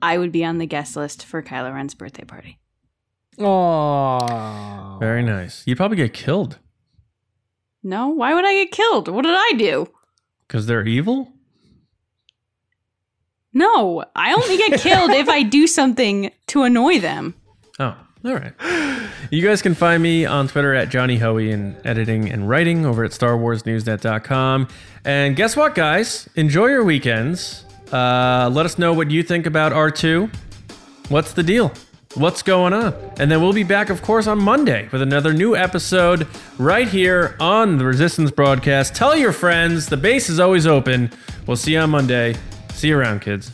I 0.00 0.18
would 0.18 0.32
be 0.32 0.44
on 0.44 0.58
the 0.58 0.66
guest 0.66 0.96
list 0.96 1.24
for 1.24 1.42
Kylo 1.42 1.74
Ren's 1.74 1.94
birthday 1.94 2.24
party. 2.24 2.58
Oh. 3.38 4.96
Very 5.00 5.22
nice. 5.22 5.62
You'd 5.66 5.76
probably 5.78 5.96
get 5.96 6.12
killed 6.12 6.58
No, 7.82 8.08
why 8.08 8.34
would 8.34 8.44
I 8.44 8.52
get 8.54 8.70
killed? 8.70 9.08
What 9.08 9.24
did 9.24 9.34
I 9.36 9.52
do? 9.56 9.86
because 10.46 10.66
they're 10.66 10.84
evil. 10.86 11.32
No, 13.52 14.04
I 14.14 14.32
only 14.32 14.56
get 14.56 14.80
killed 14.80 15.10
if 15.10 15.28
I 15.28 15.42
do 15.42 15.66
something 15.66 16.30
to 16.48 16.62
annoy 16.62 16.98
them. 17.00 17.34
Oh, 17.78 17.96
all 18.24 18.34
right. 18.34 18.52
You 19.30 19.42
guys 19.46 19.62
can 19.62 19.74
find 19.74 20.02
me 20.02 20.26
on 20.26 20.48
Twitter 20.48 20.74
at 20.74 20.88
Johnny 20.88 21.16
Hoey 21.16 21.52
and 21.52 21.76
editing 21.86 22.30
and 22.30 22.48
writing 22.48 22.84
over 22.84 23.04
at 23.04 23.12
StarWarsNewsNet.com. 23.12 24.68
And 25.04 25.36
guess 25.36 25.56
what, 25.56 25.74
guys? 25.74 26.28
Enjoy 26.36 26.66
your 26.66 26.84
weekends. 26.84 27.64
Uh, 27.92 28.50
let 28.52 28.66
us 28.66 28.78
know 28.78 28.92
what 28.92 29.10
you 29.10 29.22
think 29.22 29.46
about 29.46 29.72
R2. 29.72 30.34
What's 31.08 31.32
the 31.32 31.42
deal? 31.42 31.72
What's 32.14 32.42
going 32.42 32.72
on? 32.72 32.92
And 33.18 33.30
then 33.30 33.40
we'll 33.40 33.52
be 33.52 33.62
back, 33.62 33.88
of 33.88 34.02
course, 34.02 34.26
on 34.26 34.38
Monday 34.38 34.88
with 34.90 35.00
another 35.00 35.32
new 35.32 35.54
episode 35.54 36.26
right 36.58 36.88
here 36.88 37.36
on 37.38 37.78
the 37.78 37.84
Resistance 37.84 38.32
broadcast. 38.32 38.94
Tell 38.94 39.16
your 39.16 39.32
friends 39.32 39.86
the 39.86 39.96
base 39.96 40.28
is 40.28 40.40
always 40.40 40.66
open. 40.66 41.10
We'll 41.46 41.56
see 41.56 41.72
you 41.74 41.78
on 41.78 41.90
Monday. 41.90 42.34
See 42.72 42.88
you 42.88 42.98
around, 42.98 43.20
kids. 43.20 43.50